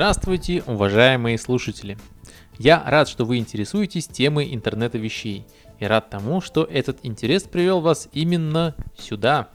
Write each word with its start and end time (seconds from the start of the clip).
Здравствуйте, 0.00 0.64
уважаемые 0.66 1.36
слушатели! 1.36 1.98
Я 2.56 2.82
рад, 2.86 3.06
что 3.06 3.26
вы 3.26 3.36
интересуетесь 3.36 4.08
темой 4.08 4.54
интернета 4.54 4.96
вещей 4.96 5.44
и 5.78 5.84
рад 5.84 6.08
тому, 6.08 6.40
что 6.40 6.64
этот 6.64 7.00
интерес 7.02 7.42
привел 7.42 7.82
вас 7.82 8.08
именно 8.14 8.74
сюда. 8.98 9.50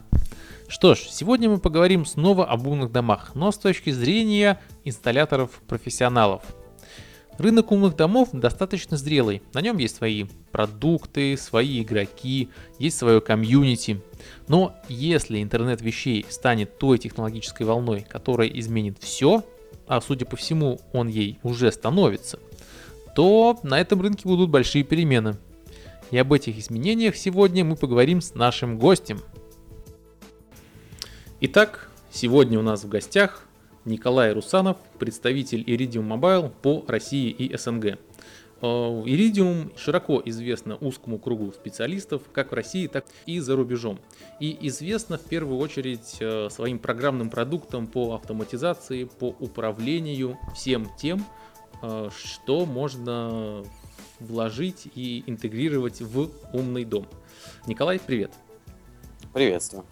Что 0.68 0.94
ж, 0.94 1.00
сегодня 1.10 1.50
мы 1.50 1.58
поговорим 1.58 2.06
снова 2.06 2.46
об 2.46 2.64
умных 2.68 2.92
домах, 2.92 3.32
но 3.34 3.50
с 3.50 3.58
точки 3.58 3.90
зрения 3.90 4.60
инсталляторов-профессионалов. 4.84 6.44
Рынок 7.38 7.72
умных 7.72 7.96
домов 7.96 8.28
достаточно 8.32 8.96
зрелый, 8.96 9.42
на 9.52 9.60
нем 9.60 9.78
есть 9.78 9.96
свои 9.96 10.26
продукты, 10.52 11.36
свои 11.36 11.82
игроки, 11.82 12.50
есть 12.78 12.96
свое 12.96 13.20
комьюнити. 13.20 14.00
Но 14.46 14.76
если 14.88 15.42
интернет 15.42 15.82
вещей 15.82 16.24
станет 16.28 16.78
той 16.78 16.98
технологической 16.98 17.66
волной, 17.66 18.06
которая 18.08 18.46
изменит 18.46 18.98
все, 19.00 19.42
а 19.86 20.00
судя 20.00 20.26
по 20.26 20.36
всему 20.36 20.80
он 20.92 21.08
ей 21.08 21.38
уже 21.42 21.70
становится, 21.72 22.38
то 23.14 23.58
на 23.62 23.80
этом 23.80 24.00
рынке 24.00 24.22
будут 24.24 24.50
большие 24.50 24.84
перемены. 24.84 25.36
И 26.10 26.18
об 26.18 26.32
этих 26.32 26.58
изменениях 26.58 27.16
сегодня 27.16 27.64
мы 27.64 27.76
поговорим 27.76 28.20
с 28.20 28.34
нашим 28.34 28.78
гостем. 28.78 29.20
Итак, 31.40 31.90
сегодня 32.10 32.58
у 32.58 32.62
нас 32.62 32.84
в 32.84 32.88
гостях 32.88 33.44
Николай 33.84 34.32
Русанов, 34.32 34.76
представитель 34.98 35.62
Iridium 35.62 36.08
Mobile 36.08 36.50
по 36.62 36.84
России 36.88 37.30
и 37.30 37.56
СНГ. 37.56 37.98
Э, 38.62 38.66
Iridium 38.66 39.76
широко 39.76 40.22
известно 40.24 40.76
узкому 40.76 41.18
кругу 41.18 41.52
специалистов 41.52 42.22
как 42.32 42.52
в 42.52 42.54
России, 42.54 42.86
так 42.86 43.06
и 43.26 43.38
за 43.40 43.56
рубежом. 43.56 43.98
И 44.40 44.56
известно 44.68 45.18
в 45.18 45.24
первую 45.24 45.58
очередь 45.58 46.16
э, 46.20 46.48
своим 46.50 46.78
программным 46.78 47.30
продуктом 47.30 47.86
по 47.86 48.14
автоматизации, 48.14 49.04
по 49.04 49.28
управлению 49.40 50.38
всем 50.54 50.90
тем, 50.98 51.24
э, 51.82 52.08
что 52.16 52.64
можно 52.64 53.62
вложить 54.20 54.88
и 54.94 55.22
интегрировать 55.26 56.00
в 56.00 56.30
умный 56.52 56.84
дом. 56.84 57.06
Николай, 57.66 58.00
привет. 58.00 58.32
Приветствую. 59.34 59.84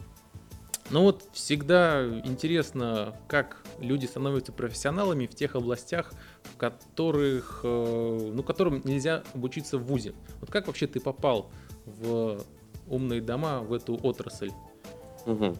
Ну 0.90 1.02
вот 1.02 1.24
всегда 1.32 2.04
интересно, 2.24 3.14
как 3.26 3.64
люди 3.78 4.04
становятся 4.06 4.52
профессионалами 4.52 5.26
в 5.26 5.34
тех 5.34 5.54
областях, 5.54 6.12
в 6.42 6.56
которых, 6.58 7.60
э, 7.64 8.30
ну, 8.32 8.42
которым 8.42 8.82
нельзя 8.84 9.22
обучиться 9.32 9.78
в 9.78 9.84
ВУЗе. 9.84 10.14
Вот 10.40 10.50
как 10.50 10.66
вообще 10.66 10.86
ты 10.86 11.00
попал 11.00 11.50
в 11.86 12.42
умные 12.86 13.22
дома, 13.22 13.60
в 13.60 13.72
эту 13.72 13.98
отрасль? 14.02 14.52
Угу. 15.24 15.56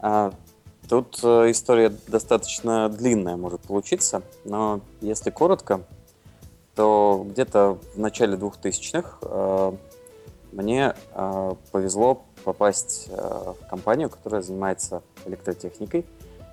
А, 0.00 0.32
тут 0.88 1.18
э, 1.24 1.50
история 1.50 1.92
достаточно 2.06 2.88
длинная 2.88 3.36
может 3.36 3.62
получиться, 3.62 4.22
но 4.44 4.82
если 5.00 5.30
коротко, 5.30 5.82
то 6.76 7.26
где-то 7.28 7.80
в 7.94 7.98
начале 7.98 8.36
2000-х 8.36 9.18
э, 9.22 9.72
мне 10.52 10.94
повезло 11.72 12.24
попасть 12.48 13.08
э, 13.10 13.52
в 13.60 13.68
компанию, 13.68 14.08
которая 14.08 14.40
занимается 14.40 15.02
электротехникой. 15.26 16.06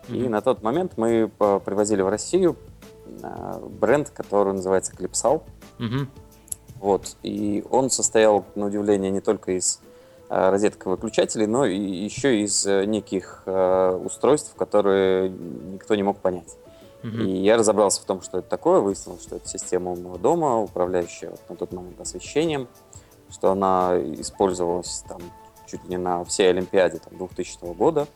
Mm-hmm. 0.09 0.25
И 0.25 0.27
на 0.27 0.41
тот 0.41 0.61
момент 0.61 0.97
мы 0.97 1.31
э, 1.39 1.59
привозили 1.63 2.01
в 2.01 2.09
Россию 2.09 2.57
э, 3.23 3.59
бренд, 3.79 4.09
который 4.09 4.51
называется. 4.51 4.91
Mm-hmm. 4.93 6.07
Вот. 6.81 7.15
И 7.23 7.63
он 7.69 7.89
состоял, 7.89 8.43
на 8.55 8.65
удивление, 8.65 9.09
не 9.09 9.21
только 9.21 9.53
из 9.53 9.79
розеток 10.27 10.85
и 10.85 10.89
выключателей, 10.89 11.45
но 11.45 11.65
и 11.65 11.79
еще 11.79 12.41
из 12.41 12.65
неких 12.65 13.43
устройств, 13.45 14.55
которые 14.55 15.29
никто 15.29 15.95
не 15.95 16.03
мог 16.03 16.17
понять. 16.17 16.57
Mm-hmm. 17.03 17.23
И 17.23 17.37
я 17.43 17.55
разобрался 17.55 18.01
в 18.01 18.05
том, 18.05 18.21
что 18.21 18.39
это 18.39 18.49
такое, 18.49 18.81
выяснил, 18.81 19.17
что 19.19 19.37
это 19.37 19.47
система 19.47 19.91
умного 19.91 20.17
дома, 20.17 20.59
управляющая 20.61 21.29
вот, 21.29 21.39
на 21.47 21.55
тот 21.55 21.71
момент 21.71 22.01
освещением, 22.01 22.67
что 23.29 23.51
она 23.51 23.93
использовалась 24.19 25.03
там 25.07 25.21
чуть 25.67 25.83
не 25.85 25.97
на 25.97 26.23
всей 26.25 26.49
Олимпиаде 26.49 26.99
там, 26.99 27.17
2000 27.17 27.73
года 27.73 28.07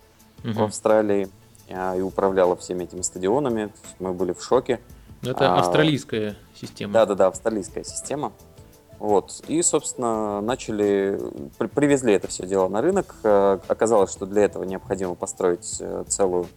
угу. 0.43 0.53
в 0.53 0.63
Австралии 0.63 1.29
а, 1.69 1.95
и 1.95 2.01
управляла 2.01 2.55
всеми 2.55 2.83
этими 2.83 3.01
стадионами. 3.01 3.71
Мы 3.99 4.13
были 4.13 4.33
в 4.33 4.43
шоке. 4.43 4.79
Это 5.21 5.55
а, 5.55 5.59
австралийская 5.59 6.35
система. 6.55 6.93
Да-да-да, 6.93 7.27
австралийская 7.27 7.83
система. 7.83 8.31
Вот. 8.99 9.43
И, 9.47 9.61
собственно, 9.61 10.41
начали, 10.41 11.19
при, 11.57 11.67
привезли 11.67 12.13
это 12.13 12.27
все 12.27 12.45
дело 12.45 12.67
на 12.67 12.81
рынок. 12.81 13.15
А, 13.23 13.59
оказалось, 13.67 14.11
что 14.11 14.25
для 14.25 14.43
этого 14.43 14.63
необходимо 14.63 15.15
построить 15.15 15.77
э, 15.79 16.03
целую 16.07 16.47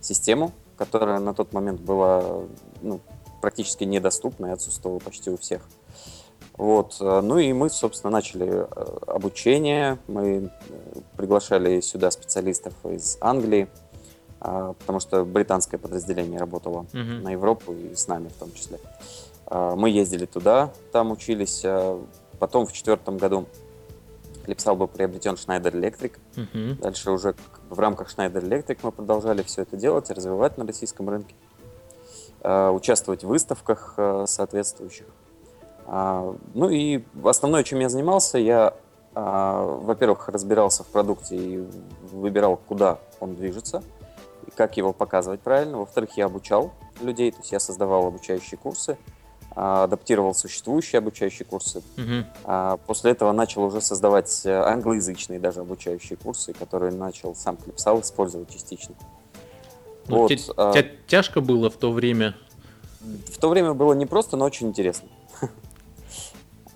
систему, 0.00 0.52
которая 0.76 1.18
на 1.18 1.34
тот 1.34 1.52
момент 1.52 1.80
была 1.80 2.42
ну, 2.82 3.00
практически 3.40 3.84
недоступна 3.84 4.46
и 4.46 4.50
отсутствовала 4.50 4.98
почти 4.98 5.30
у 5.30 5.36
всех. 5.36 5.62
Вот. 6.58 6.96
Э, 7.00 7.20
ну 7.22 7.38
и 7.38 7.52
мы, 7.52 7.70
собственно, 7.70 8.10
начали 8.10 8.46
э, 8.46 8.66
обучение. 9.06 9.98
Мы 10.08 10.50
э, 10.68 11.00
приглашали 11.16 11.80
сюда 11.80 12.10
специалистов 12.10 12.74
из 12.84 13.16
Англии, 13.20 13.68
потому 14.40 15.00
что 15.00 15.24
британское 15.24 15.80
подразделение 15.80 16.38
работало 16.38 16.86
uh-huh. 16.92 17.22
на 17.22 17.30
Европу 17.30 17.72
и 17.72 17.96
с 17.96 18.06
нами 18.06 18.28
в 18.28 18.34
том 18.34 18.52
числе. 18.52 18.78
Мы 19.50 19.90
ездили 19.90 20.26
туда, 20.26 20.70
там 20.92 21.10
учились. 21.10 21.64
Потом 22.38 22.64
в 22.66 22.72
четвертом 22.72 23.18
году 23.18 23.46
Клипсал 24.44 24.76
был 24.76 24.86
приобретен 24.86 25.34
Schneider 25.34 25.72
Electric. 25.72 26.12
Uh-huh. 26.36 26.80
Дальше 26.80 27.10
уже 27.10 27.34
в 27.68 27.80
рамках 27.80 28.16
Schneider 28.16 28.40
Electric 28.40 28.78
мы 28.84 28.92
продолжали 28.92 29.42
все 29.42 29.62
это 29.62 29.76
делать, 29.76 30.08
развивать 30.08 30.56
на 30.56 30.64
российском 30.64 31.08
рынке, 31.10 31.34
участвовать 32.44 33.24
в 33.24 33.26
выставках 33.26 33.98
соответствующих. 34.26 35.06
А, 35.90 36.36
ну 36.54 36.68
и 36.68 37.02
основное, 37.24 37.64
чем 37.64 37.80
я 37.80 37.88
занимался, 37.88 38.36
я, 38.36 38.74
а, 39.14 39.64
во-первых, 39.64 40.28
разбирался 40.28 40.84
в 40.84 40.88
продукте 40.88 41.34
и 41.34 41.66
выбирал, 42.12 42.58
куда 42.68 42.98
он 43.20 43.34
движется, 43.34 43.82
и 44.46 44.50
как 44.50 44.76
его 44.76 44.92
показывать 44.92 45.40
правильно. 45.40 45.78
Во-вторых, 45.78 46.10
я 46.16 46.26
обучал 46.26 46.72
людей, 47.00 47.30
то 47.32 47.38
есть 47.38 47.52
я 47.52 47.58
создавал 47.58 48.06
обучающие 48.06 48.58
курсы, 48.58 48.98
а, 49.56 49.84
адаптировал 49.84 50.34
существующие 50.34 50.98
обучающие 50.98 51.46
курсы. 51.46 51.82
Угу. 51.96 52.78
После 52.86 53.12
этого 53.12 53.32
начал 53.32 53.64
уже 53.64 53.80
создавать 53.80 54.42
э, 54.44 54.52
англоязычные 54.52 55.40
даже 55.40 55.60
обучающие 55.60 56.18
курсы, 56.18 56.52
которые 56.52 56.92
начал 56.92 57.34
сам 57.34 57.56
Клипсал 57.56 58.02
использовать 58.02 58.50
частично. 58.50 58.94
Ну, 60.06 60.18
вот. 60.18 60.28
Тебе 60.28 60.98
тяжко 61.06 61.40
было 61.40 61.70
в 61.70 61.76
то 61.76 61.92
время? 61.92 62.34
В 63.00 63.38
то 63.38 63.48
время 63.48 63.72
было 63.72 63.94
непросто, 63.94 64.36
но 64.36 64.44
очень 64.44 64.68
интересно. 64.68 65.08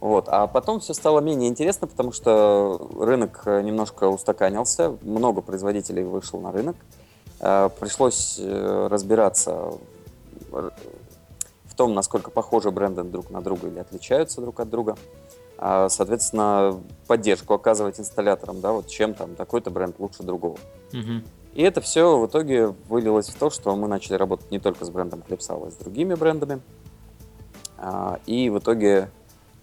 Вот. 0.03 0.25
А 0.27 0.49
потом 0.49 0.81
все 0.81 0.95
стало 0.95 1.21
менее 1.21 1.49
интересно, 1.49 1.87
потому 1.87 2.11
что 2.11 2.91
рынок 2.99 3.43
э, 3.45 3.63
немножко 3.63 4.09
устаканился, 4.09 4.97
много 5.03 5.43
производителей 5.43 6.03
вышло 6.03 6.41
на 6.41 6.51
рынок. 6.51 6.75
Э, 7.39 7.69
пришлось 7.79 8.37
э, 8.41 8.89
разбираться 8.91 9.75
в 10.51 11.75
том, 11.77 11.95
насколько 11.95 12.33
похожи 12.33 12.73
бренды 12.73 13.05
друг 13.05 13.31
на 13.31 13.41
друга 13.43 13.69
или 13.69 13.79
отличаются 13.79 14.41
друг 14.41 14.59
от 14.59 14.71
друга. 14.71 14.97
А, 15.57 15.89
соответственно, 15.89 16.81
поддержку 17.07 17.55
оказывать 17.55 18.01
инсталляторам, 18.01 18.61
да, 18.61 18.73
вот 18.73 18.89
чем 18.89 19.15
там 19.15 19.37
такой-то 19.37 19.71
бренд 19.71 20.01
лучше 20.01 20.25
другого. 20.25 20.57
Угу. 20.93 21.23
И 21.55 21.63
это 21.63 21.81
все 21.81 22.19
в 22.19 22.27
итоге 22.27 22.75
вылилось 22.89 23.29
в 23.29 23.39
то, 23.39 23.51
что 23.51 23.77
мы 23.77 23.87
начали 23.87 24.17
работать 24.17 24.51
не 24.51 24.59
только 24.59 24.85
с 24.85 24.91
брендом 24.91 25.23
Клипсал, 25.23 25.65
а 25.65 25.71
с 25.71 25.75
другими 25.75 26.15
брендами. 26.15 26.61
А, 27.79 28.19
и 28.27 28.51
в 28.51 28.59
итоге 28.59 29.09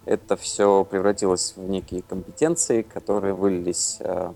это 0.06 0.38
все 0.38 0.84
превратилось 0.86 1.54
в 1.56 1.70
некие 1.70 2.02
компетенции, 2.02 2.82
которые 2.82 3.34
вылились 3.34 3.98
э, 4.00 4.34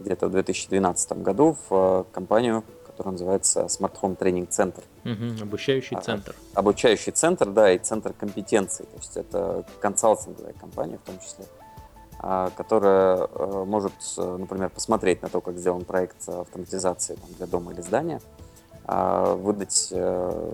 где-то 0.00 0.28
в 0.28 0.30
2012 0.30 1.12
году 1.22 1.56
в 1.68 1.74
э, 1.74 2.04
компанию, 2.12 2.64
которая 2.86 3.12
называется 3.12 3.62
Smart 3.62 3.92
Home 4.00 4.16
Training 4.16 4.48
Center. 4.48 4.82
Угу, 5.04 5.42
обучающий 5.42 5.96
а, 5.96 6.00
центр. 6.00 6.34
Обучающий 6.54 7.12
центр, 7.12 7.50
да, 7.50 7.72
и 7.72 7.78
центр 7.78 8.12
компетенций. 8.12 8.86
То 8.86 8.96
есть 8.96 9.16
это 9.16 9.64
консалтинговая 9.80 10.54
компания 10.54 10.98
в 10.98 11.02
том 11.02 11.18
числе, 11.20 11.44
а, 12.18 12.50
которая 12.56 13.28
э, 13.32 13.64
может, 13.64 13.92
например, 14.16 14.70
посмотреть 14.70 15.22
на 15.22 15.28
то, 15.28 15.40
как 15.40 15.58
сделан 15.58 15.84
проект 15.84 16.28
автоматизации 16.28 17.16
там, 17.16 17.34
для 17.36 17.46
дома 17.46 17.72
или 17.72 17.82
здания, 17.82 18.20
а, 18.86 19.34
выдать 19.34 19.92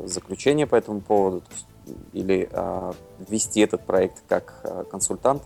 заключение 0.04 0.66
по 0.66 0.74
этому 0.74 1.00
поводу, 1.00 1.40
то 1.40 1.52
есть 1.52 1.66
или 2.12 2.48
э, 2.50 2.92
вести 3.28 3.60
этот 3.60 3.84
проект 3.84 4.22
как 4.28 4.60
э, 4.64 4.84
консультант 4.90 5.42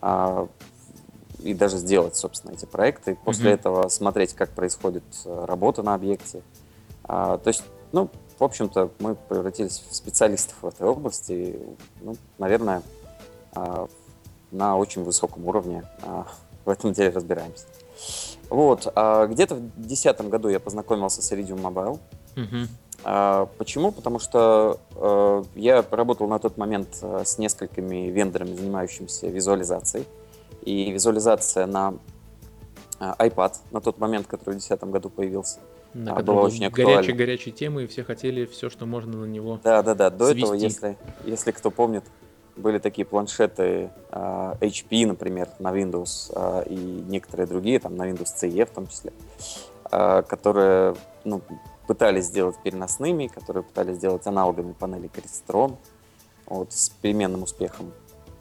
э, 0.00 0.46
и 1.40 1.54
даже 1.54 1.78
сделать, 1.78 2.16
собственно, 2.16 2.52
эти 2.52 2.64
проекты. 2.64 3.16
После 3.24 3.50
mm-hmm. 3.50 3.54
этого 3.54 3.88
смотреть, 3.88 4.34
как 4.34 4.50
происходит 4.50 5.04
э, 5.24 5.44
работа 5.46 5.82
на 5.82 5.94
объекте. 5.94 6.42
А, 7.04 7.38
то 7.38 7.48
есть, 7.48 7.64
ну, 7.92 8.10
в 8.38 8.44
общем-то, 8.44 8.90
мы 8.98 9.14
превратились 9.14 9.82
в 9.88 9.94
специалистов 9.94 10.56
в 10.62 10.66
этой 10.66 10.86
области. 10.86 11.58
Ну, 12.00 12.16
наверное, 12.38 12.82
а, 13.54 13.88
на 14.50 14.76
очень 14.76 15.04
высоком 15.04 15.46
уровне 15.46 15.84
а, 16.02 16.26
в 16.64 16.70
этом 16.70 16.92
деле 16.92 17.10
разбираемся. 17.10 17.66
Вот. 18.50 18.90
А 18.94 19.26
где-то 19.26 19.56
в 19.56 19.60
2010 19.60 20.28
году 20.28 20.48
я 20.48 20.60
познакомился 20.60 21.22
с 21.22 21.32
Iridium 21.32 21.60
Mobile. 21.60 21.98
Mm-hmm. 22.36 22.68
А, 23.04 23.48
почему? 23.58 23.92
Потому 23.92 24.18
что 24.18 24.78
э, 24.94 25.42
я 25.56 25.84
работал 25.90 26.28
на 26.28 26.38
тот 26.38 26.56
момент 26.56 26.98
э, 27.02 27.22
с 27.24 27.38
несколькими 27.38 28.10
вендорами, 28.10 28.54
занимающимися 28.54 29.28
визуализацией. 29.28 30.06
И 30.62 30.92
визуализация 30.92 31.66
на 31.66 31.94
э, 33.00 33.12
iPad 33.18 33.54
на 33.72 33.80
тот 33.80 33.98
момент, 33.98 34.26
который 34.26 34.54
в 34.54 34.58
2010 34.58 34.84
году 34.84 35.10
появился, 35.10 35.58
На 35.94 36.16
А, 36.16 36.22
была 36.22 36.36
был 36.42 36.46
очень 36.46 36.66
актуальна. 36.66 36.94
горячей 36.94 37.12
горячей 37.12 37.50
темы, 37.52 37.84
и 37.84 37.86
все 37.86 38.04
хотели 38.04 38.46
все, 38.46 38.70
что 38.70 38.86
можно 38.86 39.18
на 39.18 39.26
него. 39.26 39.58
Да, 39.64 39.82
да, 39.82 39.94
да. 39.94 40.10
До 40.10 40.26
Свести. 40.26 40.42
этого, 40.42 40.54
если, 40.54 40.96
если 41.24 41.50
кто 41.50 41.70
помнит, 41.70 42.04
были 42.56 42.78
такие 42.78 43.04
планшеты 43.04 43.90
а, 44.10 44.56
HP, 44.60 45.06
например, 45.06 45.48
на 45.58 45.68
Windows, 45.72 46.30
а, 46.34 46.62
и 46.62 46.76
некоторые 46.76 47.46
другие, 47.46 47.80
там 47.80 47.96
на 47.96 48.08
Windows 48.08 48.28
CE 48.40 48.64
в 48.64 48.70
том 48.70 48.86
числе, 48.86 49.12
а, 49.90 50.22
которые 50.22 50.94
ну, 51.24 51.40
пытались 51.92 52.24
сделать 52.24 52.56
переносными, 52.62 53.26
которые 53.26 53.62
пытались 53.62 53.96
сделать 53.96 54.26
аналогами 54.26 54.72
панели 54.72 55.10
Crestron, 55.10 55.76
вот, 56.46 56.72
с 56.72 56.88
переменным 56.88 57.42
успехом. 57.42 57.92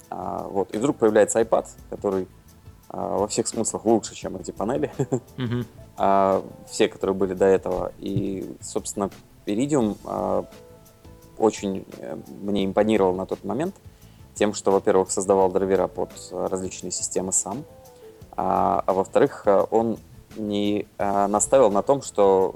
А, 0.10 0.48
вот. 0.48 0.74
И 0.74 0.78
вдруг 0.78 0.96
появляется 0.96 1.42
iPad, 1.42 1.68
который 1.90 2.30
а, 2.88 3.18
во 3.18 3.28
всех 3.28 3.50
смыслах 3.50 3.84
лучше, 3.84 4.16
чем 4.16 4.38
эти 4.38 4.52
панели. 4.52 4.90
Мгм. 5.36 5.66
а, 5.98 6.42
все, 6.70 6.88
которые 6.88 7.14
были 7.14 7.34
до 7.34 7.44
этого. 7.44 7.92
И, 8.00 8.56
собственно, 8.62 9.10
Iridium 9.46 9.98
а, 10.06 10.46
очень 11.38 11.86
э, 11.98 12.18
мне 12.42 12.64
импонировал 12.64 13.14
на 13.14 13.26
тот 13.26 13.44
момент 13.44 13.76
тем, 14.34 14.54
что, 14.54 14.72
во-первых, 14.72 15.12
создавал 15.12 15.52
драйвера 15.52 15.88
под 15.88 16.12
различные 16.32 16.92
системы 16.92 17.34
сам, 17.34 17.66
а, 18.38 18.82
а 18.86 18.94
во-вторых, 18.94 19.44
а, 19.46 19.64
он 19.72 19.98
не 20.38 20.88
а, 20.98 21.28
наставил 21.28 21.72
на 21.72 21.82
том, 21.82 22.02
что 22.02 22.56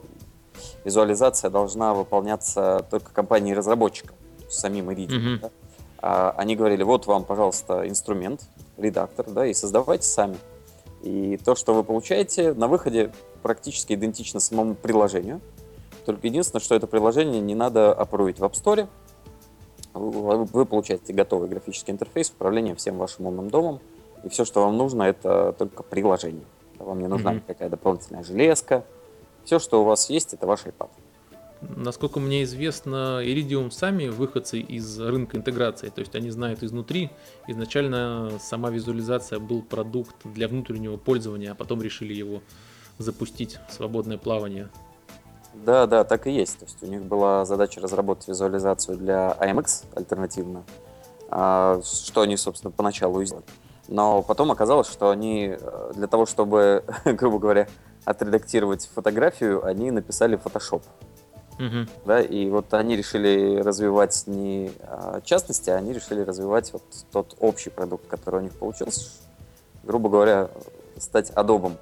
визуализация 0.83 1.49
должна 1.49 1.93
выполняться 1.93 2.85
только 2.89 3.11
компанией-разработчиком, 3.11 4.15
самим 4.49 4.89
Iridium. 4.89 5.19
Мгм. 5.19 5.39
да. 5.41 5.49
А, 5.99 6.33
они 6.37 6.55
говорили, 6.55 6.83
вот 6.83 7.07
вам, 7.07 7.23
пожалуйста, 7.23 7.87
инструмент, 7.87 8.41
редактор, 8.77 9.29
да, 9.29 9.45
и 9.47 9.53
создавайте 9.53 10.05
сами. 10.07 10.37
И 11.01 11.37
то, 11.43 11.55
что 11.55 11.73
вы 11.73 11.83
получаете, 11.83 12.53
на 12.53 12.67
выходе 12.67 13.11
практически 13.41 13.93
идентично 13.93 14.39
самому 14.39 14.75
приложению. 14.75 15.41
Только 16.05 16.27
единственное, 16.27 16.61
что 16.61 16.75
это 16.75 16.87
приложение 16.87 17.41
не 17.41 17.55
надо 17.55 17.93
опруить 17.93 18.39
в 18.39 18.43
App 18.43 18.53
Store. 18.53 18.87
Вы 19.93 20.45
вы 20.45 20.65
получаете 20.65 21.13
готовый 21.13 21.47
графический 21.47 21.93
интерфейс 21.93 22.29
управления 22.29 22.75
всем 22.75 22.97
вашим 22.97 23.27
умным 23.27 23.49
домом. 23.49 23.79
И 24.23 24.29
все, 24.29 24.45
что 24.45 24.61
вам 24.65 24.77
нужно, 24.77 25.03
это 25.03 25.53
только 25.57 25.83
приложение. 25.83 26.43
Вам 26.79 26.99
не 26.99 27.07
нужна 27.07 27.31
Мгм. 27.31 27.39
никакая 27.39 27.69
дополнительная 27.69 28.23
железка. 28.23 28.83
Все, 29.45 29.59
что 29.59 29.81
у 29.81 29.85
вас 29.85 30.09
есть, 30.09 30.33
это 30.33 30.47
ваш 30.47 30.65
iPad. 30.65 30.89
Насколько 31.61 32.19
мне 32.19 32.43
известно, 32.43 33.21
Iridium 33.23 33.71
сами 33.71 34.07
выходцы 34.07 34.59
из 34.59 34.99
рынка 34.99 35.37
интеграции, 35.37 35.89
то 35.89 36.01
есть 36.01 36.15
они 36.15 36.29
знают 36.31 36.63
изнутри. 36.63 37.11
Изначально 37.47 38.31
сама 38.39 38.69
визуализация 38.69 39.39
был 39.39 39.61
продукт 39.61 40.15
для 40.23 40.47
внутреннего 40.47 40.97
пользования, 40.97 41.51
а 41.51 41.55
потом 41.55 41.81
решили 41.81 42.13
его 42.13 42.41
запустить 42.97 43.59
в 43.69 43.73
свободное 43.73 44.17
плавание. 44.17 44.69
Да, 45.53 45.85
да, 45.85 46.03
так 46.03 46.27
и 46.27 46.31
есть. 46.31 46.59
То 46.59 46.65
есть 46.65 46.83
у 46.83 46.87
них 46.87 47.03
была 47.03 47.45
задача 47.45 47.79
разработать 47.79 48.27
визуализацию 48.27 48.97
для 48.97 49.37
AMX 49.39 49.85
альтернативно, 49.95 50.63
а, 51.29 51.81
что 51.83 52.21
они, 52.21 52.35
собственно, 52.35 52.71
поначалу 52.71 53.21
и 53.21 53.25
сделали. 53.25 53.45
Но 53.87 54.21
потом 54.23 54.51
оказалось, 54.51 54.87
что 54.87 55.11
они 55.11 55.55
э, 55.59 55.91
для 55.95 56.07
того, 56.07 56.25
чтобы, 56.25 56.83
грубо 57.05 57.37
говоря, 57.39 57.67
отредактировать 58.05 58.89
фотографию, 58.93 59.65
они 59.65 59.91
написали 59.91 60.37
Photoshop. 60.37 60.83
Мгм. 61.57 61.87
Да, 62.05 62.21
и 62.21 62.49
вот 62.49 62.73
они 62.73 62.95
решили 62.97 63.57
развивать 63.61 64.23
не 64.27 64.71
а, 64.81 65.21
частности, 65.21 65.69
а 65.69 65.77
они 65.77 65.93
решили 65.93 66.21
развивать 66.21 66.71
вот 66.73 66.83
тот 67.11 67.35
общий 67.39 67.69
продукт, 67.69 68.07
который 68.07 68.41
у 68.41 68.43
них 68.43 68.53
получился. 68.57 69.09
Грубо 69.83 70.09
говоря, 70.09 70.49
стать 70.97 71.29
адобом 71.31 71.77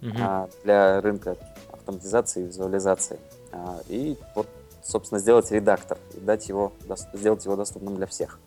Мгм. 0.00 0.16
а, 0.20 0.48
для 0.64 1.00
рынка 1.00 1.36
автоматизации 1.72 2.42
и 2.42 2.46
визуализации. 2.46 3.18
А, 3.52 3.80
И 3.88 4.18
вот, 4.34 4.48
собственно, 4.82 5.20
сделать 5.20 5.50
редактор 5.52 5.98
и 6.14 6.20
дать 6.20 6.48
его, 6.48 6.72
сделать 7.12 7.44
его 7.44 7.56
доступным 7.56 7.96
для 7.96 8.06
всех. 8.06 8.38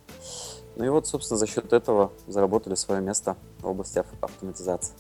Ну 0.75 0.86
и 0.86 0.89
вот, 0.89 1.07
собственно, 1.07 1.38
за 1.38 1.48
счет 1.48 1.71
этого 1.74 2.12
заработали 2.27 2.75
свое 2.75 3.01
место 3.01 3.36
в 3.60 3.68
области 3.68 4.00
ав- 4.00 4.06
автоматизации. 4.21 4.94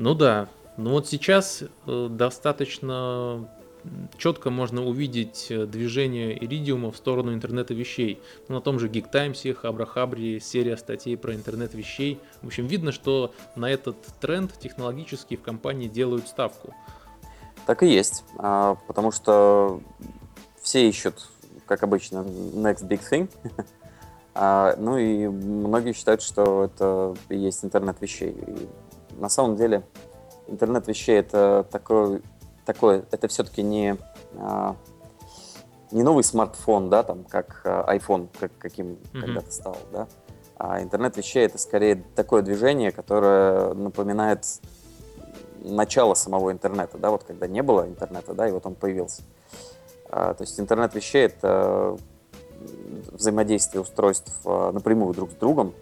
Ну 0.00 0.14
да, 0.14 0.48
ну 0.78 0.92
вот 0.92 1.08
сейчас 1.08 1.62
э, 1.86 2.08
достаточно 2.10 3.46
четко 4.16 4.48
можно 4.48 4.82
увидеть 4.82 5.48
э, 5.50 5.66
движение 5.66 6.34
Iridium 6.38 6.90
в 6.90 6.96
сторону 6.96 7.34
интернета 7.34 7.74
вещей. 7.74 8.18
Ну, 8.48 8.54
на 8.54 8.60
том 8.62 8.78
же 8.78 8.88
Geek 8.88 9.10
Times, 9.12 9.44
Абрахабре, 9.62 10.40
серия 10.40 10.78
статей 10.78 11.18
про 11.18 11.34
интернет 11.34 11.74
вещей. 11.74 12.18
В 12.40 12.46
общем, 12.46 12.66
видно, 12.66 12.92
что 12.92 13.34
на 13.56 13.70
этот 13.70 13.98
тренд 14.22 14.58
технологически 14.58 15.36
в 15.36 15.42
компании 15.42 15.86
делают 15.86 16.28
ставку. 16.28 16.74
Так 17.66 17.82
и 17.82 17.86
есть, 17.86 18.24
а, 18.38 18.76
потому 18.86 19.12
что 19.12 19.82
все 20.62 20.88
ищут, 20.88 21.28
как 21.66 21.82
обычно, 21.82 22.24
next 22.54 22.88
big 22.88 23.02
thing. 23.10 23.28
А, 24.32 24.76
Ну 24.78 24.96
и 24.96 25.26
многие 25.26 25.92
считают, 25.92 26.22
что 26.22 26.64
это 26.64 27.16
и 27.28 27.36
есть 27.36 27.64
интернет 27.64 27.96
вещей. 28.00 28.34
На 29.20 29.28
самом 29.28 29.56
деле 29.56 29.82
интернет 30.48 30.88
вещей 30.88 31.18
это 31.20 31.66
такой, 31.70 32.22
такое, 32.64 33.04
это 33.10 33.28
все-таки 33.28 33.62
не, 33.62 33.96
а, 34.38 34.74
не 35.92 36.02
новый 36.02 36.24
смартфон, 36.24 36.88
да, 36.88 37.02
там, 37.02 37.24
как 37.24 37.60
а, 37.64 37.94
iPhone, 37.94 38.28
как, 38.38 38.50
каким 38.58 38.98
Мгм. 39.12 39.20
когда-то 39.20 39.52
стал, 39.52 39.76
да. 39.92 40.08
А 40.56 40.82
интернет 40.82 41.16
вещей 41.16 41.46
это 41.46 41.58
скорее 41.58 42.04
такое 42.14 42.42
движение, 42.42 42.92
которое 42.92 43.72
напоминает 43.74 44.44
начало 45.62 46.14
самого 46.14 46.52
интернета, 46.52 46.98
да, 46.98 47.10
вот 47.10 47.24
когда 47.24 47.46
не 47.46 47.62
было 47.62 47.86
интернета, 47.86 48.34
да, 48.34 48.48
и 48.48 48.52
вот 48.52 48.66
он 48.66 48.74
появился. 48.74 49.22
А, 50.10 50.34
то 50.34 50.42
есть 50.42 50.58
интернет 50.58 50.94
вещей 50.94 51.26
это 51.26 51.96
взаимодействие 53.12 53.82
устройств 53.82 54.32
а, 54.44 54.72
напрямую 54.72 55.14
друг 55.14 55.30
с 55.30 55.34
другом. 55.34 55.74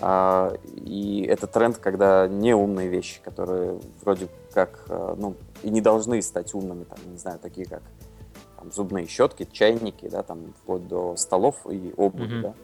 А, 0.00 0.54
и 0.74 1.24
это 1.28 1.46
тренд, 1.46 1.78
когда 1.78 2.26
не 2.26 2.54
умные 2.54 2.88
вещи, 2.88 3.20
которые 3.22 3.78
вроде 4.02 4.28
как, 4.52 4.80
а, 4.88 5.14
ну, 5.16 5.34
и 5.62 5.70
не 5.70 5.80
должны 5.80 6.20
стать 6.22 6.52
умными, 6.54 6.84
там, 6.84 6.98
не 7.10 7.18
знаю, 7.18 7.38
такие 7.38 7.66
как 7.66 7.82
там, 8.58 8.72
зубные 8.72 9.06
щетки, 9.06 9.48
чайники, 9.50 10.08
да, 10.08 10.22
там, 10.22 10.52
вплоть 10.62 10.86
до 10.88 11.16
столов 11.16 11.56
и 11.70 11.94
обуви, 11.96 12.24
Мгм. 12.34 12.42
да. 12.42 12.54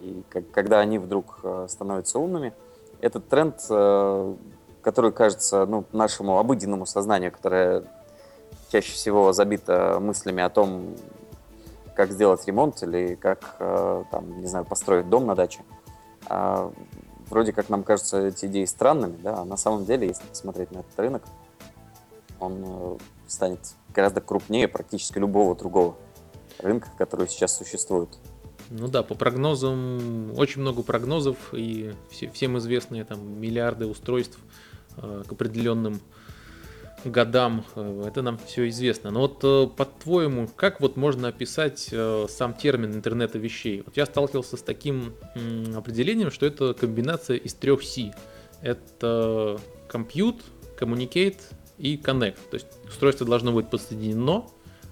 И 0.00 0.22
как- 0.28 0.50
когда 0.50 0.80
они 0.80 0.98
вдруг 0.98 1.38
а, 1.44 1.66
становятся 1.68 2.18
умными, 2.18 2.52
этот 3.00 3.28
тренд, 3.28 3.54
а, 3.70 4.34
который 4.82 5.12
кажется, 5.12 5.64
ну, 5.66 5.84
нашему 5.92 6.38
обыденному 6.38 6.86
сознанию, 6.86 7.30
которое 7.30 7.84
чаще 8.70 8.92
всего 8.92 9.32
забито 9.32 9.98
мыслями 10.00 10.42
о 10.42 10.48
том, 10.50 10.96
как 11.94 12.10
сделать 12.10 12.44
ремонт 12.46 12.82
или 12.82 13.14
как, 13.16 13.56
э, 13.58 14.04
там, 14.10 14.40
не 14.40 14.46
знаю, 14.46 14.64
построить 14.64 15.08
дом 15.10 15.26
на 15.26 15.34
даче. 15.34 15.60
А, 16.28 16.72
вроде 17.28 17.52
как 17.52 17.68
нам 17.68 17.82
кажутся 17.82 18.26
эти 18.26 18.46
идеи 18.46 18.64
странными, 18.64 19.16
да, 19.22 19.40
а 19.40 19.44
на 19.44 19.56
самом 19.56 19.84
деле, 19.84 20.06
если 20.08 20.24
посмотреть 20.26 20.70
на 20.70 20.78
этот 20.78 20.98
рынок, 20.98 21.22
он 22.40 22.62
э, 22.64 22.98
станет 23.26 23.60
гораздо 23.94 24.20
крупнее 24.20 24.68
практически 24.68 25.18
любого 25.18 25.54
другого 25.54 25.96
рынка, 26.58 26.88
который 26.98 27.28
сейчас 27.28 27.56
существует. 27.56 28.08
Ну 28.70 28.88
да, 28.88 29.02
по 29.02 29.14
прогнозам, 29.14 30.32
очень 30.38 30.62
много 30.62 30.82
прогнозов, 30.82 31.36
и 31.52 31.94
все- 32.10 32.30
всем 32.30 32.58
известные 32.58 33.04
там 33.04 33.40
миллиарды 33.40 33.86
устройств 33.86 34.38
э, 34.96 35.22
к 35.26 35.32
определенным 35.32 36.00
годам, 37.04 37.64
э, 37.74 38.04
это 38.06 38.22
нам 38.22 38.38
все 38.38 38.68
известно. 38.68 39.10
Но 39.10 39.20
вот 39.20 39.40
э, 39.42 39.66
по-твоему, 39.76 40.48
как 40.54 40.80
вот 40.80 40.96
можно 40.96 41.28
описать 41.28 41.88
э, 41.90 42.26
сам 42.28 42.54
термин 42.54 42.94
интернета 42.94 43.38
вещей? 43.38 43.82
Вот 43.84 43.96
я 43.96 44.06
сталкивался 44.06 44.56
с 44.56 44.62
таким 44.62 45.14
определением, 45.74 46.30
что 46.30 46.46
это 46.46 46.74
комбинация 46.74 47.36
из 47.36 47.54
трех 47.54 47.82
C. 47.82 48.12
Это 48.60 49.58
compute, 49.88 50.40
communicate 50.78 51.38
и 51.78 51.96
connect. 51.96 52.38
То 52.50 52.54
есть 52.54 52.66
устройство 52.86 53.26
должно 53.26 53.52
быть 53.52 53.68
подсоединено, 53.68 54.46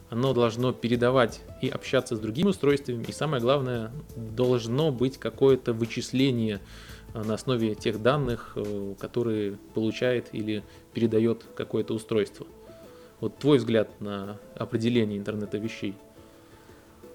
оно 0.08 0.34
должно 0.34 0.72
передавать 0.72 1.40
и 1.62 1.68
общаться 1.68 2.16
с 2.16 2.18
другими 2.18 2.48
устройствами, 2.48 3.04
и 3.04 3.12
самое 3.12 3.40
главное, 3.40 3.92
должно 4.16 4.90
быть 4.90 5.18
какое-то 5.18 5.72
вычисление 5.72 6.60
на 7.14 7.34
основе 7.34 7.76
тех 7.76 8.02
данных, 8.02 8.56
которые 8.98 9.56
получает 9.74 10.28
или 10.32 10.64
передает 10.92 11.44
какое-то 11.54 11.94
устройство. 11.94 12.46
Вот 13.20 13.36
твой 13.36 13.58
взгляд 13.58 13.88
на 14.00 14.38
определение 14.56 15.18
интернета 15.18 15.58
вещей. 15.58 15.94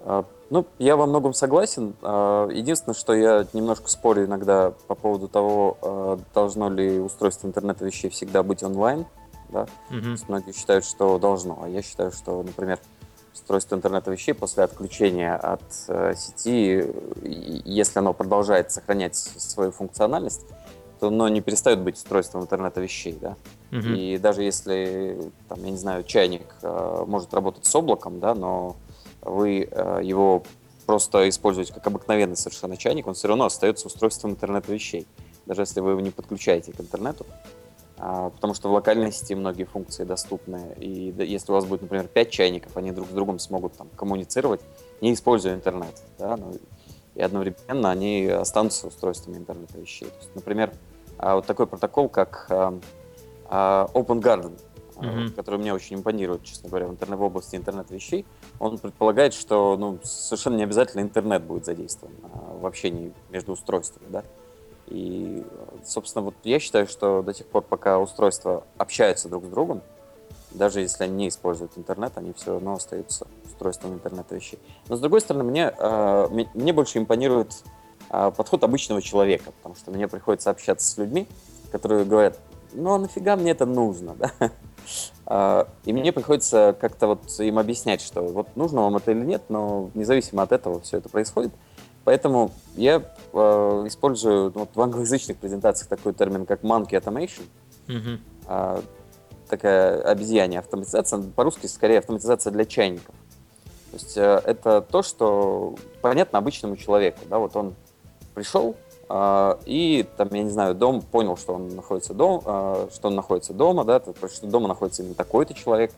А, 0.00 0.24
Ну, 0.50 0.64
я 0.78 0.96
во 0.96 1.06
многом 1.06 1.34
согласен. 1.34 1.94
А, 2.02 2.48
Единственное, 2.48 2.94
что 2.94 3.12
я 3.12 3.46
немножко 3.52 3.90
спорю 3.90 4.26
иногда 4.26 4.72
по 4.86 4.94
поводу 4.94 5.26
того, 5.26 5.76
а, 5.82 6.18
должно 6.34 6.70
ли 6.70 7.00
устройство 7.00 7.48
интернета 7.48 7.84
вещей 7.84 8.08
всегда 8.10 8.42
быть 8.42 8.62
онлайн. 8.62 9.04
да. 9.48 9.66
Мгм. 9.90 10.16
Многие 10.28 10.52
считают, 10.52 10.84
что 10.84 11.18
должно, 11.18 11.60
а 11.62 11.68
я 11.68 11.82
считаю, 11.82 12.10
что, 12.12 12.42
например, 12.42 12.78
устройство 13.32 13.76
интернета 13.76 14.10
вещей 14.10 14.32
после 14.34 14.64
отключения 14.64 15.36
от 15.36 15.62
э, 15.88 16.14
сети, 16.16 16.84
если 17.64 17.98
оно 18.00 18.12
продолжает 18.12 18.72
сохранять 18.72 19.14
свою 19.16 19.70
функциональность, 19.72 20.46
то 21.00 21.08
оно 21.08 21.28
не 21.28 21.40
перестает 21.40 21.80
быть 21.80 21.96
устройством 21.96 22.42
интернета 22.42 22.80
вещей, 22.80 23.18
да. 23.20 23.36
Мгм. 23.70 23.94
И 23.94 24.18
даже 24.18 24.42
если, 24.42 25.18
там, 25.48 25.62
я 25.64 25.70
не 25.70 25.76
знаю, 25.76 26.04
чайник 26.04 26.46
э, 26.62 27.04
может 27.06 27.34
работать 27.34 27.66
с 27.66 27.74
облаком, 27.74 28.20
да, 28.20 28.34
но 28.34 28.76
вы 29.22 29.68
э, 29.70 30.00
его 30.02 30.42
просто 30.86 31.28
используете 31.28 31.72
как 31.72 31.86
обыкновенный 31.86 32.36
совершенно 32.36 32.76
чайник, 32.76 33.06
он 33.06 33.14
все 33.14 33.28
равно 33.28 33.44
остается 33.44 33.88
устройством 33.88 34.32
интернета 34.32 34.72
вещей, 34.72 35.06
даже 35.44 35.62
если 35.62 35.80
вы 35.80 35.92
его 35.92 36.00
не 36.00 36.10
подключаете 36.10 36.72
к 36.72 36.80
интернету. 36.80 37.26
А, 37.98 38.30
потому 38.30 38.54
что 38.54 38.68
в 38.68 38.72
локальной 38.72 39.10
сети 39.10 39.34
многие 39.34 39.64
функции 39.64 40.04
доступны. 40.04 40.74
И 40.78 41.12
да, 41.12 41.24
если 41.24 41.50
у 41.50 41.54
вас 41.54 41.64
будет, 41.64 41.82
например, 41.82 42.08
5 42.08 42.30
чайников, 42.30 42.76
они 42.76 42.92
друг 42.92 43.08
с 43.08 43.12
другом 43.12 43.38
смогут 43.38 43.74
там, 43.74 43.88
коммуницировать, 43.96 44.60
не 45.00 45.14
используя 45.14 45.54
интернет. 45.54 46.02
Да, 46.18 46.36
ну, 46.36 46.54
и 47.16 47.22
одновременно 47.22 47.90
они 47.90 48.26
останутся 48.26 48.86
устройствами 48.86 49.38
интернета 49.38 49.78
вещей. 49.78 50.08
То 50.08 50.16
есть, 50.18 50.34
например, 50.34 50.72
а, 51.18 51.36
вот 51.36 51.46
такой 51.46 51.66
протокол, 51.66 52.08
как 52.08 52.46
а, 52.50 52.78
а, 53.46 53.88
Open 53.94 54.20
Garden, 54.20 54.58
Мгм. 54.96 55.32
который 55.32 55.58
мне 55.58 55.74
очень 55.74 55.96
импонирует, 55.96 56.42
честно 56.42 56.70
говоря, 56.70 56.86
в, 56.86 56.90
интернет, 56.90 57.18
в 57.18 57.22
области 57.22 57.54
интернет-вещей, 57.54 58.24
он 58.58 58.78
предполагает, 58.78 59.34
что 59.34 59.76
ну, 59.76 59.98
совершенно 60.02 60.56
не 60.56 60.62
обязательно 60.62 61.02
интернет 61.02 61.42
будет 61.42 61.66
задействован 61.66 62.14
в 62.60 62.64
общении 62.64 63.12
между 63.30 63.52
устройствами. 63.52 64.06
Да? 64.08 64.24
И, 64.86 65.44
собственно, 65.84 66.24
вот 66.24 66.34
я 66.44 66.58
считаю, 66.58 66.86
что 66.86 67.22
до 67.22 67.34
тех 67.34 67.46
пор, 67.46 67.62
пока 67.62 67.98
устройства 67.98 68.64
общаются 68.78 69.28
друг 69.28 69.44
с 69.44 69.48
другом, 69.48 69.82
даже 70.50 70.80
если 70.80 71.04
они 71.04 71.14
не 71.14 71.28
используют 71.28 71.72
интернет, 71.76 72.12
они 72.16 72.32
все 72.32 72.52
равно 72.52 72.74
остаются 72.74 73.26
устройством 73.44 73.94
интернета 73.94 74.34
вещей. 74.34 74.58
Но 74.88 74.96
с 74.96 75.00
другой 75.00 75.20
стороны, 75.20 75.44
мне, 75.44 75.72
э, 75.76 76.46
мне 76.54 76.72
больше 76.72 76.98
импонирует 76.98 77.62
э, 78.10 78.32
подход 78.36 78.64
обычного 78.64 79.02
человека, 79.02 79.52
потому 79.52 79.74
что 79.74 79.90
мне 79.90 80.08
приходится 80.08 80.50
общаться 80.50 80.88
с 80.88 80.96
людьми, 80.96 81.26
которые 81.72 82.04
говорят, 82.04 82.38
ну 82.72 82.94
а 82.94 82.98
нафига 82.98 83.36
мне 83.36 83.50
это 83.52 83.66
нужно, 83.66 84.14
да? 84.18 84.30
А, 85.26 85.66
И 85.84 85.92
мне 85.92 86.12
приходится 86.12 86.76
как-то 86.80 87.08
вот 87.08 87.40
им 87.40 87.58
объяснять, 87.58 88.00
что 88.00 88.22
вот 88.22 88.54
нужно 88.56 88.82
вам 88.82 88.96
это 88.96 89.10
или 89.10 89.24
нет, 89.24 89.42
но 89.48 89.90
независимо 89.94 90.42
от 90.42 90.52
этого 90.52 90.80
все 90.80 90.98
это 90.98 91.08
происходит. 91.08 91.52
Поэтому 92.04 92.52
я 92.76 93.02
э, 93.32 93.84
использую 93.86 94.52
вот 94.52 94.70
в 94.74 94.80
англоязычных 94.80 95.38
презентациях 95.38 95.88
такой 95.88 96.14
термин, 96.14 96.46
как 96.46 96.62
monkey 96.62 96.92
automation, 96.92 97.42
Мгм. 97.88 98.20
Такая 99.48 100.00
обезьянья 100.02 100.60
автоматизация, 100.60 101.22
по-русски 101.22 101.66
скорее 101.66 101.98
автоматизация 101.98 102.50
для 102.52 102.64
чайников. 102.64 103.14
То 103.90 103.96
есть 103.96 104.16
э, 104.16 104.40
это 104.44 104.80
то, 104.80 105.02
что 105.02 105.76
понятно 106.02 106.38
обычному 106.38 106.76
человеку, 106.76 107.20
да, 107.28 107.38
вот 107.38 107.56
он 107.56 107.74
пришел 108.34 108.76
а, 109.08 109.58
и 109.66 110.06
там, 110.16 110.28
я 110.32 110.42
не 110.42 110.50
знаю, 110.50 110.74
дом 110.74 111.00
понял, 111.00 111.36
что 111.36 111.54
он 111.54 111.68
находится 111.68 112.12
дом, 112.12 112.42
а, 112.44 112.88
что 112.92 113.08
он 113.08 113.14
находится 113.14 113.52
дома, 113.52 113.84
да, 113.84 114.00
то- 114.00 114.28
что 114.28 114.46
дома 114.46 114.68
находится 114.68 115.02
именно 115.02 115.14
такой-то 115.14 115.54
человек, 115.54 115.92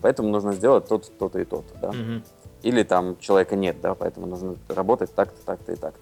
поэтому 0.00 0.28
нужно 0.28 0.52
сделать 0.52 0.86
то-то, 0.86 1.10
то-то 1.10 1.40
и 1.40 1.44
то-то, 1.44 1.78
да. 1.80 1.88
Мгм. 1.92 2.22
Или 2.62 2.84
там 2.84 3.18
человека 3.18 3.56
нет, 3.56 3.80
да, 3.80 3.94
поэтому 3.94 4.26
нужно 4.26 4.56
работать 4.68 5.12
так-то, 5.12 5.44
так-то 5.44 5.72
и 5.72 5.76
так-то. 5.76 6.00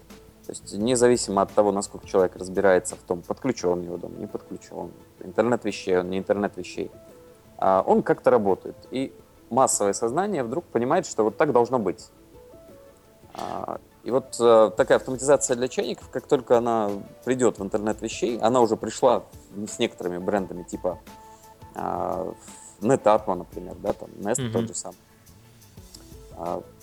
То 0.51 0.55
есть 0.55 0.73
независимо 0.73 1.43
от 1.43 1.53
того, 1.53 1.71
насколько 1.71 2.05
человек 2.05 2.35
разбирается 2.35 2.97
в 2.97 2.99
том, 2.99 3.21
подключен 3.21 3.83
его 3.83 3.95
дом, 3.95 4.19
не 4.19 4.27
подключен, 4.27 4.91
интернет 5.21 5.63
вещей, 5.63 5.97
он 5.97 6.09
не 6.09 6.17
интернет 6.17 6.57
вещей, 6.57 6.91
а 7.57 7.81
он 7.87 8.03
как-то 8.03 8.31
работает. 8.31 8.75
И 8.91 9.13
массовое 9.49 9.93
сознание 9.93 10.43
вдруг 10.43 10.65
понимает, 10.65 11.05
что 11.05 11.23
вот 11.23 11.37
так 11.37 11.53
должно 11.53 11.79
быть. 11.79 12.09
А, 13.33 13.79
И 14.03 14.11
вот 14.11 14.35
э, 14.41 14.71
такая 14.75 14.97
автоматизация 14.97 15.55
для 15.55 15.69
чайников, 15.69 16.09
как 16.09 16.27
только 16.27 16.57
она 16.57 16.89
придет 17.23 17.57
в 17.57 17.63
интернет 17.63 18.01
вещей, 18.01 18.37
она 18.41 18.59
уже 18.59 18.75
пришла 18.75 19.23
с 19.55 19.79
некоторыми 19.79 20.17
брендами 20.17 20.63
типа 20.63 20.99
а, 21.75 22.33
NetAtmo, 22.81 23.35
например, 23.35 23.75
да, 23.75 23.93
там 23.93 24.09
Nest 24.19 24.41
Мгм. 24.41 24.51
тот 24.51 24.67
же 24.67 24.75
самый. 24.75 24.97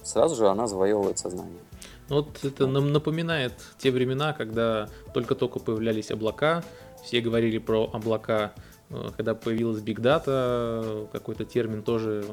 Сразу 0.02 0.37
же 0.37 0.48
она 0.48 0.66
завоевывает 0.66 1.18
сознание. 1.18 1.60
Вот 2.09 2.45
это 2.45 2.67
нам 2.67 2.93
напоминает 2.93 3.53
те 3.79 3.91
времена, 3.91 4.33
когда 4.33 4.88
только-только 5.12 5.59
появлялись 5.59 6.11
облака, 6.11 6.65
все 7.05 7.21
говорили 7.21 7.59
про 7.59 7.91
облака, 7.93 8.53
Э, 8.91 9.11
когда 9.17 9.35
появилась 9.35 9.83
Big 9.83 10.00
Data, 10.00 11.09
какой-то 11.12 11.45
термин 11.45 11.83
тоже 11.83 12.25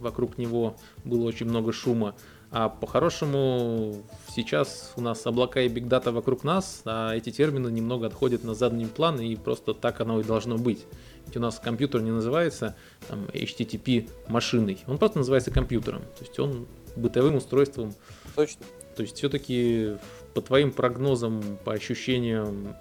вокруг 0.00 0.38
него 0.38 0.76
было 1.04 1.24
очень 1.24 1.46
много 1.46 1.72
шума. 1.72 2.14
А 2.52 2.68
по-хорошему 2.68 4.02
сейчас 4.34 4.92
у 4.96 5.00
нас 5.00 5.24
облака 5.24 5.60
и 5.60 5.68
Big 5.68 5.88
Data 5.88 6.10
вокруг 6.10 6.42
нас, 6.42 6.82
а 6.84 7.14
эти 7.14 7.30
термины 7.30 7.68
немного 7.68 8.08
отходят 8.08 8.42
на 8.42 8.54
задний 8.54 8.86
план, 8.86 9.20
и 9.20 9.36
просто 9.36 9.72
так 9.72 10.00
оно 10.00 10.18
и 10.18 10.24
должно 10.24 10.56
быть. 10.56 10.84
Ведь 11.26 11.36
у 11.36 11.40
нас 11.40 11.60
компьютер 11.60 12.02
не 12.02 12.10
называется 12.10 12.74
там, 13.06 13.26
HTTP 13.26 14.10
машиной, 14.26 14.80
он 14.88 14.98
просто 14.98 15.18
называется 15.18 15.52
компьютером. 15.52 16.00
То 16.18 16.24
есть 16.24 16.38
он 16.40 16.66
бытовым 16.96 17.36
устройством 17.36 17.94
Точно. 18.34 18.66
То 19.00 19.04
есть 19.04 19.16
все-таки 19.16 19.96
по 20.34 20.42
твоим 20.42 20.72
прогнозам, 20.72 21.58
по 21.64 21.72
ощущениям, 21.72 22.76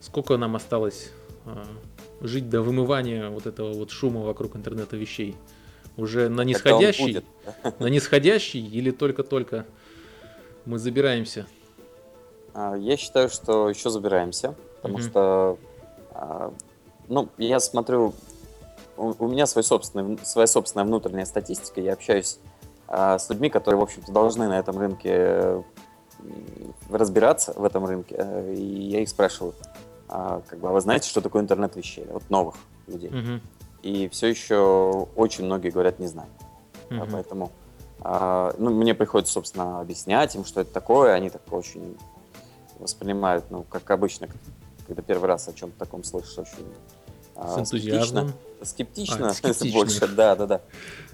сколько 0.00 0.36
нам 0.36 0.56
осталось 0.56 1.12
а, 1.46 1.64
жить 2.20 2.50
до 2.50 2.60
вымывания 2.60 3.28
вот 3.30 3.46
этого 3.46 3.72
вот 3.72 3.92
шума 3.92 4.22
вокруг 4.22 4.56
интернета 4.56 4.96
вещей? 4.96 5.36
Уже 5.96 6.28
на 6.28 6.40
нисходящий, 6.40 7.22
на 7.78 7.86
нисходящий 7.86 8.66
или 8.66 8.90
только-только 8.90 9.64
мы 10.64 10.80
забираемся? 10.80 11.46
А, 12.52 12.74
Я 12.76 12.96
считаю, 12.96 13.28
что 13.28 13.68
еще 13.68 13.90
забираемся, 13.90 14.56
потому 14.78 14.98
Мгм. 14.98 15.08
что, 15.08 15.58
а, 16.10 16.52
ну, 17.06 17.28
я 17.38 17.60
смотрю, 17.60 18.12
у 18.96 19.28
меня 19.28 19.46
свой 19.46 19.62
собственный, 19.62 20.18
своя 20.24 20.48
собственная 20.48 20.84
внутренняя 20.84 21.26
статистика, 21.26 21.80
я 21.80 21.92
общаюсь 21.92 22.40
а, 22.88 23.18
с 23.18 23.28
людьми, 23.28 23.50
которые, 23.50 23.78
в 23.78 23.82
общем-то, 23.82 24.10
должны 24.12 24.48
на 24.48 24.58
этом 24.58 24.78
рынке 24.78 25.10
э, 25.12 25.62
разбираться 26.90 27.52
в 27.54 27.64
этом 27.64 27.84
рынке, 27.84 28.16
э, 28.18 28.54
и 28.54 28.62
я 28.62 29.00
их 29.02 29.08
спрашиваю, 29.10 29.54
а, 30.08 30.40
как 30.48 30.58
бы, 30.58 30.68
а 30.68 30.72
вы 30.72 30.80
знаете, 30.80 31.08
что 31.08 31.20
такое 31.20 31.42
интернет 31.42 31.76
вещей, 31.76 32.06
вот 32.10 32.28
новых 32.30 32.54
людей, 32.86 33.10
Мгм, 33.10 33.42
и 33.82 34.08
все 34.08 34.28
еще 34.28 35.06
очень 35.16 35.44
многие 35.44 35.68
говорят, 35.68 35.98
не 35.98 36.06
знаю. 36.06 36.28
Мгм. 36.90 37.08
поэтому 37.12 37.50
ну, 38.00 38.70
мне 38.70 38.94
приходится, 38.94 39.34
собственно, 39.34 39.80
объяснять 39.80 40.34
им, 40.36 40.44
что 40.44 40.60
это 40.60 40.72
такое. 40.72 41.14
Они 41.14 41.30
так 41.30 41.42
очень 41.50 41.98
воспринимают, 42.78 43.50
ну, 43.50 43.64
как 43.64 43.90
обычно, 43.90 44.28
когда 44.86 45.02
первый 45.02 45.26
раз 45.26 45.48
о 45.48 45.52
чем-то 45.52 45.78
таком 45.78 46.04
слышишь, 46.04 46.38
очень 46.38 46.64
С 47.46 47.58
энтузиазмом. 47.58 48.32
скептично, 48.62 49.28
А, 49.28 49.32
скептично. 49.34 49.78
больше, 49.78 50.08
да, 50.08 50.34
да, 50.34 50.46
да. 50.46 50.60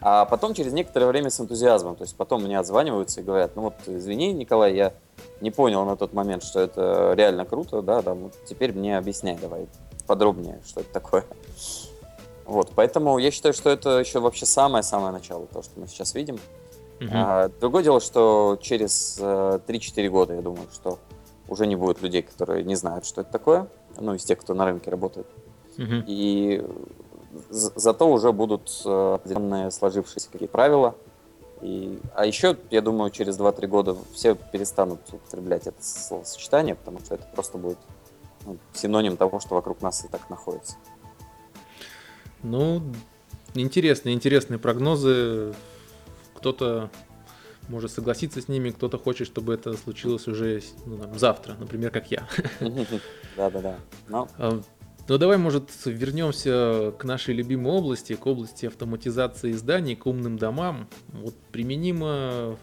А 0.01 0.25
потом 0.25 0.55
через 0.55 0.73
некоторое 0.73 1.07
время 1.07 1.31
с 1.31 1.41
энтузиазмом. 1.41 1.97
То 1.97 2.05
есть 2.05 2.17
потом 2.17 2.43
мне 2.45 2.59
отзваниваются 2.59 3.21
и 3.21 3.25
говорят, 3.25 3.57
ну 3.57 3.63
вот, 3.63 3.75
извини, 3.87 4.33
Николай, 4.33 4.75
я 4.75 4.95
не 5.41 5.51
понял 5.51 5.85
на 5.85 5.97
тот 5.97 6.13
момент, 6.13 6.43
что 6.43 6.61
это 6.61 7.13
реально 7.17 7.45
круто, 7.45 7.83
да, 7.83 8.03
да, 8.03 8.15
вот 8.15 8.35
теперь 8.47 8.73
мне 8.73 8.97
объясняй 8.97 9.37
давай 9.37 9.67
подробнее, 10.07 10.61
что 10.67 10.81
это 10.81 10.93
такое. 10.93 11.25
Вот, 12.47 12.73
поэтому 12.75 13.19
я 13.19 13.31
считаю, 13.31 13.55
что 13.55 13.71
это 13.71 13.99
еще 13.99 14.21
вообще 14.21 14.47
самое-самое 14.47 15.13
начало, 15.13 15.47
то, 15.47 15.63
что 15.63 15.81
мы 15.81 15.87
сейчас 15.87 16.15
видим. 16.15 16.39
Мгм. 17.01 17.11
А, 17.13 17.49
другое 17.61 17.83
дело, 17.83 18.01
что 18.01 18.59
через 18.61 19.17
э, 19.19 19.61
3-4 19.67 20.09
года, 20.09 20.35
я 20.35 20.43
думаю, 20.43 20.69
что 20.73 20.99
уже 21.49 21.67
не 21.67 21.77
будет 21.77 22.03
людей, 22.03 22.23
которые 22.23 22.63
не 22.65 22.75
знают, 22.77 23.05
что 23.07 23.23
это 23.23 23.31
такое, 23.33 23.67
ну, 23.99 24.15
из 24.15 24.25
тех, 24.25 24.39
кто 24.39 24.55
на 24.55 24.65
рынке 24.65 24.91
работает. 24.91 25.27
И 26.07 26.65
за- 27.51 27.73
зато 27.77 28.11
уже 28.11 28.33
будут 28.33 28.83
э, 28.85 29.15
определенные 29.15 29.71
сложившиеся 29.71 30.29
какие 30.31 30.49
правила. 30.49 30.95
И, 31.63 31.99
а 32.15 32.27
еще, 32.27 32.57
я 32.71 32.83
думаю, 32.83 33.11
через 33.11 33.39
2-3 33.39 33.67
года 33.67 33.97
все 34.13 34.35
перестанут 34.35 35.01
употреблять 35.13 35.67
это 35.67 35.83
словосочетание, 35.83 36.75
потому 36.75 37.01
что 37.01 37.15
это 37.15 37.27
просто 37.35 37.59
будет 37.59 37.79
ну, 38.45 38.59
синоним 38.75 39.17
того, 39.17 39.41
что 39.41 39.55
вокруг 39.55 39.81
нас 39.81 40.05
и 40.05 40.09
так 40.09 40.29
находится. 40.29 40.77
Ну, 42.43 42.83
интересные, 43.55 44.15
интересные 44.15 44.59
прогнозы. 44.59 45.55
Кто-то 46.35 46.91
может 47.69 47.91
согласиться 47.91 48.43
с 48.43 48.49
ними, 48.49 48.71
кто-то 48.71 48.99
хочет, 48.99 49.27
чтобы 49.27 49.55
это 49.55 49.75
случилось 49.77 50.29
уже 50.29 50.63
ну, 50.85 50.99
там, 50.99 51.19
завтра, 51.19 51.55
например, 51.59 51.91
как 51.91 52.11
я. 52.11 52.29
Да-да-да. 53.37 53.77
Но 55.07 55.15
Ну 55.15 55.19
давай, 55.19 55.37
может, 55.37 55.71
вернемся 55.85 56.95
к 56.99 57.05
нашей 57.05 57.35
любимой 57.35 57.73
области, 57.73 58.15
к 58.15 58.27
области 58.27 58.65
автоматизации 58.65 59.53
зданий, 59.53 59.97
к 59.97 60.07
умным 60.07 60.39
домам. 60.39 60.89
Вот 61.13 61.35
применимо, 61.53 62.57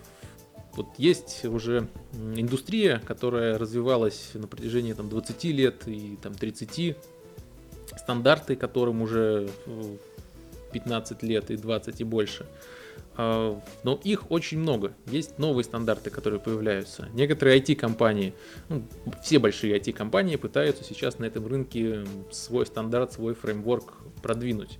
вот 0.74 0.88
есть 0.98 1.46
уже 1.46 1.88
индустрия, 2.14 3.00
которая 3.06 3.60
развивалась 3.60 4.32
на 4.34 4.48
протяжении 4.48 4.94
там, 4.94 5.08
20 5.08 5.44
лет 5.46 5.88
и 5.88 6.18
там, 6.20 6.34
30. 6.34 6.98
стандарты, 7.96 8.56
которым 8.56 9.04
уже 9.04 9.48
15 10.74 11.22
лет 11.22 11.52
и 11.52 11.58
20 11.58 12.02
и 12.02 12.04
больше. 12.04 12.48
Но 13.18 14.00
их 14.04 14.32
очень 14.32 14.60
много. 14.60 14.94
Есть 15.06 15.38
новые 15.38 15.64
стандарты, 15.64 16.10
которые 16.10 16.40
появляются. 16.40 17.10
Некоторые 17.14 17.60
IT-компании, 17.60 18.34
ну, 18.70 18.84
все 19.22 19.38
большие 19.40 19.78
IT-компании 19.78 20.38
пытаются 20.38 20.84
сейчас 20.84 21.20
на 21.20 21.26
этом 21.26 21.46
рынке 21.46 22.06
свой 22.32 22.66
стандарт, 22.66 23.14
свой 23.14 23.34
фреймворк 23.34 23.94
продвинуть. 24.22 24.80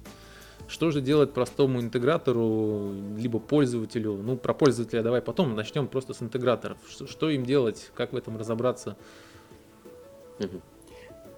Что 0.72 0.90
же 0.90 1.02
делать 1.02 1.34
простому 1.34 1.82
интегратору, 1.82 2.94
либо 3.18 3.40
пользователю? 3.40 4.14
Ну, 4.14 4.38
про 4.38 4.54
пользователя 4.54 5.04
давай 5.04 5.22
потом, 5.22 5.54
начнем 5.54 5.88
просто 5.88 6.14
с 6.14 6.22
интеграторов. 6.22 6.78
Что, 6.90 7.08
что 7.08 7.30
им 7.30 7.46
делать, 7.46 7.92
как 7.94 8.14
в 8.14 8.16
этом 8.16 8.38
разобраться? 8.38 8.96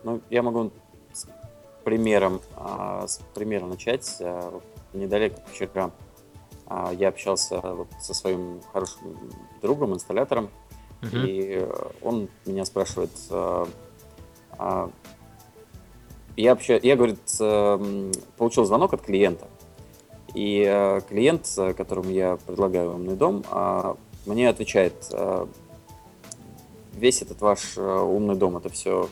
Ну, 0.04 0.22
я 0.30 0.44
могу 0.44 0.72
с 1.14 1.28
примером, 1.84 2.42
а, 2.56 3.08
с 3.08 3.22
примера 3.34 3.66
начать. 3.66 4.18
А, 4.20 4.62
недалеко 4.94 5.42
вчера 5.52 5.70
а, 5.76 5.92
я 6.70 7.10
общался 7.10 7.60
вот 7.62 7.88
со 8.00 8.14
своим 8.14 8.62
хорошим 8.72 9.18
другом, 9.62 9.94
инсталлятором, 9.94 10.50
uh-huh. 11.02 11.28
и 11.28 11.68
он 12.02 12.30
меня 12.46 12.66
спрашивает, 12.66 13.12
я, 16.36 16.50
вообще, 16.52 16.80
я, 16.82 16.96
говорит, 16.96 17.20
получил 18.38 18.66
звонок 18.66 18.94
от 18.94 19.02
клиента, 19.02 19.48
и 20.34 21.02
клиент, 21.10 21.48
которому 21.78 22.10
я 22.10 22.38
предлагаю 22.48 22.96
умный 22.96 23.16
дом, 23.16 23.44
мне 24.26 24.50
отвечает, 24.50 24.94
весь 26.94 27.22
этот 27.22 27.42
ваш 27.42 27.78
умный 27.78 28.36
дом, 28.36 28.58
это 28.58 28.70
все 28.70 29.10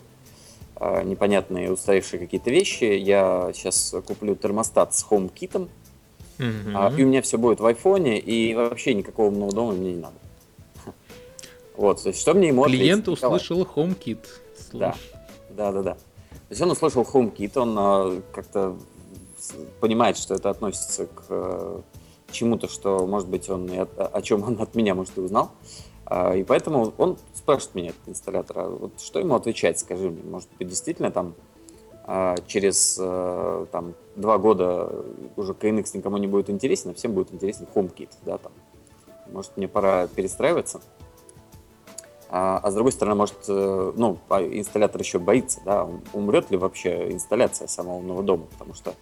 непонятные 1.03 1.72
устаревшие 1.72 2.20
какие-то 2.20 2.50
вещи. 2.50 2.86
Я 2.86 3.51
сейчас 3.53 3.93
куплю 4.08 4.36
термостат 4.36 4.96
с 4.96 5.05
HomeKit, 5.08 5.70
Mm-hmm. 6.41 6.74
А, 6.74 6.91
и 6.98 7.03
у 7.03 7.07
меня 7.07 7.21
все 7.21 7.38
будет 7.38 7.60
в 7.60 7.65
айфоне, 7.65 8.19
и 8.19 8.55
вообще 8.55 8.95
никакого 8.95 9.27
умного 9.27 9.51
дома 9.51 9.74
мне 9.74 9.93
не 9.93 10.01
надо. 10.01 10.15
Вот, 11.77 12.01
то 12.01 12.10
есть 12.10 12.19
что 12.19 12.33
мне 12.33 12.48
ему 12.50 12.65
Клиент 12.65 13.07
услышал 13.07 13.62
HomeKit. 13.62 14.19
Да, 14.74 14.95
да, 15.50 15.71
да, 15.71 15.81
да. 15.83 15.93
То 15.93 15.98
есть 16.50 16.62
он 16.62 16.71
услышал 16.71 17.03
HomeKit, 17.03 17.57
он 17.60 17.75
а, 17.77 18.21
как-то 18.33 18.75
понимает, 19.79 20.17
что 20.17 20.33
это 20.33 20.50
относится 20.50 21.05
к 21.05 21.24
а, 21.29 21.81
чему-то, 22.31 22.67
что, 22.67 23.05
может 23.05 23.27
быть, 23.27 23.50
он 23.50 23.69
от, 23.71 23.89
о 23.98 24.21
чем 24.21 24.43
он 24.43 24.60
от 24.60 24.74
меня, 24.74 24.95
может, 24.95 25.17
и 25.17 25.21
узнал. 25.21 25.51
А, 26.05 26.36
и 26.36 26.43
поэтому 26.43 26.93
он 26.98 27.17
спрашивает 27.36 27.75
меня, 27.75 27.89
этот 27.89 28.10
инсталлятор, 28.10 28.60
а 28.60 28.69
вот 28.69 29.00
что 29.00 29.19
ему 29.19 29.36
отвечать, 29.36 29.79
скажи 29.79 30.10
мне, 30.10 30.24
может 30.24 30.50
быть, 30.57 30.67
действительно 30.67 31.12
там 31.12 31.36
а 32.03 32.36
через 32.48 32.98
э, 33.00 33.65
там, 33.72 33.93
два 34.15 34.38
года 34.38 34.91
уже 35.36 35.53
KNX 35.53 35.91
никому 35.93 36.17
не 36.17 36.27
будет 36.27 36.50
интересен, 36.50 36.91
а 36.91 36.93
всем 36.93 37.13
будет 37.13 37.34
интересен 37.34 37.67
HomeKit, 37.74 38.10
да, 38.25 38.38
там. 38.38 38.51
Может, 39.31 39.55
мне 39.55 39.67
пора 39.67 40.08
перестраиваться. 40.08 40.81
А, 42.29 42.60
а 42.63 42.72
с 42.72 42.74
другой 42.74 42.91
стороны, 42.91 43.15
может, 43.15 43.38
э, 43.48 43.93
ну, 43.96 44.17
а 44.29 44.41
инсталлятор 44.41 45.01
еще 45.01 45.20
боится, 45.20 45.62
да, 45.65 45.88
умрет 46.13 46.50
ли 46.50 46.58
вообще 46.58 47.12
инсталляция 47.12 47.67
самого 47.67 47.98
умного 47.98 48.24
дома, 48.24 48.46
потому 48.51 48.74
что 48.74 48.93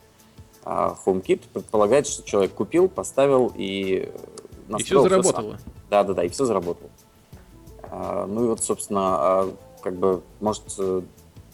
а 0.66 0.96
HomeKit 1.06 1.48
предполагает, 1.54 2.06
что 2.06 2.24
человек 2.24 2.54
купил, 2.54 2.90
поставил 2.90 3.52
и 3.56 4.12
настроил. 4.68 4.80
И 4.80 4.84
все 4.84 5.02
заработало. 5.02 5.58
Все 5.58 5.66
да, 5.90 6.04
да, 6.04 6.14
да, 6.14 6.24
и 6.24 6.30
все 6.30 6.46
заработало. 6.46 6.90
А, 7.84 8.28
ну 8.28 8.46
и 8.46 8.48
вот, 8.48 8.64
собственно, 8.64 9.48
как 9.82 9.96
бы, 9.96 10.22
может, 10.40 10.64
э, 10.78 11.02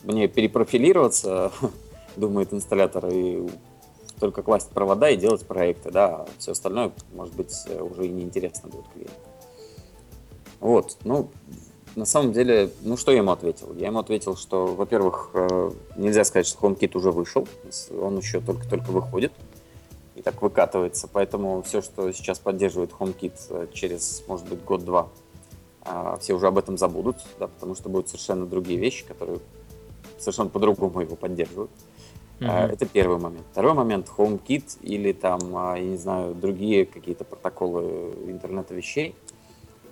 мне 0.06 0.28
перепрофилироваться, 0.28 1.52
думает 2.16 2.54
инсталлятор, 2.54 3.08
и 3.12 3.48
только 4.20 4.44
класть 4.44 4.70
провода 4.70 5.10
и 5.10 5.18
делать 5.18 5.46
проекты, 5.46 5.92
да, 5.92 6.06
а 6.08 6.28
все 6.38 6.52
остальное, 6.54 6.92
может 7.14 7.36
быть, 7.36 7.54
уже 7.80 8.08
и 8.08 8.10
неинтересно 8.10 8.70
будет 8.70 8.88
клиенту. 8.94 9.14
Вот, 10.60 10.98
ну, 11.04 11.30
на 11.96 12.06
самом 12.06 12.34
деле, 12.34 12.72
ну 12.82 12.98
что 12.98 13.12
я 13.12 13.20
ему 13.20 13.32
ответил? 13.32 13.74
Я 13.76 13.88
ему 13.88 14.00
ответил, 14.00 14.36
что, 14.36 14.68
во-первых, 14.68 15.30
э, 15.34 15.72
нельзя 15.96 16.26
сказать, 16.26 16.46
что 16.46 16.60
HomeKit 16.60 16.98
уже 16.98 17.12
вышел, 17.12 17.48
он 17.98 18.18
еще 18.18 18.42
только-только 18.42 18.90
выходит 18.92 19.32
и 20.16 20.22
так 20.22 20.42
выкатывается, 20.42 21.08
поэтому 21.12 21.62
все, 21.62 21.82
что 21.82 22.12
сейчас 22.12 22.40
поддерживает 22.40 22.92
HomeKit 22.92 23.34
э, 23.50 23.68
через, 23.74 24.24
может 24.28 24.48
быть, 24.48 24.64
год-два, 24.64 25.10
э, 25.86 26.18
все 26.20 26.34
уже 26.34 26.48
об 26.48 26.58
этом 26.58 26.78
забудут, 26.78 27.18
да, 27.40 27.48
потому 27.48 27.76
что 27.76 27.90
будут 27.90 28.10
совершенно 28.10 28.46
другие 28.46 28.80
вещи, 28.80 29.06
которые 29.06 29.40
совершенно 30.26 30.50
по-другому 30.50 31.02
его 31.02 31.16
поддерживают. 31.16 31.72
Mm-hmm. 32.40 32.74
Это 32.74 32.86
первый 32.86 33.18
момент. 33.18 33.46
Второй 33.52 33.74
момент 33.74 34.12
HomeKit 34.18 34.80
или 34.82 35.14
там, 35.14 35.40
а, 35.56 35.76
я 35.78 35.86
не 35.86 35.98
знаю, 35.98 36.36
другие 36.36 36.86
какие-то 36.86 37.24
протоколы 37.24 38.14
интернета 38.28 38.74
вещей 38.74 39.16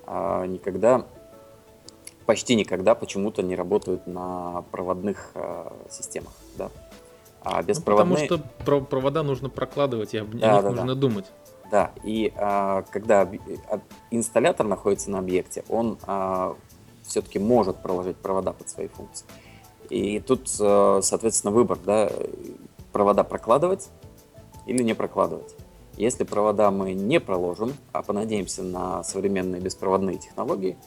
а, 0.06 0.46
никогда, 0.46 1.06
почти 2.26 2.56
никогда 2.56 2.96
почему-то 2.96 3.42
не 3.42 3.56
работают 3.56 4.08
на 4.08 4.64
проводных 4.72 5.32
системах, 5.90 6.34
да. 6.58 6.70
А 7.42 7.62
беспроводные... 7.62 8.28
Ну, 8.30 8.38
потому 8.38 8.50
что 8.62 8.86
провода 8.86 9.24
нужно 9.24 9.50
прокладывать, 9.50 10.14
и 10.14 10.18
об 10.18 10.32
да, 10.32 10.56
них 10.56 10.64
да, 10.64 10.70
нужно 10.70 10.96
да. 10.96 10.96
думать. 10.96 11.26
Да, 11.72 11.92
и 12.04 12.32
а, 12.36 12.84
когда 12.92 13.30
инсталлятор 14.12 14.66
находится 14.66 15.10
на 15.10 15.20
объекте, 15.20 15.64
он 15.70 15.98
а, 16.06 16.56
все-таки 17.04 17.40
может 17.40 17.78
проложить 17.78 18.18
провода 18.18 18.54
под 18.54 18.70
свои 18.70 18.88
функции. 18.88 19.26
И 19.94 20.20
тут, 20.20 20.50
э, 20.60 21.00
соответственно, 21.04 21.54
выбор, 21.54 21.78
да, 21.86 22.12
провода 22.92 23.24
прокладывать 23.24 23.90
или 24.66 24.82
не 24.82 24.96
прокладывать. 24.96 25.56
Если 25.98 26.24
провода 26.24 26.72
мы 26.72 26.94
не 26.94 27.20
проложим, 27.20 27.74
а 27.92 28.02
понадеемся 28.02 28.64
на 28.64 29.04
современные 29.04 29.62
беспроводные 29.62 30.18
технологии, 30.18 30.78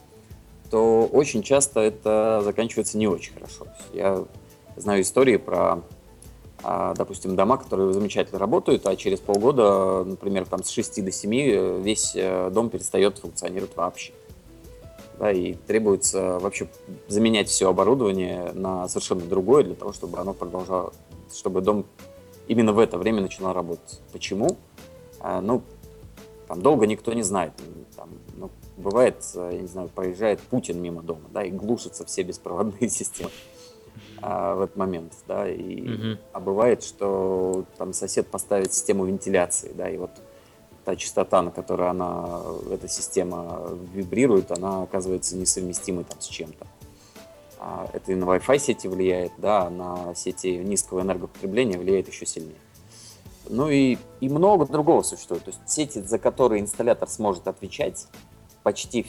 то 0.72 1.08
очень 1.12 1.44
часто 1.44 1.78
это 1.78 2.40
заканчивается 2.42 2.98
не 2.98 3.06
очень 3.06 3.32
хорошо. 3.32 3.68
Я 3.92 4.24
знаю 4.74 5.02
истории 5.02 5.36
про, 5.36 5.82
а, 6.64 6.92
допустим, 6.94 7.36
дома, 7.36 7.58
которые 7.58 7.92
замечательно 7.92 8.40
работают, 8.40 8.88
а 8.88 8.96
через 8.96 9.20
полгода, 9.20 10.02
например, 10.02 10.46
там 10.46 10.64
с 10.64 10.70
6 10.70 11.04
до 11.04 11.12
7 11.12 11.80
весь 11.80 12.16
э, 12.16 12.50
дом 12.50 12.70
перестает 12.70 13.18
функционировать 13.18 13.76
вообще 13.76 14.12
да, 15.18 15.32
и 15.32 15.54
требуется 15.54 16.38
вообще 16.38 16.68
заменять 17.08 17.48
все 17.48 17.68
оборудование 17.68 18.52
на 18.52 18.88
совершенно 18.88 19.22
другое 19.22 19.64
для 19.64 19.74
того, 19.74 19.92
чтобы 19.92 20.18
оно 20.18 20.34
продолжало, 20.34 20.92
чтобы 21.34 21.60
дом 21.60 21.86
именно 22.48 22.72
в 22.72 22.78
это 22.78 22.98
время 22.98 23.22
начинал 23.22 23.52
работать. 23.52 24.00
Почему? 24.12 24.56
А, 25.20 25.40
ну, 25.40 25.62
там 26.48 26.62
долго 26.62 26.86
никто 26.86 27.12
не 27.12 27.22
знает. 27.22 27.52
Там, 27.96 28.10
ну, 28.36 28.50
бывает, 28.76 29.16
я 29.34 29.60
не 29.60 29.66
знаю, 29.66 29.88
проезжает 29.88 30.40
Путин 30.40 30.80
мимо 30.80 31.02
дома, 31.02 31.28
да, 31.32 31.42
и 31.42 31.50
глушатся 31.50 32.04
все 32.04 32.22
беспроводные 32.22 32.88
системы 32.88 33.30
а, 34.22 34.54
в 34.54 34.62
этот 34.62 34.76
момент, 34.76 35.12
да, 35.26 35.48
и, 35.48 35.80
угу. 35.82 36.20
а 36.32 36.40
бывает, 36.40 36.82
что 36.82 37.64
там 37.78 37.92
сосед 37.92 38.26
поставит 38.28 38.72
систему 38.72 39.06
вентиляции, 39.06 39.72
да, 39.74 39.88
и 39.88 39.96
вот 39.96 40.10
та 40.86 40.94
частота, 40.94 41.42
на 41.42 41.50
которой 41.50 41.90
она, 41.90 42.42
эта 42.70 42.86
система 42.86 43.60
вибрирует, 43.92 44.52
она 44.52 44.84
оказывается 44.84 45.36
несовместимой 45.36 46.04
там 46.04 46.20
с 46.20 46.26
чем-то. 46.26 46.64
А 47.58 47.90
это 47.92 48.12
и 48.12 48.14
на 48.14 48.24
Wi-Fi 48.24 48.58
сети 48.60 48.86
влияет, 48.86 49.32
да, 49.36 49.68
на 49.68 50.14
сети 50.14 50.56
низкого 50.58 51.00
энергопотребления 51.00 51.76
влияет 51.76 52.06
еще 52.06 52.24
сильнее. 52.24 52.60
Ну 53.48 53.68
и, 53.68 53.98
и 54.20 54.28
много 54.28 54.64
другого 54.66 55.02
существует. 55.02 55.42
То 55.42 55.50
есть 55.50 55.60
сети, 55.66 55.98
за 55.98 56.20
которые 56.20 56.62
инсталлятор 56.62 57.08
сможет 57.08 57.48
отвечать, 57.48 58.06
почти, 58.62 59.06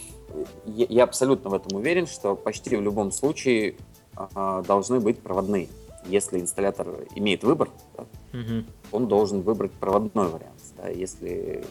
я, 0.65 0.87
я 0.89 1.03
абсолютно 1.03 1.51
в 1.51 1.53
этом 1.53 1.77
уверен, 1.77 2.07
что 2.07 2.35
почти 2.35 2.75
в 2.75 2.81
любом 2.81 3.11
случае 3.11 3.75
а, 4.15 4.63
должны 4.63 4.99
быть 4.99 5.19
проводные. 5.19 5.67
Если 6.07 6.39
инсталлятор 6.39 6.87
имеет 7.13 7.43
выбор, 7.43 7.69
да, 7.95 8.05
угу. 8.39 8.65
он 8.91 9.07
должен 9.07 9.41
выбрать 9.41 9.71
проводной 9.71 10.29
вариант 10.29 10.57
да, 10.77 10.89
если 10.89 11.63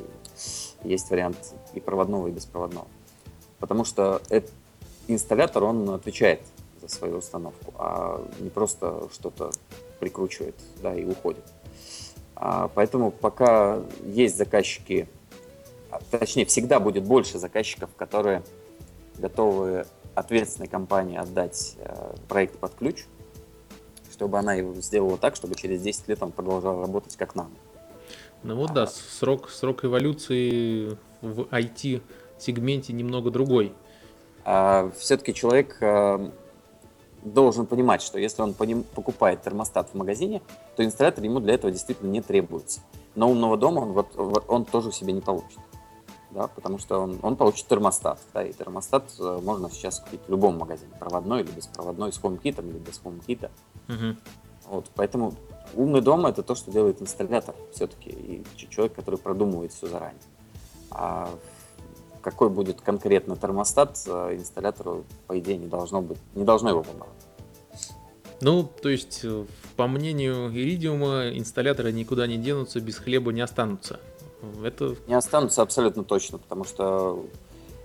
есть 0.82 1.10
вариант 1.10 1.54
и 1.74 1.80
проводного, 1.80 2.28
и 2.28 2.30
беспроводного. 2.30 2.86
Потому 3.58 3.84
что 3.84 4.20
этот 4.28 4.52
инсталлятор, 5.08 5.64
он 5.64 5.88
отвечает 5.90 6.40
за 6.82 6.88
свою 6.88 7.18
установку, 7.18 7.72
а 7.78 8.22
не 8.40 8.50
просто 8.50 9.08
что-то 9.12 9.50
прикручивает 9.98 10.56
да, 10.82 10.94
и 10.94 11.04
уходит. 11.04 11.44
А, 12.34 12.68
поэтому 12.74 13.10
пока 13.10 13.80
есть 14.04 14.36
заказчики, 14.36 15.08
а, 15.90 16.00
точнее, 16.10 16.44
всегда 16.44 16.80
будет 16.80 17.04
больше 17.04 17.38
заказчиков, 17.38 17.90
которые 17.96 18.42
готовы 19.16 19.86
ответственной 20.14 20.68
компании 20.68 21.16
отдать 21.16 21.76
э, 21.78 22.14
проект 22.28 22.58
под 22.58 22.74
ключ, 22.74 23.04
чтобы 24.16 24.38
она 24.38 24.54
его 24.54 24.74
сделала 24.74 25.18
так, 25.18 25.36
чтобы 25.36 25.54
через 25.56 25.82
10 25.82 26.08
лет 26.08 26.22
он 26.22 26.32
продолжал 26.32 26.80
работать 26.80 27.16
как 27.16 27.34
надо. 27.34 27.50
Ну 28.42 28.56
вот 28.56 28.72
да, 28.72 28.86
срок, 28.86 29.50
срок 29.50 29.84
эволюции 29.84 30.96
в 31.20 31.42
IT-сегменте 31.50 32.92
немного 32.92 33.30
другой. 33.30 33.74
А, 34.44 34.90
все-таки 34.96 35.34
человек 35.34 35.76
а, 35.82 36.32
должен 37.22 37.66
понимать, 37.66 38.00
что 38.00 38.18
если 38.18 38.40
он 38.40 38.54
покупает 38.54 39.42
термостат 39.42 39.90
в 39.90 39.94
магазине, 39.94 40.40
то 40.76 40.84
инсталлятор 40.84 41.24
ему 41.24 41.40
для 41.40 41.54
этого 41.54 41.70
действительно 41.70 42.10
не 42.10 42.22
требуется. 42.22 42.80
Но 43.14 43.30
умного 43.30 43.56
дома 43.58 43.80
он, 43.80 43.92
вот, 43.92 44.44
он 44.48 44.64
тоже 44.64 44.92
себе 44.92 45.12
не 45.12 45.20
получит. 45.20 45.58
Да, 46.36 46.48
потому 46.48 46.78
что 46.78 46.98
он, 46.98 47.18
он 47.22 47.34
получит 47.34 47.66
термостат. 47.66 48.18
Да, 48.34 48.44
и 48.44 48.52
термостат 48.52 49.04
э, 49.18 49.40
можно 49.42 49.70
сейчас 49.70 50.00
купить 50.00 50.20
в 50.26 50.30
любом 50.30 50.58
магазине, 50.58 50.92
проводной 51.00 51.40
или 51.40 51.50
беспроводной, 51.50 52.12
с 52.12 52.20
HomeKit 52.20 52.62
или 52.62 52.78
без 52.78 53.00
HomeKit. 53.02 53.48
Угу. 53.88 54.16
Вот, 54.66 54.90
поэтому 54.94 55.32
умный 55.72 56.02
дом 56.02 56.26
это 56.26 56.42
то, 56.42 56.54
что 56.54 56.70
делает 56.70 57.00
инсталлятор 57.00 57.54
все-таки, 57.72 58.10
и 58.10 58.44
человек, 58.68 58.94
который 58.94 59.18
продумывает 59.18 59.72
все 59.72 59.86
заранее. 59.86 60.20
А 60.90 61.30
какой 62.20 62.50
будет 62.50 62.82
конкретно 62.82 63.34
термостат, 63.36 63.98
э, 64.06 64.34
инсталлятору, 64.34 65.04
по 65.26 65.38
идее, 65.38 65.56
не 65.56 65.68
должно 65.68 66.02
быть, 66.02 66.18
не 66.34 66.44
должно 66.44 66.68
его 66.68 66.82
волновать. 66.82 67.14
Ну, 68.42 68.62
то 68.82 68.90
есть, 68.90 69.20
э, 69.22 69.46
по 69.76 69.86
мнению 69.86 70.54
Иридиума, 70.54 71.30
инсталляторы 71.30 71.92
никуда 71.92 72.26
не 72.26 72.36
денутся, 72.36 72.78
без 72.82 72.98
хлеба 72.98 73.32
не 73.32 73.40
останутся. 73.40 74.00
Это... 74.62 74.96
Не 75.06 75.14
останутся 75.14 75.62
абсолютно 75.62 76.04
точно, 76.04 76.38
потому 76.38 76.64
что 76.64 77.24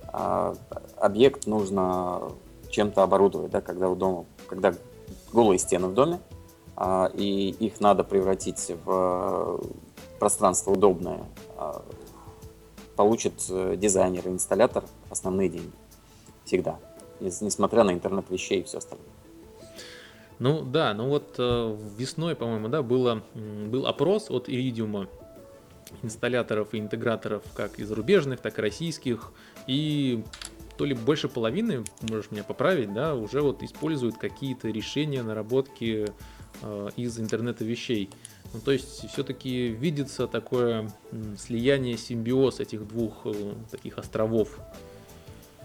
а, 0.07 0.55
объект 0.97 1.47
нужно 1.47 2.31
чем-то 2.69 3.03
оборудовать, 3.03 3.51
да, 3.51 3.61
когда 3.61 3.89
у 3.89 3.95
дома, 3.95 4.25
когда 4.47 4.73
голые 5.31 5.59
стены 5.59 5.87
в 5.87 5.93
доме, 5.93 6.19
а, 6.75 7.11
и 7.13 7.49
их 7.49 7.79
надо 7.79 8.03
превратить 8.03 8.71
в 8.85 9.61
пространство 10.19 10.71
удобное 10.71 11.23
а, 11.57 11.83
получит 12.95 13.33
э, 13.49 13.75
дизайнер 13.77 14.27
и 14.27 14.31
инсталлятор 14.31 14.83
основные 15.09 15.49
деньги. 15.49 15.71
Всегда. 16.45 16.77
Несмотря 17.19 17.83
на 17.83 17.91
интернет 17.93 18.25
вещей 18.29 18.59
и 18.59 18.63
все 18.63 18.77
остальное. 18.77 19.07
Ну 20.37 20.61
да, 20.61 20.93
ну 20.93 21.07
вот 21.07 21.35
э, 21.37 21.77
весной, 21.97 22.35
по-моему, 22.35 22.67
да, 22.67 22.83
было, 22.83 23.21
был 23.33 23.87
опрос 23.87 24.29
от 24.29 24.49
Iridium 24.49 25.07
инсталляторов 26.03 26.73
и 26.73 26.79
интеграторов 26.79 27.43
как 27.53 27.79
и 27.79 27.83
зарубежных, 27.83 28.39
так 28.39 28.59
и 28.59 28.61
российских. 28.61 29.31
И 29.67 30.23
то 30.77 30.85
ли 30.85 30.95
больше 30.95 31.29
половины, 31.29 31.83
можешь 32.01 32.31
меня 32.31 32.43
поправить, 32.43 32.93
да, 32.93 33.13
уже 33.13 33.41
вот 33.41 33.61
используют 33.61 34.17
какие-то 34.17 34.69
решения, 34.69 35.21
наработки 35.21 36.11
э, 36.61 36.89
из 36.95 37.19
интернета 37.19 37.63
вещей. 37.63 38.09
Ну, 38.53 38.59
то 38.59 38.71
есть 38.71 39.07
все-таки 39.11 39.67
видится 39.67 40.27
такое 40.27 40.91
слияние, 41.37 41.97
симбиоз 41.97 42.59
этих 42.59 42.87
двух 42.87 43.25
э, 43.25 43.53
таких 43.69 43.97
островов. 43.97 44.59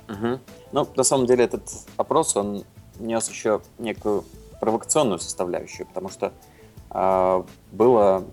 Угу. 0.08 0.40
Ну, 0.72 0.88
на 0.94 1.02
самом 1.02 1.26
деле 1.26 1.44
этот 1.44 1.68
опрос, 1.96 2.36
он 2.36 2.64
нес 2.98 3.28
еще 3.28 3.62
некую 3.78 4.24
провокационную 4.60 5.18
составляющую, 5.18 5.86
потому 5.86 6.08
что 6.08 6.32
э, 6.90 7.42
было 7.72 8.24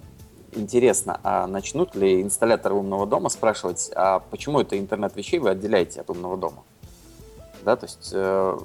интересно, 0.56 1.20
а 1.24 1.48
начнут 1.48 1.96
ли 1.96 2.22
инсталляторы 2.22 2.76
умного 2.76 3.06
дома 3.06 3.30
спрашивать, 3.30 3.92
а 3.96 4.20
почему 4.20 4.62
это 4.62 4.78
интернет 4.78 5.16
вещей 5.16 5.40
вы 5.40 5.50
отделяете 5.50 6.02
от 6.02 6.10
умного 6.10 6.38
дома? 6.38 6.64
Да, 7.64 7.76
то 7.76 7.86
есть 7.86 8.12
э, 8.14 8.58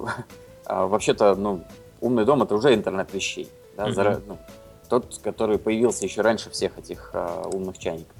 э, 0.65 0.85
вообще-то, 0.85 1.35
ну, 1.35 1.63
умный 2.01 2.25
дом 2.25 2.43
это 2.43 2.55
уже 2.55 2.73
интернет 2.73 3.13
вещей. 3.13 3.49
Да, 3.77 3.87
mm-hmm. 3.87 3.93
за, 3.93 4.21
ну, 4.27 4.37
тот, 4.89 5.19
который 5.23 5.57
появился 5.57 6.05
еще 6.05 6.21
раньше 6.21 6.49
всех 6.49 6.77
этих 6.77 7.11
э, 7.13 7.43
умных 7.53 7.77
чайников. 7.77 8.15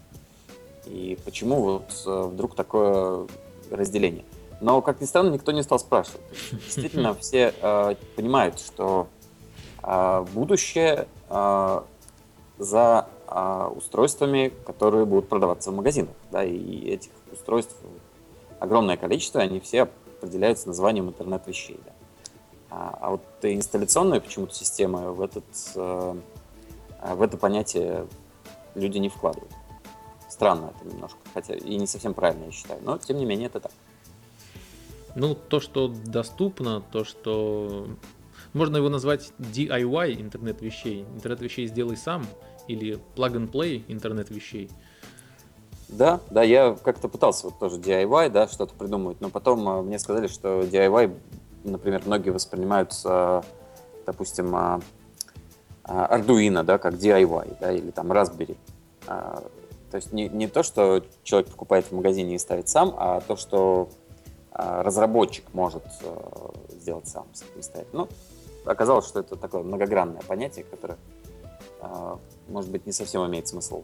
И 0.86 1.18
почему 1.26 1.62
вот 1.62 2.04
э, 2.06 2.22
вдруг 2.32 2.56
такое 2.56 3.28
разделение? 3.70 4.24
Но, 4.62 4.82
как 4.82 5.02
ни 5.02 5.06
странно, 5.06 5.30
никто 5.30 5.52
не 5.52 5.64
стал 5.64 5.80
спрашивать. 5.80 6.22
Действительно, 6.52 7.14
все 7.20 7.54
э, 7.62 7.96
понимают, 8.16 8.60
что 8.60 9.08
э, 9.84 10.26
будущее 10.34 11.08
э, 11.30 11.82
за 12.58 13.08
э, 13.30 13.68
устройствами, 13.76 14.52
которые 14.66 15.06
будут 15.06 15.30
продаваться 15.30 15.72
в 15.72 15.76
магазинах. 15.76 16.16
Да, 16.32 16.44
и 16.44 16.90
этих 16.90 17.12
устройств 17.32 17.76
огромное 18.60 18.98
количество, 18.98 19.42
они 19.42 19.60
все 19.60 19.84
определяются 19.84 20.68
названием 20.68 21.08
интернет 21.08 21.46
вещей. 21.48 21.80
Да. 21.86 21.92
А, 22.72 22.98
а 23.02 23.10
вот 23.12 23.22
инсталляционная 23.42 24.20
почему-то 24.20 24.54
система 24.54 25.12
в 25.12 25.22
этот 25.22 25.46
э, 25.76 26.16
а 27.02 27.16
в 27.16 27.22
это 27.22 27.38
понятие 27.38 28.08
люди 28.76 28.98
не 28.98 29.10
вкладывают. 29.10 29.52
Странно 30.28 30.74
это 30.76 30.94
немножко, 30.94 31.18
хотя 31.34 31.56
и 31.56 31.76
не 31.76 31.88
совсем 31.88 32.14
правильно, 32.14 32.46
я 32.46 32.52
считаю, 32.52 32.82
но 32.84 32.98
тем 32.98 33.18
не 33.18 33.26
менее 33.26 33.48
это 33.48 33.62
так. 33.62 33.72
Ну, 35.16 35.34
то, 35.34 35.60
что 35.60 35.88
доступно, 35.88 36.82
то, 36.82 37.04
что... 37.04 37.88
Можно 38.54 38.78
его 38.78 38.90
назвать 38.90 39.32
DIY 39.40 40.22
интернет 40.22 40.62
вещей. 40.62 41.04
Интернет 41.16 41.42
вещей 41.42 41.68
сделай 41.68 41.98
сам 41.98 42.26
или 42.70 43.00
plug 43.16 43.34
and 43.34 43.52
play 43.52 43.84
интернет 43.88 44.30
вещей. 44.30 44.70
Да, 45.90 46.20
да, 46.30 46.44
я 46.44 46.78
как-то 46.84 47.08
пытался 47.08 47.48
вот 47.48 47.58
тоже 47.58 47.78
DIY, 47.80 48.30
да, 48.30 48.48
что-то 48.48 48.76
придумывать, 48.76 49.22
но 49.22 49.30
потом 49.30 49.68
а, 49.68 49.82
мне 49.82 49.98
сказали, 49.98 50.28
что 50.28 50.62
DIY, 50.62 51.18
например, 51.64 52.04
многие 52.06 52.30
воспринимают, 52.30 52.94
допустим, 54.06 54.56
а, 54.56 54.82
а, 55.84 56.18
Arduino, 56.18 56.64
да, 56.64 56.78
как 56.78 56.94
DIY, 56.94 57.58
да, 57.60 57.72
или 57.72 57.90
там 57.90 58.12
Raspberry. 58.12 58.56
То 59.06 59.96
есть 59.96 60.14
не, 60.14 60.30
не 60.30 60.48
то, 60.48 60.62
что 60.62 61.04
человек 61.24 61.50
покупает 61.50 61.86
в 61.86 61.92
магазине 61.94 62.36
и 62.36 62.38
ставит 62.38 62.70
сам, 62.70 62.94
а 62.96 63.22
то, 63.22 63.36
что 63.36 63.90
разработчик 64.52 65.46
может 65.54 65.84
сделать 66.70 67.08
сам 67.08 67.26
самостоятельно. 67.34 68.02
Ну, 68.04 68.10
оказалось, 68.66 69.08
что 69.08 69.22
это 69.22 69.36
такое 69.36 69.64
многогранное 69.64 70.22
понятие, 70.22 70.66
которое, 70.66 71.00
может 72.48 72.72
быть, 72.72 72.86
не 72.86 72.92
совсем 72.92 73.26
имеет 73.28 73.48
смысл. 73.48 73.84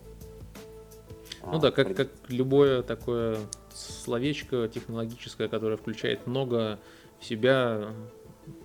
Ну 1.46 1.60
да, 1.60 1.72
как, 1.72 1.96
как 1.96 2.10
любое 2.28 2.82
такое 2.82 3.38
словечко 3.74 4.68
технологическое, 4.68 5.48
которое 5.48 5.78
включает 5.78 6.26
много 6.26 6.80
в 7.20 7.26
себя, 7.26 7.94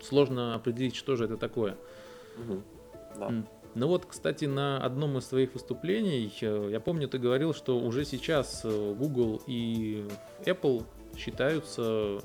сложно 0.03 0.55
определить, 0.55 0.97
что 0.97 1.17
же 1.17 1.25
это 1.27 1.37
такое. 1.37 1.77
Угу. 2.39 2.63
Да. 3.19 3.45
Ну 3.75 3.87
вот, 3.87 4.07
кстати, 4.07 4.47
на 4.47 4.79
одном 4.79 5.19
из 5.19 5.27
своих 5.27 5.55
выступлений, 5.55 6.33
э, 6.41 6.69
я 6.73 6.81
помню, 6.81 7.09
ты 7.09 7.19
говорил, 7.19 7.55
что 7.55 7.79
уже 7.79 8.05
сейчас 8.05 8.63
э, 8.65 8.95
Google 8.99 9.41
и 9.47 10.09
Apple 10.45 10.85
считаются 11.17 12.19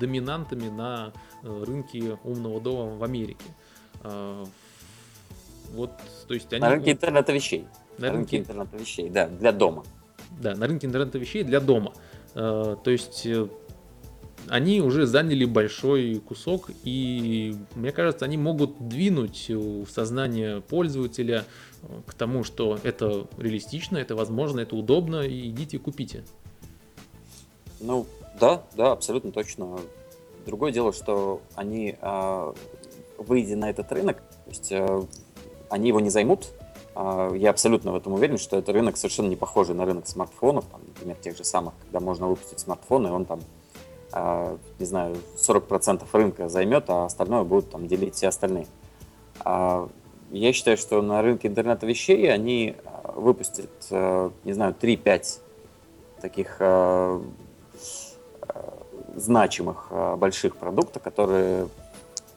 доминантами 0.00 0.68
на 0.68 1.12
э, 1.42 1.64
рынке 1.64 2.18
умного 2.24 2.60
дома 2.60 2.96
в 2.96 3.04
Америке. 3.04 3.44
Вот, 5.72 5.90
то 6.28 6.34
есть 6.34 6.52
они... 6.52 6.60
На 6.60 6.70
рынке 6.70 6.92
интернета 6.92 7.32
вещей. 7.32 7.66
На, 7.98 8.08
на 8.08 8.12
рынке 8.14 8.38
интернета 8.38 8.76
вещей, 8.76 9.10
да, 9.10 9.28
для 9.28 9.52
дома. 9.52 9.84
Да, 10.40 10.54
на 10.54 10.66
рынке 10.66 10.86
интернета 10.86 11.18
вещей 11.18 11.44
для 11.44 11.60
дома. 11.60 11.92
То 12.34 12.80
есть 12.86 13.26
они 14.48 14.80
уже 14.80 15.06
заняли 15.06 15.44
большой 15.44 16.20
кусок, 16.20 16.70
и 16.84 17.54
мне 17.74 17.92
кажется, 17.92 18.24
они 18.24 18.36
могут 18.36 18.88
двинуть 18.88 19.48
в 19.48 19.86
сознание 19.86 20.60
пользователя 20.60 21.44
э, 21.82 21.86
к 22.06 22.14
тому, 22.14 22.44
что 22.44 22.78
это 22.82 23.26
реалистично, 23.38 23.98
это 23.98 24.16
возможно, 24.16 24.60
это 24.60 24.76
удобно, 24.76 25.22
и 25.22 25.48
идите 25.48 25.78
купите. 25.78 26.24
Ну, 27.80 28.06
да, 28.38 28.62
да, 28.76 28.92
абсолютно 28.92 29.32
точно. 29.32 29.78
Другое 30.46 30.72
дело, 30.72 30.92
что 30.92 31.40
они, 31.54 31.96
а, 32.00 32.52
выйдя 33.16 33.56
на 33.56 33.70
этот 33.70 33.90
рынок, 33.92 34.18
то 34.18 34.50
есть 34.50 34.72
э, 34.72 35.02
они 35.72 35.88
его 35.88 36.00
не 36.00 36.10
займут, 36.10 36.48
а, 36.94 37.32
я 37.34 37.50
абсолютно 37.50 37.92
в 37.92 37.96
этом 37.96 38.12
уверен, 38.12 38.38
что 38.38 38.58
это 38.58 38.72
рынок 38.72 38.96
совершенно 38.96 39.28
не 39.28 39.36
похожий 39.36 39.74
на 39.74 39.84
рынок 39.86 40.06
смартфонов, 40.06 40.66
там, 40.66 40.80
например, 40.86 41.16
тех 41.16 41.36
же 41.36 41.44
самых, 41.44 41.72
когда 41.82 42.00
можно 42.00 42.28
выпустить 42.28 42.60
смартфон, 42.60 43.06
и 43.06 43.10
он 43.10 43.24
там 43.24 43.40
а, 44.12 44.56
не 44.78 44.84
знаю, 44.84 45.16
40% 45.36 46.04
рынка 46.12 46.48
займет, 46.48 46.84
а 46.88 47.06
остальное 47.06 47.44
будут 47.44 47.70
там 47.70 47.88
делить 47.88 48.14
все 48.14 48.28
остальные. 48.28 48.66
А, 49.40 49.88
я 50.30 50.52
считаю, 50.52 50.76
что 50.76 51.00
на 51.00 51.22
рынке 51.22 51.48
интернета 51.48 51.86
вещей 51.86 52.30
они 52.30 52.76
выпустят, 53.14 53.70
не 53.90 54.52
знаю, 54.54 54.74
3-5 54.80 55.40
таких 56.22 56.60
значимых 59.14 59.92
больших 60.16 60.56
продуктов, 60.56 61.02
которые, 61.02 61.68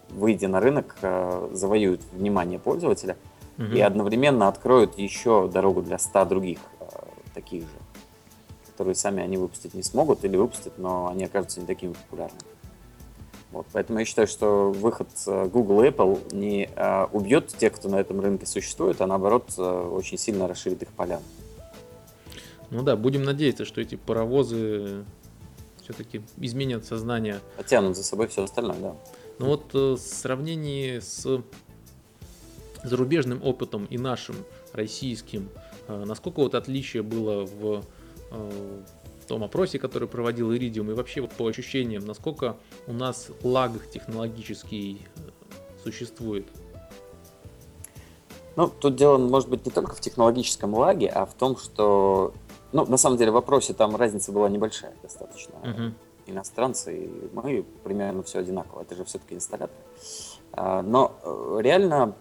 выйдя 0.10 0.48
на 0.48 0.60
рынок, 0.60 0.96
завоюют 1.52 2.02
внимание 2.14 2.60
пользователя 2.60 3.18
угу. 3.58 3.68
и 3.68 3.80
одновременно 3.80 4.48
откроют 4.48 4.98
еще 4.98 5.50
дорогу 5.52 5.82
для 5.82 5.98
100 5.98 6.26
других 6.26 6.60
таких 7.34 7.64
же 7.64 7.86
которые 8.76 8.96
сами 8.96 9.24
они 9.24 9.38
выпустить 9.38 9.74
не 9.74 9.84
смогут 9.84 10.26
или 10.26 10.36
выпустят, 10.36 10.78
но 10.78 11.08
они 11.08 11.24
окажутся 11.24 11.62
не 11.62 11.66
такими 11.66 11.94
популярными. 11.94 12.44
Вот, 13.54 13.66
поэтому 13.72 14.00
я 14.00 14.06
считаю, 14.06 14.28
что 14.28 14.70
выход 14.70 15.08
э, 15.28 15.46
Google 15.46 15.84
и 15.84 15.88
Apple 15.88 16.36
не 16.36 16.70
а, 16.76 17.10
убьет 17.14 17.48
тех, 17.48 17.72
кто 17.72 17.88
на 17.88 17.96
этом 17.96 18.20
рынке 18.20 18.46
существует, 18.46 19.00
а 19.00 19.08
наоборот 19.08 19.54
э, 19.58 19.62
очень 19.62 20.18
сильно 20.18 20.46
расширит 20.46 20.84
их 20.84 20.90
поля. 20.90 21.22
Ну 22.70 22.84
да, 22.84 22.98
будем 22.98 23.24
надеяться, 23.24 23.64
что 23.64 23.80
эти 23.80 23.96
паровозы 23.96 25.06
все-таки 25.82 26.22
изменят 26.36 26.84
сознание. 26.84 27.40
Потянут 27.56 27.96
за 27.96 28.04
собой 28.04 28.28
все 28.28 28.44
остальное, 28.44 28.78
да. 28.78 28.96
Но 29.40 29.46
вот 29.48 29.74
в 29.74 29.98
сравнении 29.98 31.00
с 31.00 31.42
зарубежным 32.84 33.44
опытом 33.44 33.86
и 33.86 33.98
нашим 33.98 34.36
российским, 34.74 35.50
насколько 35.88 36.40
вот 36.40 36.56
отличие 36.56 37.04
было 37.04 37.46
в 37.46 37.84
в 39.26 39.28
том 39.28 39.44
опросе, 39.44 39.80
который 39.80 40.08
проводил 40.08 40.52
Iridium, 40.52 40.92
и 40.92 40.94
вообще 40.94 41.22
вот 41.22 41.32
по 41.32 41.48
ощущениям, 41.48 42.06
насколько 42.06 42.58
у 42.86 42.94
нас 42.94 43.30
лаг 43.42 43.72
технологический 43.92 45.02
существует? 45.84 46.46
Ну, 48.56 48.68
тут 48.68 48.96
дело 48.96 49.18
может 49.18 49.50
быть 49.50 49.66
не 49.66 49.72
только 49.72 49.96
в 49.96 50.00
технологическом 50.00 50.76
лаге, 50.76 51.10
а 51.10 51.26
в 51.26 51.34
том, 51.34 51.58
что, 51.58 52.36
ну, 52.72 52.86
на 52.86 52.98
самом 52.98 53.18
деле 53.18 53.32
в 53.32 53.34
вопросе 53.34 53.74
там 53.74 53.96
разница 53.96 54.32
была 54.32 54.48
небольшая 54.48 54.94
достаточно. 55.02 55.54
Uh-huh. 55.64 55.94
Иностранцы 56.28 56.98
и 56.98 57.30
мы 57.34 57.66
примерно 57.84 58.24
все 58.24 58.40
одинаково, 58.40 58.82
это 58.82 58.96
же 58.96 59.06
все-таки 59.06 59.36
инсталляторы. 59.36 59.80
А, 60.52 60.82
но 60.82 61.16
э, 61.24 61.58
реально 61.62 62.16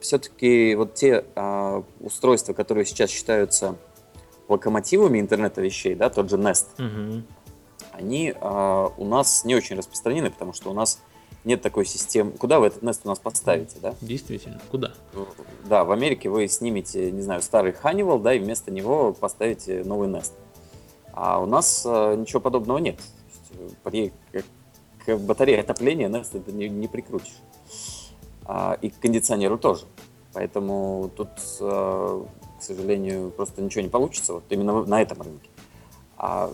все-таки 0.00 0.74
вот 0.74 0.94
те 0.94 1.24
а, 1.34 1.84
устройства, 2.00 2.52
которые 2.52 2.84
сейчас 2.84 3.10
считаются 3.10 3.76
локомотивами 4.48 5.20
интернета 5.20 5.60
вещей, 5.60 5.94
да, 5.94 6.10
тот 6.10 6.30
же 6.30 6.36
Nest, 6.36 6.66
uh-huh. 6.78 7.22
они 7.92 8.34
а, 8.40 8.92
у 8.96 9.04
нас 9.04 9.44
не 9.44 9.54
очень 9.54 9.76
распространены, 9.76 10.30
потому 10.30 10.52
что 10.52 10.70
у 10.70 10.74
нас 10.74 11.00
нет 11.44 11.62
такой 11.62 11.84
системы. 11.84 12.32
Куда 12.32 12.58
вы 12.58 12.66
этот 12.66 12.82
Nest 12.82 13.00
у 13.04 13.08
нас 13.08 13.18
поставите, 13.18 13.76
да? 13.80 13.94
Действительно, 14.00 14.60
куда? 14.70 14.92
Да, 15.68 15.84
в 15.84 15.92
Америке 15.92 16.28
вы 16.28 16.48
снимете, 16.48 17.10
не 17.10 17.22
знаю, 17.22 17.42
старый 17.42 17.72
Honeywell, 17.72 18.20
да, 18.20 18.34
и 18.34 18.38
вместо 18.38 18.70
него 18.70 19.12
поставите 19.12 19.84
новый 19.84 20.08
Nest. 20.08 20.32
А 21.12 21.40
у 21.40 21.46
нас 21.46 21.82
э, 21.84 22.16
ничего 22.16 22.40
подобного 22.40 22.78
нет. 22.78 23.00
При, 23.82 24.12
к, 25.04 25.16
батарее 25.16 25.60
отопления 25.60 26.08
Nest 26.08 26.36
это 26.36 26.52
не, 26.52 26.68
не 26.68 26.88
прикрутишь. 26.88 27.36
А, 28.44 28.78
и 28.80 28.90
к 28.90 28.98
кондиционеру 28.98 29.58
тоже. 29.58 29.84
Поэтому 30.32 31.10
тут, 31.16 31.28
э, 31.60 32.24
к 32.58 32.62
сожалению, 32.62 33.30
просто 33.30 33.62
ничего 33.62 33.82
не 33.82 33.88
получится 33.88 34.34
вот 34.34 34.44
именно 34.50 34.84
на 34.84 35.02
этом 35.02 35.20
рынке. 35.20 35.50
А, 36.16 36.50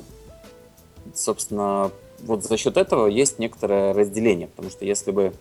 собственно, 1.14 1.90
вот 2.20 2.44
за 2.44 2.57
счет 2.57 2.77
этого 2.77 3.07
есть 3.07 3.38
некоторое 3.38 3.92
разделение, 3.92 4.48
потому 4.48 4.70
что 4.70 4.85
если 4.85 5.11
бы 5.11 5.33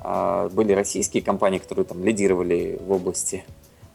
а, 0.00 0.48
были 0.50 0.72
российские 0.72 1.22
компании, 1.22 1.58
которые 1.58 1.84
там 1.84 2.04
лидировали 2.04 2.78
в 2.80 2.92
области 2.92 3.44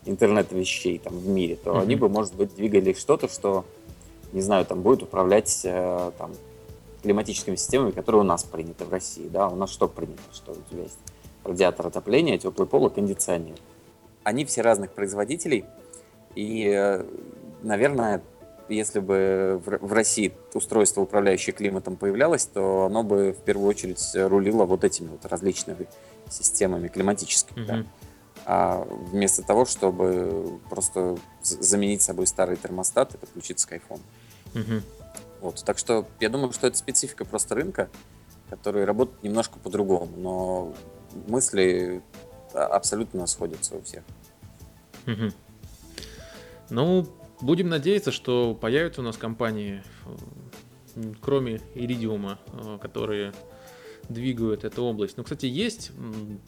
интернета 0.06 0.56
вещей 0.56 0.98
там 0.98 1.18
в 1.18 1.28
мире, 1.28 1.56
то 1.56 1.72
mm-hmm. 1.72 1.82
они 1.82 1.96
бы, 1.96 2.10
может 2.10 2.36
быть, 2.36 2.56
двигали 2.56 2.94
что-то, 2.94 3.28
что, 3.28 3.66
не 4.34 4.42
знаю, 4.42 4.66
там 4.66 4.82
будет 4.82 5.04
управлять 5.04 5.62
э, 5.64 6.12
там 6.18 6.32
климатическими 7.02 7.56
системами, 7.56 7.92
которые 7.92 8.22
у 8.22 8.26
нас 8.26 8.44
приняты 8.44 8.86
в 8.86 8.92
России, 8.92 9.28
да, 9.28 9.48
у 9.48 9.56
нас 9.56 9.70
что 9.72 9.88
принято, 9.88 10.22
что 10.34 10.52
у 10.52 10.70
тебя 10.70 10.84
есть 10.84 11.00
радиатор 11.44 11.88
отопления, 11.88 12.38
теплый 12.38 12.68
пол 12.68 12.88
и 12.88 12.94
кондиционер. 12.94 13.58
Они 14.24 14.46
все 14.46 14.62
разных 14.62 14.92
производителей, 14.92 15.66
и, 16.36 16.68
э, 16.68 17.04
наверное, 17.64 18.22
если 18.70 19.00
бы 19.00 19.62
в 19.64 19.94
России 19.94 20.34
устройство, 20.54 21.02
управляющее 21.02 21.54
климатом, 21.54 21.96
появлялось, 21.98 22.46
то 22.46 22.86
оно 22.86 23.04
бы 23.04 23.36
в 23.38 23.44
первую 23.44 23.68
очередь 23.68 24.12
рулило 24.14 24.66
вот 24.66 24.84
этими 24.84 25.10
вот 25.10 25.26
различными 25.26 25.88
системами 26.30 26.88
климатическими. 26.88 27.60
Mm-hmm. 27.60 27.66
Да? 27.66 27.86
А 28.46 28.88
вместо 29.12 29.44
того, 29.44 29.66
чтобы 29.66 30.60
просто 30.70 31.18
заменить 31.42 32.02
собой 32.02 32.28
старый 32.28 32.56
термостат 32.56 33.14
и 33.14 33.18
подключиться 33.18 33.68
к 33.68 33.74
iPhone. 33.74 34.00
Mm-hmm. 34.54 34.84
Вот, 35.42 35.64
так 35.66 35.78
что 35.78 36.08
я 36.20 36.30
думаю, 36.30 36.54
что 36.54 36.68
это 36.68 36.78
специфика 36.78 37.26
просто 37.26 37.56
рынка, 37.56 37.90
который 38.50 38.86
работает 38.86 39.24
немножко 39.24 39.60
по-другому, 39.60 40.10
но 40.18 40.74
мысли 41.28 42.02
абсолютно 42.54 43.28
сходятся 43.28 43.76
у 43.76 43.82
всех. 43.82 44.04
Угу. 45.08 45.32
Ну, 46.70 47.08
Будем 47.42 47.70
надеяться, 47.70 48.12
что 48.12 48.54
появятся 48.54 49.02
у 49.02 49.04
нас 49.04 49.18
компании, 49.18 49.82
кроме 51.22 51.56
Iridium, 51.74 52.38
э, 52.54 52.78
которые 52.80 53.34
двигают 54.10 54.64
эту 54.64 54.84
область. 54.84 55.18
Ну, 55.18 55.24
кстати, 55.24 55.48
есть 55.48 55.92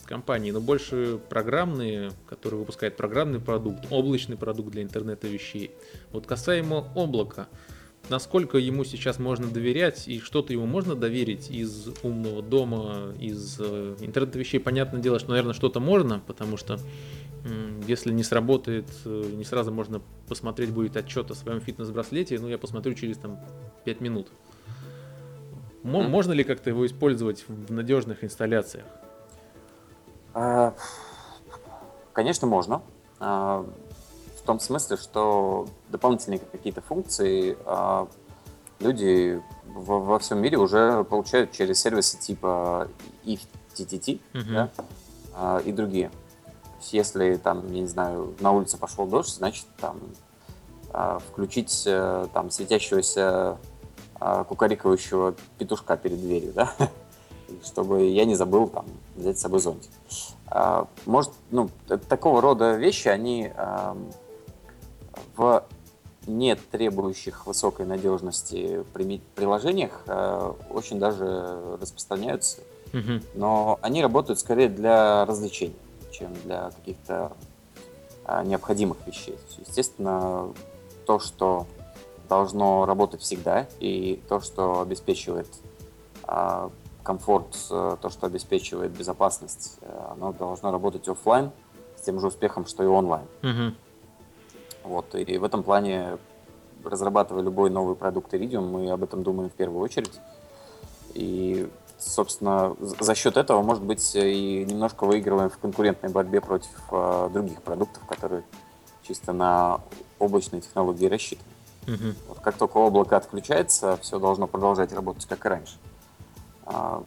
компании, 0.06 0.51
но 0.51 0.62
больше 0.62 1.19
программные, 1.29 2.12
которые 2.27 2.60
выпускают 2.60 2.95
программный 2.95 3.39
продукт, 3.39 3.88
облачный 3.89 4.38
продукт 4.38 4.69
для 4.69 4.84
интернета 4.84 5.27
вещей. 5.27 5.71
Вот 6.12 6.27
касаемо 6.27 6.91
облака, 6.95 7.47
насколько 8.09 8.57
ему 8.57 8.83
сейчас 8.83 9.19
можно 9.19 9.47
доверять 9.47 10.07
и 10.07 10.19
что-то 10.19 10.53
ему 10.53 10.65
можно 10.65 10.95
доверить 10.95 11.49
из 11.49 11.89
умного 12.03 12.41
дома, 12.41 13.13
из 13.19 13.57
э, 13.59 13.95
интернета 13.99 14.39
вещей, 14.39 14.59
понятное 14.59 15.01
дело, 15.01 15.19
что, 15.19 15.29
наверное, 15.29 15.53
что-то 15.53 15.79
можно, 15.79 16.21
потому 16.25 16.57
что 16.57 16.79
если 17.87 18.11
не 18.13 18.23
сработает, 18.23 18.85
э, 19.05 19.31
не 19.33 19.43
сразу 19.43 19.71
можно 19.71 20.01
посмотреть 20.27 20.71
будет 20.71 20.95
отчет 20.95 21.29
о 21.31 21.35
своем 21.35 21.59
фитнес-браслете, 21.59 22.39
ну 22.39 22.47
я 22.47 22.57
посмотрю 22.57 22.93
через 22.93 23.17
там 23.17 23.39
5 23.83 24.01
минут. 24.01 24.27
mm. 25.83 26.07
Можно 26.07 26.31
ли 26.31 26.43
как-то 26.43 26.69
его 26.69 26.85
использовать 26.85 27.43
в 27.47 27.71
надежных 27.71 28.23
инсталляциях? 28.23 28.85
А, 30.33 30.73
конечно, 32.13 32.47
можно. 32.47 32.81
В 34.43 34.45
том 34.45 34.60
смысле, 34.60 34.97
что 34.97 35.67
дополнительные 35.89 36.39
какие-то 36.39 36.82
функции 36.82 37.58
а, 37.65 38.08
люди 38.79 39.41
во, 39.65 40.19
всем 40.19 40.39
мире 40.39 40.58
уже 40.58 41.03
получают 41.06 41.51
через 41.51 41.79
сервисы 41.79 42.19
типа 42.19 42.89
IFTTT 43.23 44.19
uh-huh. 44.34 44.69
да, 45.34 45.60
и 45.62 45.71
другие 45.71 46.12
если 46.91 47.36
там, 47.36 47.71
я 47.71 47.82
не 47.82 47.88
знаю, 47.88 48.36
на 48.39 48.51
улице 48.51 48.77
пошел 48.77 49.06
дождь, 49.08 49.34
значит 49.36 49.65
там 49.79 49.99
а, 50.91 51.19
включить 51.19 51.84
э, 51.86 52.27
там 52.34 52.51
светящегося 52.51 53.58
а, 54.19 54.43
кукарикающего 54.43 55.36
петушка 55.58 55.95
перед 55.97 56.19
дверью, 56.19 56.53
да, 56.53 56.73
чтобы 57.63 58.06
я 58.06 58.25
не 58.25 58.36
забыл 58.36 58.67
там 58.67 58.86
взять 59.15 59.38
с 59.38 59.41
собой 59.41 59.60
зонтик. 59.60 59.91
Может, 61.06 61.32
ну, 61.49 61.69
такого 62.08 62.39
рода 62.39 62.75
вещи, 62.75 63.08
они 63.08 63.51
в 65.36 65.63
не 66.26 66.56
требующих 66.56 67.46
высокой 67.46 67.86
надежности 67.86 68.86
приложениях 69.36 70.06
очень 70.69 70.98
даже 70.98 71.78
распространяются, 71.82 72.60
угу. 72.93 73.22
но 73.36 73.78
они 73.82 74.02
работают 74.02 74.39
скорее 74.39 74.69
для 74.69 75.26
развлечений 75.26 75.76
чем 76.13 76.34
для 76.46 76.69
каких-то 76.72 77.34
а, 78.24 78.43
необходимых 78.43 78.98
вещей. 79.06 79.38
Естественно, 79.58 80.54
то, 81.06 81.19
что 81.19 81.67
должно 82.30 82.86
работать 82.86 83.22
всегда, 83.22 83.67
и 83.80 84.22
то, 84.30 84.39
что 84.39 84.82
обеспечивает 84.82 85.48
а, 86.24 86.72
комфорт, 87.04 87.58
э, 87.69 87.98
то, 88.02 88.10
что 88.10 88.28
обеспечивает 88.28 88.91
безопасность, 88.93 89.78
э, 89.82 90.08
оно 90.12 90.32
должно 90.32 90.72
работать 90.72 91.06
офлайн 91.10 91.52
с 91.98 92.02
тем 92.02 92.22
же 92.22 92.28
успехом, 92.28 92.65
что 92.65 92.82
и 92.82 92.86
онлайн. 92.86 93.26
Mm-hmm. 93.41 93.74
Вот, 94.84 95.15
и 95.15 95.38
в 95.38 95.43
этом 95.43 95.63
плане, 95.63 96.17
разрабатывая 96.84 97.43
любой 97.43 97.69
новый 97.69 97.96
продукт 97.96 98.34
Iridium, 98.34 98.69
мы 98.69 98.89
об 98.91 99.04
этом 99.04 99.24
думаем 99.24 99.50
в 99.50 99.54
первую 99.54 99.82
очередь. 99.82 100.19
И 101.13 101.69
собственно, 102.04 102.76
за 102.80 103.15
счет 103.15 103.38
этого, 103.38 103.62
может 103.62 103.84
быть, 103.84 104.15
и 104.15 104.65
немножко 104.65 105.06
выигрываем 105.06 105.50
в 105.50 105.58
конкурентной 105.58 106.10
борьбе 106.10 106.41
против 106.41 106.72
э, 106.91 107.30
других 107.32 107.62
продуктов, 107.62 108.06
которые 108.06 108.43
чисто 109.04 109.34
на 109.34 109.82
облачные 110.19 110.62
технологии 110.62 111.08
рассчитаны. 111.08 111.50
Угу. 111.88 112.13
Вот 112.30 112.39
как 112.39 112.58
только 112.58 112.78
облако 112.78 113.17
отключается, 113.17 113.98
все 114.02 114.19
должно 114.19 114.48
продолжать 114.48 114.93
работать 114.93 115.26
как 115.26 115.46
и 115.46 115.50
раньше. 115.50 115.76
А, 116.65 117.04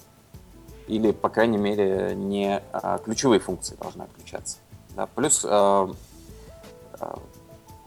или, 0.86 1.12
по 1.12 1.28
крайней 1.28 1.58
мере, 1.58 2.14
не 2.14 2.62
а, 2.72 2.98
ключевые 2.98 3.40
функции 3.40 3.76
должны 3.80 4.02
отключаться. 4.02 4.58
Да? 4.94 5.06
Плюс 5.06 5.44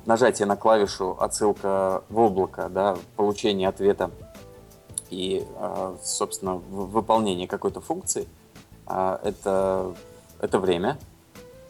нажатие 0.09 0.47
на 0.47 0.57
клавишу 0.57 1.15
отсылка 1.19 2.03
в 2.09 2.17
облако, 2.17 2.67
да, 2.67 2.97
получение 3.15 3.69
ответа 3.69 4.09
и, 5.11 5.45
а, 5.55 5.95
собственно, 6.03 6.55
выполнение 6.55 7.47
какой-то 7.47 7.79
функции 7.79 8.27
а, 8.87 9.21
это, 9.23 9.93
это 10.41 10.57
время, 10.57 10.97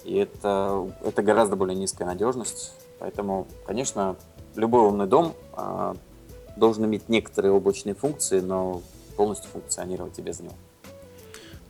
и 0.05 0.15
это, 0.15 0.89
это 1.03 1.21
гораздо 1.21 1.57
более 1.57 1.75
низкая 1.75 2.07
надежность. 2.07 2.73
Поэтому, 2.99 3.45
конечно, 3.65 4.15
любой 4.55 4.83
умный 4.83 5.05
дом 5.05 5.33
а, 5.53 5.97
должен 6.55 6.85
иметь 6.85 7.09
некоторые 7.09 7.51
облачные 7.51 7.93
функции, 7.93 8.39
но 8.39 8.81
полностью 9.17 9.51
функционировать 9.51 10.17
и 10.17 10.21
без 10.21 10.39
него. 10.39 10.53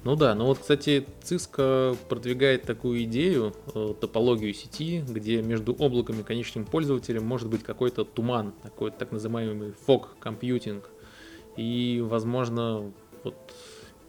Ну 0.03 0.15
да, 0.15 0.33
ну 0.33 0.45
вот, 0.45 0.59
кстати, 0.59 1.05
Cisco 1.21 1.97
продвигает 2.07 2.63
такую 2.63 3.03
идею, 3.03 3.53
э, 3.75 3.93
топологию 3.99 4.53
сети, 4.53 5.03
где 5.07 5.41
между 5.41 5.73
облаком 5.73 6.21
и 6.21 6.23
конечным 6.23 6.65
пользователем 6.65 7.25
может 7.25 7.49
быть 7.49 7.63
какой-то 7.63 8.05
туман, 8.05 8.53
такой 8.63 8.91
так 8.91 9.11
называемый 9.11 9.73
computing– 9.87 10.83
и, 11.59 12.01
возможно, 12.01 12.91
вот 13.23 13.35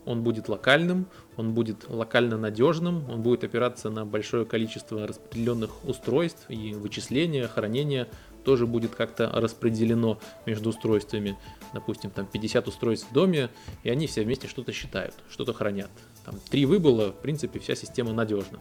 он 0.07 0.23
будет 0.23 0.49
локальным, 0.49 1.07
он 1.37 1.53
будет 1.53 1.89
локально 1.89 2.39
надежным, 2.39 3.05
он 3.11 3.23
будет 3.23 3.43
опираться 3.43 3.91
на 3.91 4.07
большое 4.07 4.45
количество 4.45 5.07
распределенных 5.07 5.85
устройств 5.85 6.47
и 6.49 6.75
вычисления, 6.75 7.49
хранения 7.49 8.07
тоже 8.45 8.67
будет 8.67 8.95
как-то 8.95 9.29
распределено 9.35 10.19
между 10.47 10.71
устройствами. 10.71 11.37
Допустим, 11.73 12.11
там 12.11 12.27
50 12.27 12.69
устройств 12.69 13.09
в 13.11 13.13
доме, 13.13 13.51
и 13.83 13.91
они 13.91 14.07
все 14.07 14.23
вместе 14.23 14.49
что-то 14.49 14.73
считают, 14.73 15.15
что-то 15.31 15.53
хранят. 15.53 15.91
Там 16.25 16.41
три 16.51 16.67
выбыла, 16.67 17.13
в 17.13 17.17
принципе, 17.17 17.61
вся 17.61 17.75
система 17.75 18.13
надежна. 18.13 18.59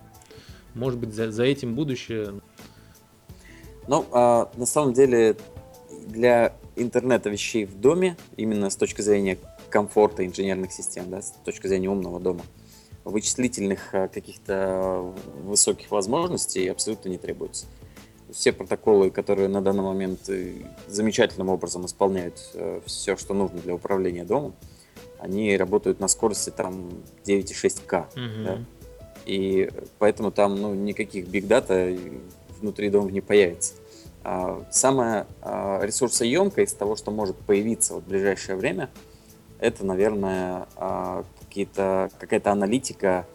Может 0.76 1.00
быть, 1.00 1.14
за, 1.14 1.32
за 1.32 1.44
этим 1.44 1.76
будущее. 1.76 2.42
Ну, 3.88 4.06
а, 4.12 4.52
на 4.56 4.66
самом 4.66 4.94
деле, 4.94 5.36
для 6.08 6.54
интернета 6.76 7.30
вещей 7.30 7.66
в 7.66 7.80
доме, 7.80 8.18
именно 8.38 8.70
с 8.70 8.76
точки 8.76 9.02
зрения 9.02 9.38
комфорта 9.70 10.26
инженерных 10.26 10.72
систем, 10.72 11.10
да, 11.10 11.22
с 11.22 11.32
точки 11.44 11.68
зрения 11.68 11.90
умного 11.90 12.20
дома, 12.20 12.44
вычислительных 13.04 13.94
а, 13.94 14.08
каких-то 14.08 15.14
высоких 15.44 15.90
возможностей 15.92 16.68
абсолютно 16.68 17.10
не 17.10 17.18
требуется. 17.18 17.66
Все 18.32 18.52
протоколы, 18.52 19.10
которые 19.10 19.48
на 19.48 19.62
данный 19.62 19.84
момент 19.84 20.30
э, 20.30 20.54
замечательным 20.88 21.50
образом 21.50 21.86
исполняют 21.86 22.52
э, 22.54 22.82
все, 22.86 23.18
что 23.18 23.34
нужно 23.34 23.60
для 23.60 23.74
управления 23.74 24.24
домом, 24.24 24.54
они 25.20 25.56
работают 25.58 26.00
на 26.00 26.08
скорости 26.08 26.50
там 26.50 26.90
9,6К. 27.26 28.06
Угу. 28.14 28.44
Да? 28.46 28.60
И 29.26 29.70
поэтому 30.00 30.32
там 30.32 30.56
ну, 30.56 30.74
никаких 30.74 31.28
бигдата 31.28 31.96
внутри 32.60 32.90
дома 32.90 33.12
не 33.12 33.22
появится. 33.22 33.74
А, 34.24 34.64
самое 34.72 35.28
а, 35.42 35.80
ресурсоемкое 35.84 36.66
из 36.66 36.74
того, 36.74 36.96
что 36.96 37.12
может 37.12 37.38
появиться 37.38 37.96
в 37.96 38.04
ближайшее 38.08 38.56
время, 38.58 38.90
это, 39.60 39.86
наверное, 39.86 40.68
а, 40.76 41.24
какие-то, 41.42 42.10
какая-то 42.20 42.52
аналитика, 42.52 43.26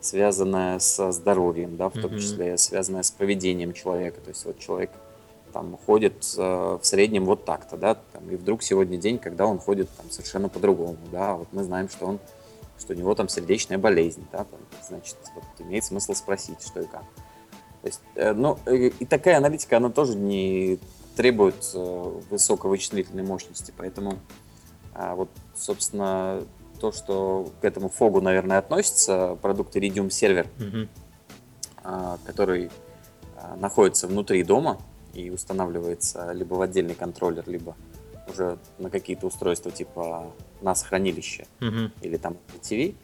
связанная 0.00 0.78
со 0.78 1.12
здоровьем, 1.12 1.76
да, 1.76 1.88
в 1.88 1.94
том 1.94 2.12
mm-hmm. 2.12 2.18
числе 2.18 2.58
связанная 2.58 3.02
с 3.02 3.10
поведением 3.10 3.72
человека. 3.72 4.20
То 4.20 4.30
есть 4.30 4.44
вот 4.44 4.58
человек 4.58 4.90
там 5.52 5.78
ходит 5.86 6.24
в 6.36 6.80
среднем 6.82 7.24
вот 7.24 7.44
так-то, 7.44 7.76
да, 7.76 7.94
там, 7.94 8.30
и 8.30 8.36
вдруг 8.36 8.62
сегодня 8.62 8.98
день, 8.98 9.18
когда 9.18 9.46
он 9.46 9.58
ходит 9.58 9.88
там 9.96 10.10
совершенно 10.10 10.48
по-другому, 10.48 10.98
да, 11.10 11.34
вот 11.34 11.48
мы 11.52 11.64
знаем, 11.64 11.88
что 11.88 12.06
он, 12.06 12.18
что 12.78 12.92
у 12.92 12.96
него 12.96 13.14
там 13.14 13.28
сердечная 13.28 13.78
болезнь, 13.78 14.24
да, 14.30 14.44
там, 14.44 14.60
значит, 14.86 15.16
вот 15.34 15.44
имеет 15.58 15.84
смысл 15.84 16.14
спросить, 16.14 16.60
что 16.60 16.80
и 16.80 16.86
как. 16.86 17.02
То 17.82 17.86
есть, 17.86 18.00
э, 18.14 18.32
ну, 18.32 18.58
и 18.66 19.04
такая 19.06 19.38
аналитика, 19.38 19.78
она 19.78 19.88
тоже 19.90 20.16
не 20.16 20.78
требует 21.16 21.70
э, 21.74 22.20
высокой 22.30 22.70
вычислительной 22.70 23.24
мощности, 23.24 23.72
поэтому 23.76 24.18
а, 24.94 25.14
вот, 25.14 25.28
собственно, 25.54 26.42
то, 26.78 26.92
что 26.92 27.52
к 27.60 27.64
этому 27.64 27.88
фогу, 27.88 28.20
наверное, 28.20 28.58
относится, 28.58 29.36
продукт 29.40 29.76
Iridium 29.76 30.08
Server, 30.08 30.46
mm-hmm. 30.58 32.18
который 32.24 32.70
а, 33.36 33.56
находится 33.56 34.06
внутри 34.06 34.42
дома 34.44 34.78
и 35.14 35.30
устанавливается 35.30 36.32
либо 36.32 36.54
в 36.54 36.62
отдельный 36.62 36.94
контроллер, 36.94 37.44
либо 37.46 37.76
уже 38.28 38.58
на 38.78 38.90
какие-то 38.90 39.26
устройства 39.26 39.70
типа 39.70 40.32
NAS 40.60 40.84
хранилище 40.86 41.46
mm-hmm. 41.60 41.90
или 42.02 42.16
там 42.16 42.36
TV, 42.62 42.94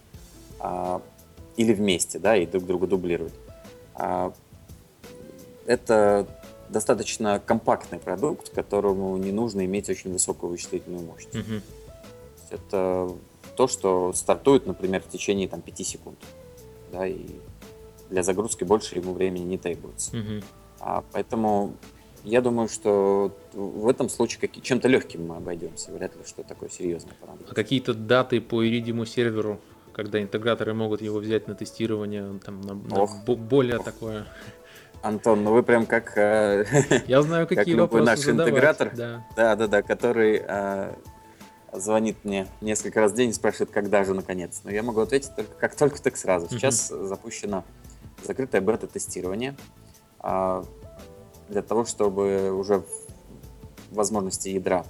или 1.57 1.73
вместе, 1.73 2.19
да, 2.19 2.37
и 2.37 2.47
друг 2.47 2.67
друга 2.67 2.87
дублируют 2.87 3.33
это 5.67 6.27
достаточно 6.69 7.41
компактный 7.45 7.99
продукт, 7.99 8.51
которому 8.51 9.17
не 9.17 9.33
нужно 9.33 9.65
иметь 9.65 9.89
очень 9.89 10.13
высокую 10.13 10.51
вычислительную 10.51 11.05
мощность. 11.05 11.49
Mm-hmm. 11.49 11.63
Это 12.51 13.13
то, 13.57 13.69
что 13.69 14.13
стартует, 14.13 14.67
например, 14.67 15.03
в 15.03 15.09
течение 15.09 15.49
там, 15.49 15.63
5 15.63 15.87
секунд. 15.87 16.19
Да, 16.93 17.07
и 17.07 17.19
для 18.11 18.23
загрузки 18.23 18.65
больше 18.65 18.97
ему 18.97 19.13
времени 19.13 19.45
не 19.45 19.59
требуется. 19.59 20.17
Mm-hmm. 20.17 20.45
А, 20.81 21.05
поэтому 21.13 21.75
я 22.25 22.41
думаю, 22.41 22.69
что 22.69 23.37
в 23.53 23.89
этом 23.89 24.09
случае 24.09 24.49
как, 24.49 24.63
чем-то 24.63 24.89
легким 24.89 25.27
мы 25.27 25.37
обойдемся. 25.37 25.93
Вряд 25.93 26.17
ли 26.17 26.23
что 26.25 26.43
такое 26.43 26.69
серьезное 26.69 27.15
понадобится. 27.21 27.53
А 27.53 27.55
какие-то 27.55 27.95
даты 27.95 28.41
по 28.41 28.65
Iridium 28.65 29.05
серверу, 29.07 29.61
когда 29.93 30.21
интеграторы 30.21 30.75
могут 30.75 31.03
его 31.03 31.19
взять 31.19 31.49
на 31.49 31.55
тестирование, 31.55 32.39
там, 32.45 32.61
на, 32.63 32.75
на 32.75 33.07
более 33.35 33.79
ох. 33.79 33.85
такое 33.85 34.27
Антон, 35.03 35.45
ну 35.45 35.53
вы 35.53 35.63
прям 35.63 35.85
как... 35.85 36.17
Э, 36.17 36.65
Я 37.07 37.21
знаю, 37.21 37.47
какие 37.49 37.75
как 37.75 37.83
вопросы 37.83 38.05
наш 38.07 38.19
задавать, 38.21 38.53
интегратор. 38.53 38.93
Да. 38.97 39.27
да, 39.37 39.55
да, 39.55 39.67
да, 39.67 39.83
который 39.83 40.43
э, 40.47 40.95
звонит 41.75 42.17
мне 42.25 42.47
несколько 42.61 43.01
раз 43.01 43.13
в 43.13 43.15
день 43.17 43.31
и 43.31 43.33
спрашивает, 43.33 43.71
когда 43.71 44.05
же 44.05 44.15
наконец. 44.15 44.61
Но 44.65 44.71
я 44.71 44.83
могу 44.83 45.01
ответить 45.01 45.35
только 45.35 45.55
как 45.55 45.75
только, 45.75 46.01
так 46.03 46.17
сразу. 46.17 46.49
Сейчас 46.49 46.91
uh-huh. 46.91 47.07
запущено 47.07 47.65
закрытое 48.23 48.61
бета-тестирование 48.61 49.57
э, 50.23 50.65
для 51.49 51.63
того, 51.63 51.85
чтобы 51.85 52.53
уже 52.53 52.85
возможности 53.91 54.49
ядра 54.49 54.85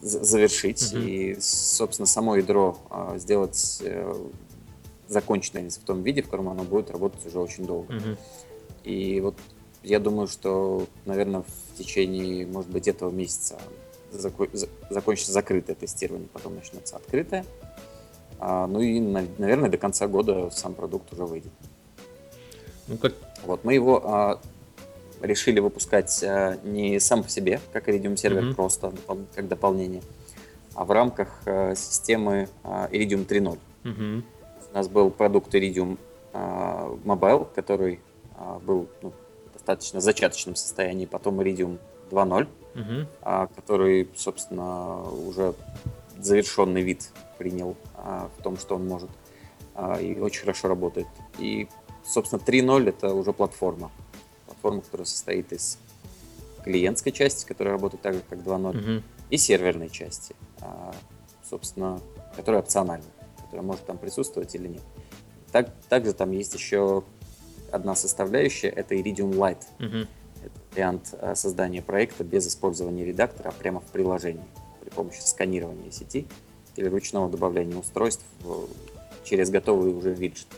завершить 0.00 0.82
uh-huh. 0.82 1.04
и, 1.04 1.40
собственно, 1.40 2.06
само 2.06 2.36
ядро 2.36 2.78
э, 2.90 3.18
сделать 3.18 3.78
э, 3.82 4.14
законченное 5.08 5.70
в 5.70 5.78
том 5.78 6.02
виде, 6.02 6.22
в 6.22 6.26
котором 6.26 6.48
оно 6.48 6.64
будет 6.64 6.90
работать 6.90 7.24
уже 7.26 7.38
очень 7.38 7.66
долго. 7.66 7.94
Uh-huh. 7.94 8.18
И 8.84 9.20
вот 9.20 9.36
я 9.82 10.00
думаю, 10.00 10.28
что, 10.28 10.86
наверное, 11.04 11.42
в 11.42 11.78
течение, 11.78 12.46
может 12.46 12.70
быть, 12.70 12.88
этого 12.88 13.10
месяца 13.10 13.58
зако- 14.12 14.68
закончится 14.90 15.32
закрытое 15.32 15.76
тестирование, 15.76 16.28
потом 16.32 16.54
начнется 16.54 16.96
открытое. 16.96 17.44
А, 18.38 18.66
ну 18.66 18.80
и, 18.80 19.00
наверное, 19.00 19.70
до 19.70 19.78
конца 19.78 20.06
года 20.06 20.50
сам 20.50 20.74
продукт 20.74 21.12
уже 21.12 21.24
выйдет. 21.24 21.52
Ну, 22.88 22.96
как... 22.98 23.14
Вот, 23.44 23.64
мы 23.64 23.74
его 23.74 24.02
а, 24.04 24.40
решили 25.20 25.60
выпускать 25.60 26.22
а, 26.22 26.58
не 26.64 27.00
сам 27.00 27.22
по 27.22 27.28
себе, 27.28 27.60
как 27.72 27.88
Iridium 27.88 28.16
сервер, 28.16 28.44
mm-hmm. 28.44 28.54
просто 28.54 28.92
как 29.34 29.48
дополнение, 29.48 30.02
а 30.74 30.84
в 30.84 30.90
рамках 30.90 31.42
а, 31.46 31.74
системы 31.74 32.48
а, 32.62 32.88
Iridium 32.92 33.26
3.0. 33.26 33.58
Mm-hmm. 33.84 34.22
У 34.72 34.74
нас 34.74 34.88
был 34.88 35.10
продукт 35.10 35.54
Iridium 35.54 35.98
а, 36.32 36.96
Mobile, 37.04 37.48
который 37.54 38.00
а, 38.36 38.58
был 38.58 38.88
ну, 39.02 39.12
в 39.50 39.52
достаточно 39.54 40.00
зачаточном 40.00 40.54
состоянии, 40.56 41.06
потом 41.06 41.40
Iridium 41.40 41.78
2.0, 42.10 42.46
угу. 42.80 43.08
А, 43.22 43.46
который, 43.48 44.08
собственно, 44.16 45.02
уже 45.10 45.54
завершенный 46.18 46.82
вид 46.82 47.10
принял 47.38 47.76
а, 47.94 48.30
в 48.38 48.42
том, 48.42 48.56
что 48.56 48.76
он 48.76 48.86
может, 48.86 49.10
и 50.00 50.18
очень 50.18 50.40
хорошо 50.40 50.68
работает. 50.68 51.06
И, 51.38 51.68
собственно, 52.04 52.40
3.0 52.40 52.88
это 52.88 53.12
уже 53.12 53.34
платформа. 53.34 53.90
Платформа, 54.46 54.80
которая 54.80 55.04
состоит 55.04 55.52
из 55.52 55.78
клиентской 56.64 57.12
части, 57.12 57.46
которая 57.46 57.74
работает 57.74 58.02
так 58.02 58.14
же, 58.14 58.22
как 58.26 58.38
2.0, 58.38 58.70
угу. 58.70 59.02
и 59.28 59.36
серверной 59.36 59.90
части, 59.90 60.34
собственно, 61.48 62.00
которая 62.34 62.62
опциональна, 62.62 63.04
которая 63.42 63.66
может 63.66 63.84
там 63.84 63.98
присутствовать 63.98 64.54
или 64.54 64.68
нет. 64.68 64.82
Так, 65.52 65.70
также 65.88 66.14
там 66.14 66.30
есть 66.32 66.54
еще 66.54 67.04
одна 67.70 67.94
составляющая— 67.94 68.68
это 68.76 68.94
Iridium 68.94 69.32
Lite. 69.32 69.64
Угу. 69.78 70.08
Вариант 70.76 71.14
э, 71.18 71.34
создания 71.34 71.80
проекта 71.80 72.22
без 72.22 72.46
использования 72.46 73.06
редактора, 73.06 73.48
а 73.48 73.52
прямо 73.52 73.80
в 73.80 73.84
приложении 73.84 74.44
при 74.82 74.90
помощи 74.90 75.20
сканирования 75.20 75.90
сети 75.90 76.26
или 76.76 76.86
ручного 76.86 77.30
добавления 77.30 77.78
устройств 77.78 78.24
через 79.24 79.48
готовый 79.48 79.94
уже 79.94 80.12
виджет. 80.12 80.48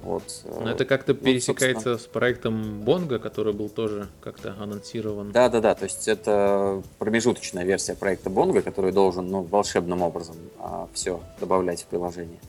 Вот. 0.00 0.22
Э, 0.44 0.60
Но 0.64 0.70
это 0.70 0.86
как-то 0.86 1.12
ну, 1.12 1.20
пересекается 1.20 1.90
собственно... 1.92 1.98
с 1.98 2.06
проектом 2.06 2.82
Bongo, 2.82 3.18
который 3.18 3.52
был 3.52 3.68
тоже 3.68 4.08
как-то 4.22 4.54
анонсирован. 4.58 5.32
Да, 5.32 5.50
да, 5.50 5.60
да. 5.60 5.74
То 5.74 5.84
есть 5.84 6.08
это 6.08 6.82
промежуточная 6.98 7.64
версия 7.64 7.94
проекта 7.94 8.30
Bongo, 8.30 8.62
который 8.62 8.92
должен 8.92 9.28
ну, 9.28 9.42
волшебным 9.42 10.00
образом 10.00 10.36
а, 10.58 10.88
все 10.94 11.20
добавлять 11.40 11.82
в 11.82 11.86
приложение. 11.86 12.40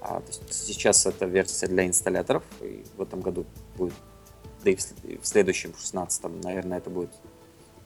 А, 0.00 0.20
то 0.20 0.28
есть 0.28 0.52
сейчас 0.52 1.06
это 1.06 1.26
версия 1.26 1.66
для 1.66 1.86
инсталляторов, 1.86 2.44
и 2.60 2.84
в 2.96 3.02
этом 3.02 3.20
году 3.20 3.46
будет, 3.76 3.94
да 4.68 4.72
и 4.72 4.76
в, 4.76 5.22
в 5.22 5.26
следующем, 5.26 5.70
16-м, 5.70 6.40
наверное, 6.40 6.78
это 6.78 6.90
будет 6.90 7.10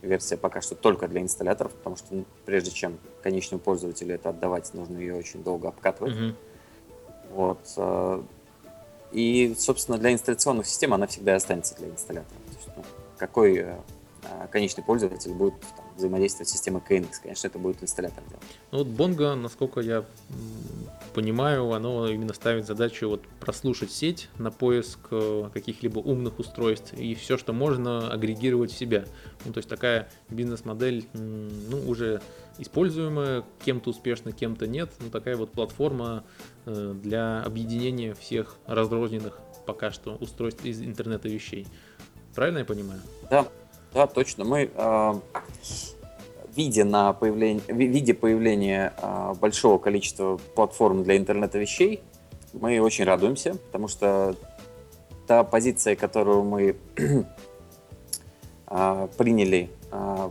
версия 0.01 0.37
пока 0.37 0.61
что 0.61 0.75
только 0.75 1.07
для 1.07 1.21
инсталляторов, 1.21 1.73
потому 1.73 1.97
что 1.97 2.07
ну, 2.11 2.25
прежде 2.45 2.73
чем 2.73 2.99
конечному 3.23 3.61
пользователю 3.61 4.15
это 4.15 4.31
отдавать, 4.31 4.73
нужно 4.75 4.99
ее 4.99 5.15
очень 5.15 5.45
долго 5.45 5.69
обкатывать. 5.69 6.15
Mm-hmm. 6.15 6.35
Вот. 7.31 7.59
Э, 7.77 8.23
и, 9.13 9.55
собственно, 9.57 9.99
для 9.99 10.13
инсталляционных 10.13 10.67
систем 10.67 10.93
она 10.93 11.07
всегда 11.07 11.37
останется 11.37 11.77
для 11.77 11.89
инсталляторов. 11.89 12.43
То 12.47 12.57
есть, 12.57 12.69
ну, 12.77 12.85
какой 13.17 13.59
э, 13.59 13.77
а, 14.25 14.49
конечный 14.49 14.83
пользователь 14.83 15.33
будет 15.33 15.55
взаимодействовать 16.03 16.49
с 16.49 16.53
системой 16.53 16.83
KNX. 16.89 17.15
Конечно, 17.23 17.47
это 17.47 17.59
будет 17.59 17.83
инсталлятор 17.83 18.23
делать. 18.29 18.45
Ну 18.71 18.79
вот 18.79 18.87
Bongo, 18.89 19.35
насколько 19.35 19.81
я 19.81 20.05
понимаю, 21.15 21.73
оно 21.73 22.09
именно 22.09 22.35
ставит 22.35 22.67
задачу 22.67 23.09
вот 23.09 23.23
прослушать 23.41 23.91
сеть 23.91 24.29
на 24.39 24.51
поиск 24.51 24.99
э, 25.11 25.51
каких-либо 25.53 25.99
умных 25.99 26.39
устройств 26.39 26.95
и 26.95 27.15
все, 27.15 27.37
что 27.37 27.53
можно, 27.53 28.11
агрегировать 28.11 28.73
в 28.73 28.77
себя. 28.77 29.05
Ну, 29.45 29.53
то 29.53 29.59
есть 29.59 29.69
такая 29.69 30.09
бизнес-модель, 30.29 31.07
ну, 31.13 31.89
уже 31.89 32.23
используемая, 32.59 33.45
кем-то 33.65 33.91
успешно, 33.91 34.33
кем-то 34.33 34.67
нет. 34.67 34.91
Ну, 35.01 35.11
такая 35.11 35.37
вот 35.37 35.53
платформа 35.53 36.25
э, 36.67 36.95
для 37.03 37.43
объединения 37.43 38.15
всех 38.15 38.57
разрозненных 38.67 39.39
пока 39.67 39.91
что 39.91 40.17
устройств 40.17 40.65
из 40.65 40.83
интернета 40.83 41.29
вещей. 41.29 41.67
Правильно 42.35 42.59
я 42.59 42.65
понимаю? 42.65 43.01
Да, 43.31 43.47
да, 43.95 44.07
точно. 44.07 44.45
Мы 44.45 44.71
э, 44.75 45.15
видя, 46.55 46.85
на 46.85 47.13
появление, 47.13 47.63
видя 47.69 48.15
появление 48.15 48.93
э, 49.01 49.35
большого 49.41 49.79
количества 49.79 50.39
платформ 50.55 51.03
для 51.03 51.17
интернета 51.17 51.59
вещей, 51.59 52.03
мы 52.53 52.81
очень 52.81 53.05
радуемся, 53.05 53.55
потому 53.55 53.89
что 53.89 54.37
та 55.27 55.45
позиция, 55.45 55.97
которую 55.97 56.45
мы 56.45 56.77
э, 58.67 59.09
приняли, 59.19 59.71
э, 59.91 60.31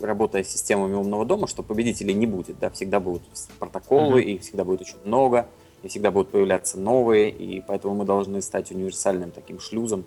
работая 0.00 0.44
с 0.44 0.48
системами 0.48 0.94
умного 0.94 1.24
дома, 1.24 1.46
что 1.46 1.62
победителей 1.62 2.14
не 2.14 2.26
будет, 2.26 2.58
да, 2.58 2.68
всегда 2.70 3.00
будут 3.00 3.22
протоколы, 3.58 4.20
uh-huh. 4.20 4.34
их 4.34 4.42
всегда 4.42 4.64
будет 4.64 4.82
очень 4.82 4.98
много, 5.04 5.46
и 5.82 5.88
всегда 5.88 6.10
будут 6.10 6.30
появляться 6.30 6.78
новые, 6.78 7.30
и 7.30 7.62
поэтому 7.62 7.94
мы 7.94 8.04
должны 8.04 8.42
стать 8.42 8.70
универсальным 8.70 9.30
таким 9.30 9.60
шлюзом, 9.60 10.04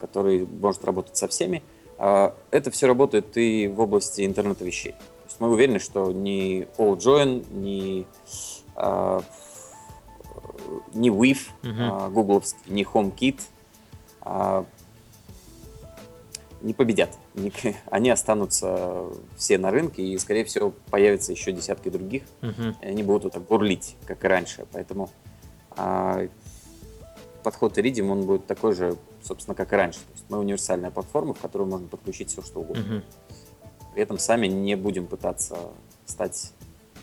который 0.00 0.46
может 0.46 0.84
работать 0.84 1.16
со 1.16 1.28
всеми. 1.28 1.62
А, 1.98 2.34
это 2.50 2.70
все 2.70 2.86
работает 2.86 3.36
и 3.36 3.68
в 3.68 3.80
области 3.80 4.24
интернета 4.24 4.64
вещей. 4.64 4.92
То 4.92 5.28
есть 5.28 5.40
мы 5.40 5.50
уверены, 5.50 5.78
что 5.78 6.12
ни 6.12 6.68
AllJoin, 6.78 7.46
ни, 7.52 8.06
uh, 8.76 9.24
ни 10.94 11.10
Weave, 11.10 11.48
uh-huh. 11.62 12.12
uh, 12.12 12.54
ни 12.66 12.84
HomeKit 12.84 13.40
uh, 14.22 14.66
не 16.60 16.74
победят. 16.74 17.10
Они 17.90 18.10
останутся 18.10 19.06
все 19.36 19.58
на 19.58 19.70
рынке, 19.70 20.02
и, 20.02 20.18
скорее 20.18 20.44
всего, 20.44 20.72
появятся 20.90 21.32
еще 21.32 21.52
десятки 21.52 21.88
других, 21.88 22.22
uh-huh. 22.40 22.74
и 22.82 22.86
они 22.86 23.02
будут 23.02 23.24
вот 23.24 23.32
так 23.34 23.42
бурлить, 23.42 23.96
как 24.06 24.24
и 24.24 24.28
раньше. 24.28 24.66
Поэтому 24.72 25.10
uh, 25.70 26.30
подход 27.46 27.78
Iridium, 27.78 28.10
он 28.10 28.26
будет 28.26 28.48
такой 28.48 28.74
же 28.74 28.96
собственно, 29.22 29.54
как 29.54 29.72
и 29.72 29.76
раньше. 29.76 30.00
То 30.00 30.12
есть 30.14 30.24
мы 30.28 30.38
универсальная 30.38 30.90
платформа, 30.90 31.32
в 31.32 31.38
которую 31.38 31.70
можно 31.70 31.86
подключить 31.86 32.30
все, 32.30 32.42
что 32.42 32.60
угодно. 32.60 32.96
Угу. 32.96 33.04
При 33.94 34.02
этом 34.02 34.18
сами 34.18 34.48
не 34.48 34.74
будем 34.74 35.06
пытаться 35.06 35.56
стать 36.06 36.52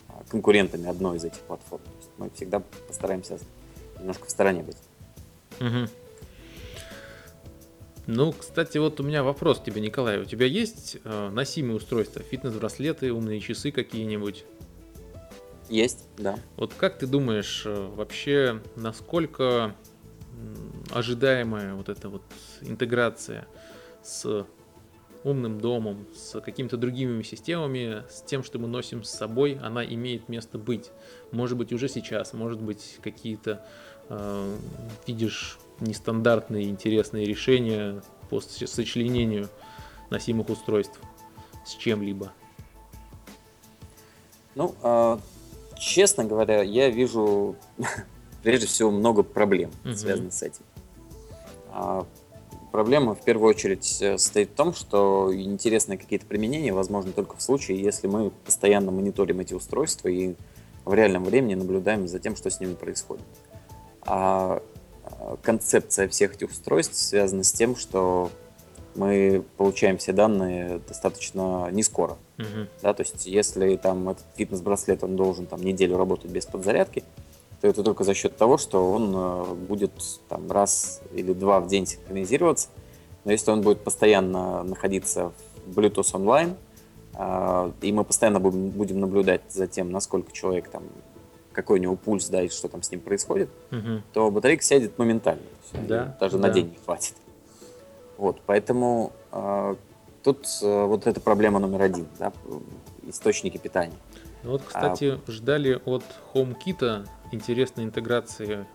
а, 0.10 0.22
конкурентами 0.30 0.90
одной 0.90 1.16
из 1.16 1.24
этих 1.24 1.40
платформ. 1.40 1.82
То 1.82 1.98
есть 1.98 2.10
мы 2.18 2.30
всегда 2.32 2.60
постараемся 2.60 3.40
немножко 4.00 4.26
в 4.26 4.30
стороне 4.30 4.64
быть. 4.64 4.76
Угу. 5.62 5.90
Ну, 8.08 8.34
кстати, 8.34 8.78
вот 8.80 9.00
у 9.00 9.04
меня 9.04 9.24
вопрос 9.24 9.60
к 9.60 9.64
тебе, 9.64 9.80
Николай. 9.80 10.20
У 10.20 10.26
тебя 10.26 10.46
есть 10.46 10.98
э, 11.06 11.30
носимые 11.30 11.78
устройства, 11.78 12.22
фитнес-браслеты, 12.22 13.14
умные 13.14 13.40
часы 13.40 13.72
какие-нибудь? 13.72 14.44
Есть, 15.70 16.06
да. 16.18 16.38
Вот 16.58 16.74
как 16.74 17.00
ты 17.00 17.08
думаешь, 17.08 17.64
э, 17.66 17.90
вообще, 17.96 18.62
насколько 18.76 19.74
ожидаемая 20.92 21.74
вот 21.76 21.90
эта 21.90 22.10
вот 22.10 22.24
интеграция 22.62 23.48
с 24.04 24.46
умным 25.24 25.60
домом, 25.60 26.06
с 26.16 26.40
какими-то 26.42 26.78
другими 26.78 27.24
системами, 27.24 28.04
с 28.10 28.22
тем, 28.22 28.44
что 28.44 28.60
мы 28.60 28.68
носим 28.68 29.04
с 29.04 29.10
собой, 29.10 29.58
она 29.62 29.84
имеет 29.86 30.28
место 30.30 30.58
быть. 30.58 30.92
Может 31.32 31.58
быть, 31.58 31.72
уже 31.72 31.88
сейчас, 31.88 32.34
может 32.34 32.62
быть, 32.62 32.98
какие-то 33.02 33.66
э, 34.10 34.58
видишь 35.08 35.58
нестандартные 35.80 36.66
интересные 36.66 37.26
решения 37.26 38.02
по 38.30 38.42
сочленению 38.42 39.50
носимых 40.10 40.50
устройств 40.50 41.00
с 41.66 41.76
чем-либо. 41.76 42.34
Ну, 44.56 44.76
э, 44.84 45.18
честно 45.80 46.26
говоря, 46.26 46.62
я 46.62 46.90
вижу 46.90 47.56
прежде 48.44 48.68
всего 48.68 48.92
много 48.92 49.24
проблем, 49.24 49.72
угу. 49.84 49.94
связанных 49.96 50.34
с 50.34 50.44
этим. 50.44 50.62
А 51.72 52.06
проблема 52.72 53.16
в 53.16 53.22
первую 53.22 53.50
очередь 53.50 54.02
э, 54.02 54.18
состоит 54.18 54.50
в 54.50 54.54
том, 54.54 54.74
что 54.74 55.34
интересные 55.34 55.98
какие-то 55.98 56.26
применения 56.26 56.74
возможны 56.74 57.12
только 57.12 57.36
в 57.38 57.42
случае, 57.42 57.82
если 57.82 58.08
мы 58.08 58.30
постоянно 58.30 58.92
мониторим 58.92 59.40
эти 59.40 59.54
устройства 59.54 60.10
и 60.10 60.36
в 60.86 60.94
реальном 60.94 61.24
времени 61.24 61.56
наблюдаем 61.56 62.08
за 62.08 62.20
тем, 62.20 62.36
что 62.36 62.50
с 62.50 62.60
ними 62.60 62.76
происходит. 62.76 63.26
А, 64.02 64.62
а 65.06 65.38
концепция 65.42 66.08
всех 66.10 66.36
этих 66.36 66.52
устройств 66.52 66.96
связана 66.96 67.44
с 67.44 67.52
тем, 67.52 67.76
что 67.76 68.30
мы 68.96 69.44
получаем 69.58 69.98
все 69.98 70.14
данные 70.14 70.80
достаточно 70.88 71.70
не 71.72 71.84
скоро. 71.84 72.18
Uh-huh. 72.38 72.68
Да, 72.82 72.94
то 72.94 73.02
есть, 73.02 73.26
если 73.26 73.76
там 73.78 74.10
этот 74.10 74.26
фитнес-браслет, 74.36 75.04
он 75.04 75.16
должен 75.16 75.46
там 75.46 75.64
неделю 75.64 75.98
работать 75.98 76.30
без 76.30 76.46
подзарядки, 76.46 77.04
то 77.64 77.70
это 77.70 77.82
только 77.82 78.04
за 78.04 78.14
счет 78.14 78.36
того, 78.36 78.58
что 78.58 78.92
он 78.92 79.14
э, 79.16 79.54
будет 79.54 79.94
там 80.28 80.52
раз 80.52 81.02
или 81.14 81.32
два 81.32 81.62
в 81.62 81.68
день 81.68 81.86
синхронизироваться. 81.86 82.68
Но 83.24 83.32
если 83.32 83.52
он 83.52 83.62
будет 83.62 83.86
постоянно 83.86 84.64
находиться 84.64 85.32
в 85.66 85.80
Bluetooth 85.80 86.14
онлайн, 86.14 86.58
э, 87.18 87.72
и 87.82 87.94
мы 87.94 88.04
постоянно 88.04 88.42
будем, 88.42 88.68
будем 88.72 89.00
наблюдать 89.00 89.44
за 89.48 89.68
тем, 89.68 89.94
насколько 89.94 90.34
человек 90.34 90.68
там, 90.68 90.84
какой 91.54 91.80
у 91.80 91.82
него 91.82 91.96
пульс, 91.96 92.28
да, 92.28 92.44
и 92.44 92.50
что 92.50 92.68
там 92.68 92.84
с 92.84 92.92
ним 92.92 93.00
происходит, 93.00 93.48
угу. 93.72 94.02
то 94.12 94.30
батарейка 94.30 94.62
сядет 94.62 95.00
моментально. 95.00 95.44
Да, 95.88 96.18
даже 96.20 96.38
да. 96.38 96.50
на 96.50 96.54
день 96.54 96.66
не 96.66 96.78
хватит. 96.84 97.16
Вот, 98.18 98.42
поэтому 98.46 99.14
э, 99.32 99.76
тут 100.22 100.50
э, 100.62 100.86
вот 100.86 101.08
эта 101.08 101.22
проблема 101.22 101.60
номер 101.60 101.84
один, 101.84 102.08
да, 102.20 102.34
источники 103.08 103.58
питания. 103.58 103.96
Ну 104.44 104.52
вот, 104.52 104.64
кстати, 104.64 105.18
а... 105.26 105.32
ждали 105.32 105.80
от 105.86 106.04
HomeKit 106.34 107.08
интересной 107.34 107.84
интеграции 107.86 108.66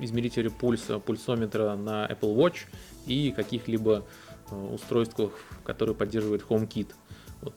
измерителя 0.00 0.50
пульса, 0.50 0.98
пульсометра 0.98 1.74
на 1.74 2.06
Apple 2.06 2.34
Watch 2.34 2.66
и 3.06 3.30
каких-либо 3.30 4.04
э, 4.50 4.56
устройствах, 4.56 5.32
которые 5.64 5.94
поддерживает 5.94 6.42
HomeKit. 6.48 6.88
Вот 7.42 7.54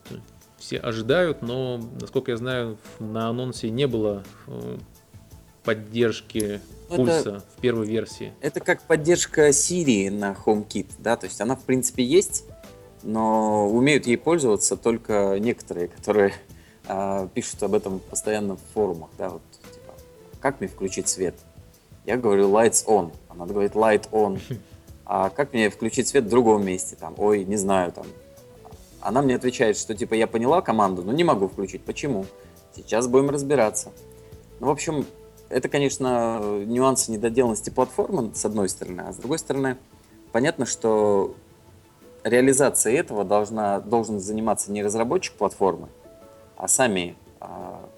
все 0.58 0.78
ожидают, 0.78 1.42
но, 1.42 1.80
насколько 2.00 2.32
я 2.32 2.36
знаю, 2.36 2.78
на 2.98 3.28
анонсе 3.28 3.70
не 3.70 3.86
было 3.86 4.22
э, 4.46 4.78
поддержки 5.64 6.60
ну, 6.90 6.96
пульса 6.96 7.20
это, 7.20 7.40
в 7.56 7.60
первой 7.60 7.86
версии. 7.86 8.34
Это 8.40 8.60
как 8.60 8.82
поддержка 8.82 9.48
Siri 9.48 10.10
на 10.10 10.32
HomeKit, 10.32 10.88
да, 10.98 11.16
то 11.16 11.26
есть 11.26 11.40
она 11.40 11.56
в 11.56 11.62
принципе 11.64 12.04
есть, 12.04 12.44
но 13.02 13.68
умеют 13.70 14.06
ей 14.06 14.18
пользоваться 14.18 14.76
только 14.76 15.38
некоторые, 15.38 15.88
которые 15.88 16.34
а, 16.86 17.28
пишут 17.28 17.62
об 17.62 17.74
этом 17.74 18.00
постоянно 18.00 18.56
в 18.56 18.60
форумах, 18.74 19.10
да, 19.16 19.30
вот, 19.30 19.42
как 20.40 20.60
мне 20.60 20.68
включить 20.68 21.08
свет? 21.08 21.34
Я 22.06 22.16
говорю 22.16 22.48
lights 22.48 22.86
on, 22.86 23.12
она 23.28 23.46
говорит 23.46 23.72
light 23.72 24.08
on. 24.10 24.40
А 25.12 25.28
как 25.28 25.52
мне 25.52 25.70
включить 25.70 26.06
свет 26.06 26.24
в 26.24 26.28
другом 26.28 26.64
месте? 26.64 26.94
Там, 26.94 27.14
ой, 27.16 27.44
не 27.44 27.56
знаю, 27.56 27.90
там. 27.90 28.06
Она 29.00 29.22
мне 29.22 29.34
отвечает, 29.34 29.76
что 29.76 29.92
типа 29.92 30.14
я 30.14 30.28
поняла 30.28 30.62
команду, 30.62 31.02
но 31.02 31.12
не 31.12 31.24
могу 31.24 31.48
включить. 31.48 31.82
Почему? 31.82 32.26
Сейчас 32.76 33.08
будем 33.08 33.28
разбираться. 33.28 33.90
Ну, 34.60 34.68
в 34.68 34.70
общем, 34.70 35.04
это, 35.48 35.68
конечно, 35.68 36.62
нюансы 36.64 37.10
недоделанности 37.10 37.70
платформы, 37.70 38.32
с 38.34 38.44
одной 38.44 38.68
стороны, 38.68 39.00
а 39.00 39.12
с 39.12 39.16
другой 39.16 39.40
стороны, 39.40 39.78
понятно, 40.30 40.64
что 40.64 41.34
реализация 42.22 42.94
этого 42.94 43.24
должна, 43.24 43.80
должен 43.80 44.20
заниматься 44.20 44.70
не 44.70 44.82
разработчик 44.82 45.34
платформы, 45.34 45.88
а 46.56 46.68
сами 46.68 47.16
а, 47.40 47.80
а, 47.82 47.88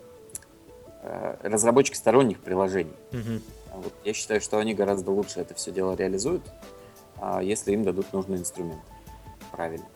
разработчики 1.02 1.96
сторонних 1.96 2.40
приложений. 2.40 2.94
Угу. 3.12 3.82
Вот 3.82 3.92
я 4.04 4.12
считаю, 4.12 4.40
что 4.40 4.58
они 4.58 4.74
гораздо 4.74 5.10
лучше 5.10 5.40
это 5.40 5.54
все 5.54 5.72
дело 5.72 5.94
реализуют, 5.96 6.42
а, 7.20 7.42
если 7.42 7.72
им 7.72 7.84
дадут 7.84 8.12
нужный 8.12 8.38
инструмент. 8.38 8.80
Правильно. 9.50 9.86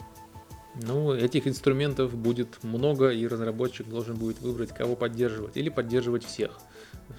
Ну, 0.82 1.14
этих 1.14 1.46
инструментов 1.46 2.14
будет 2.14 2.62
много, 2.62 3.08
и 3.08 3.26
разработчик 3.26 3.88
должен 3.88 4.16
будет 4.16 4.40
выбрать, 4.40 4.72
кого 4.72 4.94
поддерживать, 4.94 5.56
или 5.56 5.70
поддерживать 5.70 6.24
всех. 6.24 6.58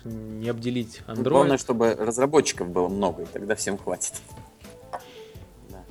Не 0.03 0.49
обделить 0.49 1.01
Android. 1.07 1.23
Ну, 1.23 1.29
главное, 1.29 1.57
чтобы 1.57 1.95
разработчиков 1.95 2.69
было 2.69 2.88
много, 2.88 3.23
и 3.23 3.25
тогда 3.25 3.55
всем 3.55 3.77
хватит. 3.77 4.13
Да. 5.69 5.83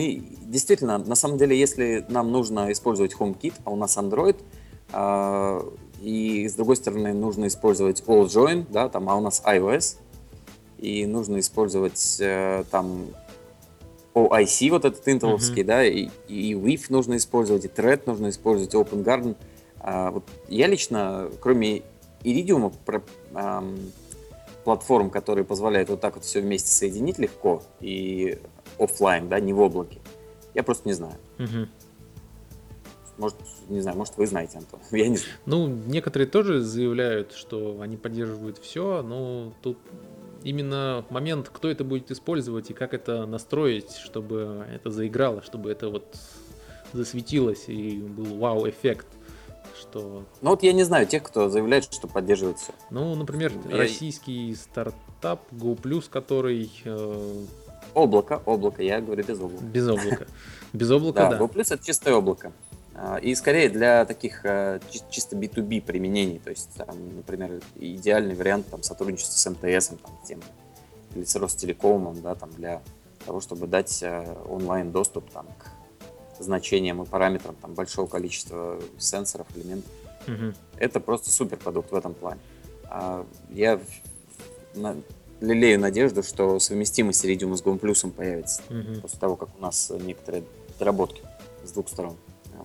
И 0.00 0.36
действительно, 0.42 0.98
на 0.98 1.14
самом 1.14 1.38
деле, 1.38 1.58
если 1.58 2.04
нам 2.08 2.32
нужно 2.32 2.72
использовать 2.72 3.14
HomeKit, 3.14 3.54
а 3.64 3.70
у 3.70 3.76
нас 3.76 3.96
Android, 3.96 4.42
а, 4.92 5.64
и 6.02 6.48
с 6.48 6.54
другой 6.54 6.76
стороны 6.76 7.12
нужно 7.12 7.46
использовать 7.46 8.02
all 8.06 8.26
join, 8.26 8.66
да, 8.70 8.88
там, 8.88 9.08
а 9.08 9.16
у 9.16 9.20
нас 9.20 9.42
iOS, 9.46 9.98
и 10.78 11.06
нужно 11.06 11.38
использовать 11.38 12.16
э, 12.20 12.64
там 12.70 13.06
OIC 14.14 14.70
вот 14.70 14.84
этот 14.84 15.06
интеловский, 15.08 15.62
да, 15.62 15.84
и, 15.84 16.08
и 16.28 16.54
WIF 16.54 16.86
нужно 16.88 17.16
использовать, 17.16 17.64
и 17.64 17.68
Thread 17.68 18.02
нужно 18.06 18.30
использовать, 18.30 18.74
Open 18.74 19.04
Garden. 19.04 19.36
А, 19.78 20.10
вот 20.10 20.24
я 20.48 20.66
лично, 20.66 21.30
кроме 21.40 21.82
Iridium, 22.24 22.72
про, 22.84 23.02
эм, 23.34 23.92
платформ, 24.64 25.10
которые 25.10 25.44
позволяют 25.44 25.88
вот 25.88 26.00
так 26.00 26.16
вот 26.16 26.24
все 26.24 26.40
вместе 26.40 26.70
соединить 26.70 27.18
легко 27.18 27.62
и 27.80 28.38
офлайн, 28.78 29.28
да, 29.28 29.40
не 29.40 29.52
в 29.52 29.60
облаке, 29.60 29.98
я 30.54 30.62
просто 30.62 30.88
не 30.88 30.94
знаю. 30.94 31.14
Мгм. 31.38 31.68
Может, 33.22 33.36
не 33.68 33.80
знаю, 33.80 33.96
может, 33.96 34.16
вы 34.16 34.26
знаете, 34.26 34.58
Антон. 34.58 34.80
Я 34.90 35.06
не 35.08 35.16
знаю. 35.16 35.32
Ну, 35.46 35.68
некоторые 35.68 36.28
тоже 36.28 36.60
заявляют, 36.60 37.32
что 37.32 37.80
они 37.80 37.96
поддерживают 37.96 38.58
все, 38.58 39.02
но 39.02 39.52
тут 39.62 39.78
именно 40.42 41.04
момент, 41.08 41.48
кто 41.52 41.68
это 41.70 41.84
будет 41.84 42.10
использовать 42.10 42.70
и 42.70 42.74
как 42.74 42.94
это 42.94 43.24
настроить, 43.26 43.92
чтобы 43.94 44.66
это 44.74 44.90
заиграло, 44.90 45.40
чтобы 45.42 45.70
это 45.70 45.88
вот 45.88 46.04
засветилось 46.92 47.68
и 47.68 47.98
был 47.98 48.38
вау-эффект, 48.38 49.06
что, 49.80 50.24
Ну 50.40 50.50
вот 50.50 50.62
я 50.64 50.72
не 50.72 50.82
знаю 50.82 51.06
тех, 51.06 51.22
кто 51.22 51.48
заявляет, 51.48 51.84
что 51.84 52.08
поддерживает 52.08 52.58
все. 52.58 52.72
ну, 52.90 53.14
например, 53.14 53.52
Я- 53.68 53.76
российский 53.76 54.54
стартап 54.56 55.40
GoPlus, 55.52 56.10
который 56.10 56.70
э, 56.84 57.44
Облако, 57.94 58.42
облако, 58.46 58.82
я 58.82 59.00
говорю 59.00 59.22
без 59.24 59.38
облака. 59.38 59.64
без 59.64 59.88
облака. 59.88 60.26
Без 60.72 60.90
облака, 60.90 61.28
Да, 61.30 61.36
да. 61.38 61.44
GoPlus 61.44 61.74
это 61.74 61.84
чистое 61.84 62.14
облако. 62.14 62.50
А, 63.04 63.16
И 63.16 63.34
скорее 63.34 63.68
для 63.68 64.04
таких 64.04 64.42
чи- 64.90 65.00
чисто 65.10 65.34
B2B 65.36 65.82
применений, 65.82 66.38
то 66.38 66.50
есть, 66.50 66.70
там, 66.76 67.16
например, 67.16 67.60
идеальный 67.74 68.36
вариант 68.36 68.68
там, 68.70 68.84
сотрудничества 68.84 69.36
с 69.38 69.50
МТС, 69.50 69.88
там, 69.88 69.98
тем, 70.24 70.40
или 71.16 71.24
с 71.24 71.34
Ростелекомом, 71.34 72.22
да, 72.22 72.36
там, 72.36 72.50
для 72.52 72.80
того, 73.26 73.40
чтобы 73.40 73.66
дать 73.66 74.02
а, 74.04 74.40
онлайн 74.48 74.92
доступ 74.92 75.28
там, 75.30 75.46
к 75.58 76.40
значениям 76.40 77.02
и 77.02 77.06
параметрам 77.06 77.56
там, 77.56 77.74
большого 77.74 78.06
количества 78.06 78.80
сенсоров, 78.98 79.48
элементов. 79.56 79.90
Мгм. 80.28 80.54
Это 80.76 81.00
просто 81.00 81.30
супер 81.32 81.56
продукт 81.56 81.90
в 81.90 81.96
этом 81.96 82.14
плане. 82.14 82.40
А, 82.84 83.26
Я 83.50 83.80
на- 84.76 84.96
лелею 85.40 85.80
надежду, 85.80 86.22
что 86.22 86.60
совместимость 86.60 87.18
с 87.18 87.24
Iridium 87.24 87.56
с 87.56 87.62
GoPlus 87.64 88.08
появится 88.12 88.62
Мгм. 88.70 89.00
после 89.00 89.18
того, 89.18 89.34
как 89.34 89.48
у 89.58 89.60
нас 89.60 89.90
некоторые 89.90 90.44
доработки 90.78 91.20
с 91.64 91.72
двух 91.72 91.88
сторон 91.88 92.16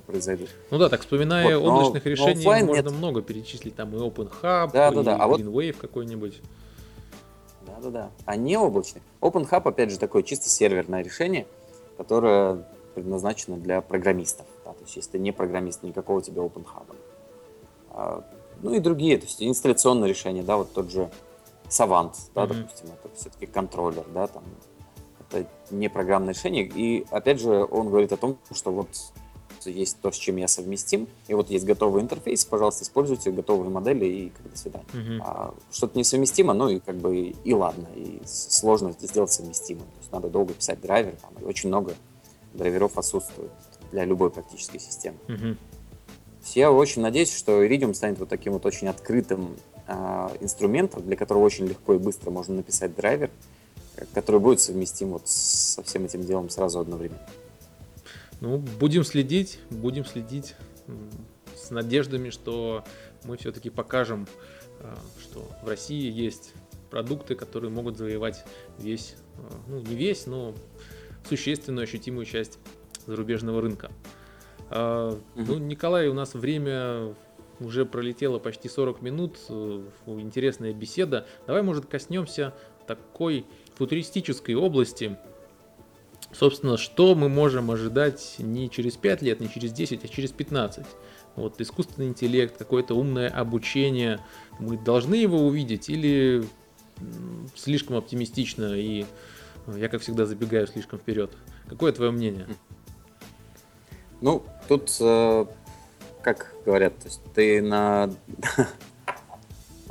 произойдут. 0.02 0.50
Ну 0.72 0.78
да, 0.78 0.90
так 0.90 1.02
вспоминая 1.02 1.58
Вот, 1.58 1.66
но- 1.66 1.76
облачных 1.78 2.06
но 2.06 2.12
решений, 2.12 2.32
оффлайн 2.40 2.66
можно 2.68 2.82
нет. 2.90 2.92
много 2.98 3.22
перечислить. 3.22 3.76
Там 3.76 3.96
и 3.96 4.00
OpenHub, 4.00 4.72
Да, 4.74 4.90
и 4.90 4.96
да, 4.96 5.04
да. 5.04 5.16
А 5.18 5.28
вот- 5.28 5.40
GreenWave 5.42 5.78
какой-нибудь. 5.78 6.42
Да-да-да. 7.66 8.12
А 8.26 8.36
не 8.36 8.58
облачный. 8.58 9.02
OpenHub, 9.22 9.62
опять 9.68 9.92
же, 9.92 10.00
такое 10.00 10.24
чисто 10.24 10.48
серверное 10.50 11.04
решение, 11.04 11.46
которое 11.98 12.64
предназначено 12.96 13.58
для 13.58 13.82
программистов. 13.82 14.46
Да, 14.66 14.72
то 14.72 14.82
есть, 14.84 14.96
если 14.96 15.12
ты 15.12 15.20
не 15.20 15.32
программист, 15.32 15.84
никакого 15.84 16.22
тебе 16.22 16.42
OpenHub. 16.42 16.86
А, 17.92 18.24
ну 18.62 18.74
и 18.74 18.80
другие, 18.80 19.18
то 19.18 19.26
есть 19.26 19.42
инсталляционные 19.44 20.10
решения, 20.10 20.44
да, 20.44 20.58
вот 20.58 20.72
тот 20.74 20.92
же 20.92 21.10
Savant, 21.70 22.14
да, 22.34 22.46
Мгм. 22.46 22.62
допустим, 22.62 22.88
это 22.88 23.16
все-таки 23.16 23.46
контроллер, 23.46 24.06
да, 24.14 24.28
там 24.28 24.44
это 25.30 25.46
не 25.70 25.90
программное 25.90 26.34
решение. 26.34 26.64
И 26.64 27.06
опять 27.12 27.42
же, 27.42 27.68
он 27.70 27.90
говорит 27.90 28.14
о 28.14 28.18
том, 28.18 28.38
что 28.54 28.72
вот 28.72 28.88
есть 29.66 29.98
то, 30.02 30.12
с 30.12 30.16
чем 30.16 30.38
я 30.38 30.48
совместим, 30.48 31.08
и 31.28 31.34
вот 31.34 31.50
есть 31.50 31.66
готовый 31.66 32.02
интерфейс, 32.02 32.46
пожалуйста, 32.46 32.84
используйте 32.84 33.32
готовые 33.32 33.70
модели 33.70 34.06
и 34.06 34.30
как 34.30 34.44
бы 34.44 34.50
до 34.50 34.58
свидания. 34.58 34.86
Мгм. 34.94 35.22
А 35.24 35.54
что-то 35.72 35.98
несовместимо, 35.98 36.54
ну 36.54 36.70
и 36.70 36.80
как 36.80 36.96
бы 36.98 37.34
и 37.44 37.54
ладно, 37.54 37.88
и 37.96 38.22
сложно 38.26 38.90
это 38.90 39.08
сделать 39.08 39.32
совместимым. 39.32 39.86
То 39.86 40.00
есть 40.00 40.12
надо 40.12 40.30
долго 40.30 40.54
писать 40.54 40.82
драйвер, 40.82 41.16
там, 41.22 41.32
и 41.42 41.46
очень 41.46 41.70
много 41.70 41.94
драйверов 42.54 42.98
отсутствует 42.98 43.52
для 43.92 44.06
любой 44.06 44.30
практической 44.30 44.80
системы. 44.80 45.18
Есть 46.42 46.56
Я 46.56 46.72
очень 46.72 47.02
надеюсь, 47.02 47.36
что 47.36 47.64
Iridium 47.64 47.94
станет 47.94 48.20
вот 48.20 48.30
таким 48.30 48.54
вот 48.54 48.66
очень 48.66 48.88
открытым 48.88 49.56
а, 49.88 50.32
инструментом, 50.40 51.04
для 51.04 51.16
которого 51.16 51.44
очень 51.44 51.66
легко 51.66 51.94
и 51.94 51.98
быстро 51.98 52.32
можно 52.32 52.56
написать 52.56 52.96
драйвер, 52.96 53.32
э, 53.96 54.06
который 54.14 54.40
будет 54.40 54.60
совместим 54.60 55.10
вот 55.10 55.28
со 55.28 55.82
всем 55.84 56.06
этим 56.06 56.24
делом 56.24 56.50
сразу 56.50 56.80
одновременно. 56.80 57.26
Ну, 58.40 58.58
будем 58.80 59.04
следить, 59.04 59.60
будем 59.70 60.06
следить 60.06 60.56
с 61.56 61.72
надеждами, 61.72 62.30
что 62.30 62.84
мы 63.24 63.38
все-таки 63.38 63.70
покажем, 63.70 64.28
э, 64.80 64.96
что 65.22 65.48
в 65.64 65.68
России 65.68 66.12
есть 66.12 66.54
продукты, 66.90 67.36
которые 67.36 67.72
могут 67.72 67.98
завоевать 67.98 68.46
весь, 68.78 69.16
э, 69.38 69.40
ну 69.68 69.80
не 69.80 69.96
весь, 69.96 70.28
но 70.28 70.54
существенную 71.28 71.84
ощутимую 71.84 72.26
часть 72.26 72.60
зарубежного 73.06 73.62
рынка. 73.62 73.92
А, 74.70 75.20
Ну. 75.36 75.58
Николай, 75.58 76.08
у 76.08 76.14
нас 76.14 76.34
время 76.34 77.16
уже 77.60 77.86
пролетело 77.86 78.40
почти 78.40 78.70
40 78.70 79.02
минут, 79.02 79.40
э, 79.50 79.84
интересная 80.06 80.74
беседа. 80.74 81.26
Давай, 81.48 81.64
может, 81.64 81.88
коснемся 81.88 82.54
такой 82.86 83.46
футуристической 83.76 84.56
области, 84.56 85.18
Собственно, 86.38 86.78
что 86.78 87.16
мы 87.16 87.30
можем 87.30 87.72
ожидать 87.72 88.36
не 88.38 88.70
через 88.70 88.96
5 88.96 89.24
лет, 89.24 89.40
не 89.40 89.50
через 89.50 89.72
10, 89.72 90.06
а 90.06 90.08
через 90.08 90.32
15? 90.32 90.86
Вот 91.36 91.60
искусственный 91.60 92.10
интеллект, 92.10 92.56
какое-то 92.58 92.94
умное 92.94 93.28
обучение, 93.28 94.20
мы 94.60 94.78
должны 94.78 95.16
его 95.16 95.40
увидеть 95.40 95.90
или 95.90 96.46
слишком 97.56 97.96
оптимистично 97.96 98.76
и 98.76 99.06
э, 99.66 99.80
я, 99.80 99.90
как 99.90 100.02
всегда, 100.02 100.28
забегаю 100.28 100.68
слишком 100.68 101.00
вперед? 101.00 101.32
Какое 101.68 101.92
твое 101.92 102.12
мнение? 102.12 102.48
Ну, 104.22 104.44
тут, 104.68 104.96
э, 105.00 105.46
как 106.22 106.54
говорят, 106.66 106.98
то 107.00 107.06
есть 107.06 107.22
ты 107.34 107.64
на, 107.64 108.12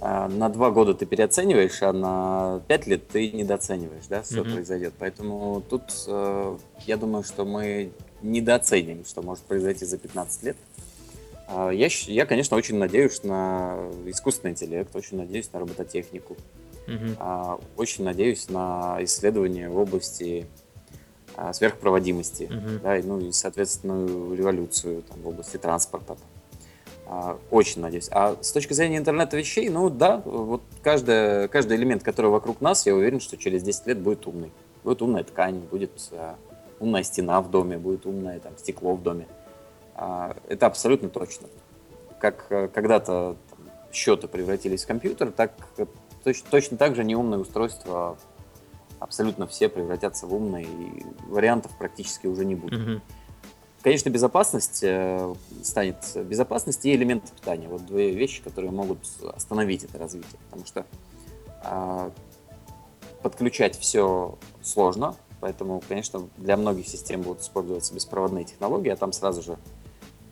на 0.00 0.48
два 0.48 0.70
года 0.70 0.94
ты 0.94 1.06
переоцениваешь, 1.06 1.82
а 1.82 1.92
на 1.92 2.60
пять 2.68 2.86
лет 2.86 3.08
ты 3.08 3.30
недооцениваешь, 3.32 4.06
да, 4.08 4.22
что 4.22 4.42
Мгм. 4.42 4.52
произойдет. 4.52 4.94
Поэтому 4.98 5.62
тут 5.68 5.82
э, 6.06 6.56
я 6.86 6.96
думаю, 6.96 7.22
что 7.24 7.44
мы 7.44 7.92
недооценим, 8.22 9.04
что 9.04 9.22
может 9.22 9.44
произойти 9.44 9.84
за 9.84 9.98
15 9.98 10.42
лет. 10.42 10.56
А, 11.48 11.70
Я, 11.70 11.88
я, 12.06 12.26
конечно, 12.26 12.56
очень 12.56 12.76
надеюсь 12.76 13.22
на 13.22 13.78
искусственный 14.06 14.52
интеллект, 14.52 14.94
очень 14.94 15.16
надеюсь 15.18 15.50
на 15.52 15.60
робототехнику, 15.60 16.36
Мгм. 16.86 17.16
а, 17.18 17.58
очень 17.76 18.04
надеюсь 18.04 18.48
на 18.48 18.98
исследования 19.00 19.68
в 19.68 19.78
области 19.78 20.46
а, 21.36 21.52
сверхпроводимости 21.52 22.48
Мгм. 22.50 22.80
да, 22.82 22.98
и, 22.98 23.02
ну 23.02 23.20
и, 23.20 23.30
соответственно, 23.32 24.34
революцию 24.34 25.02
там, 25.02 25.20
в 25.22 25.28
области 25.28 25.56
транспорта. 25.56 26.14
А, 26.14 26.35
Очень 27.50 27.82
надеюсь. 27.82 28.08
А 28.10 28.36
с 28.40 28.50
точки 28.50 28.72
зрения 28.72 28.98
интернета 28.98 29.36
вещей, 29.36 29.68
ну 29.68 29.90
да, 29.90 30.22
вот 30.24 30.62
каждая, 30.82 31.46
каждый 31.48 31.76
элемент, 31.76 32.02
который 32.02 32.30
вокруг 32.30 32.60
нас, 32.60 32.84
я 32.86 32.94
уверен, 32.94 33.20
что 33.20 33.36
через 33.36 33.62
10 33.62 33.86
лет 33.86 33.98
будет 33.98 34.26
умный. 34.26 34.50
Будет 34.82 35.02
умная 35.02 35.22
ткань, 35.22 35.58
будет 35.58 35.92
а, 36.12 36.36
умная 36.80 37.04
стена 37.04 37.40
в 37.40 37.50
доме, 37.50 37.78
будет 37.78 38.06
умное 38.06 38.40
там, 38.40 38.52
стекло 38.58 38.94
в 38.94 39.02
доме. 39.02 39.26
А, 39.94 40.36
Это 40.48 40.66
абсолютно 40.66 41.08
точно. 41.08 41.48
Как 42.18 42.46
э, 42.50 42.68
когда-то 42.68 43.36
счеты 43.92 44.26
превратились 44.26 44.84
в 44.84 44.86
компьютер, 44.86 45.30
так 45.30 45.52
э, 45.76 45.86
точ- 46.24 46.44
точно 46.50 46.76
так 46.76 46.96
же 46.96 47.04
неумные 47.04 47.38
устройства 47.38 48.16
абсолютно 48.98 49.46
все 49.46 49.68
превратятся 49.68 50.26
в 50.26 50.34
умные, 50.34 50.64
и 50.64 51.04
вариантов 51.28 51.72
практически 51.78 52.26
уже 52.26 52.44
не 52.44 52.54
будет. 52.54 52.80
Мгм. 52.80 53.02
Конечно, 53.86 54.10
безопасность 54.10 54.80
э, 54.82 55.32
станет 55.62 55.98
безопасность 56.16 56.84
и 56.84 56.92
элементы 56.92 57.32
питания. 57.32 57.68
Вот 57.68 57.86
две 57.86 58.10
вещи, 58.10 58.42
которые 58.42 58.72
могут 58.72 58.98
остановить 59.32 59.84
это 59.84 59.96
развитие. 59.96 60.40
Потому 60.46 60.66
что 60.66 60.84
а, 61.62 62.10
подключать 63.22 63.78
все 63.78 64.36
сложно, 64.60 65.14
поэтому, 65.40 65.80
конечно, 65.88 66.28
для 66.36 66.56
многих 66.56 66.88
систем 66.88 67.22
будут 67.22 67.42
использоваться 67.42 67.94
беспроводные 67.94 68.44
технологии, 68.44 68.88
а 68.88 68.96
там 68.96 69.12
сразу 69.12 69.40
же 69.40 69.56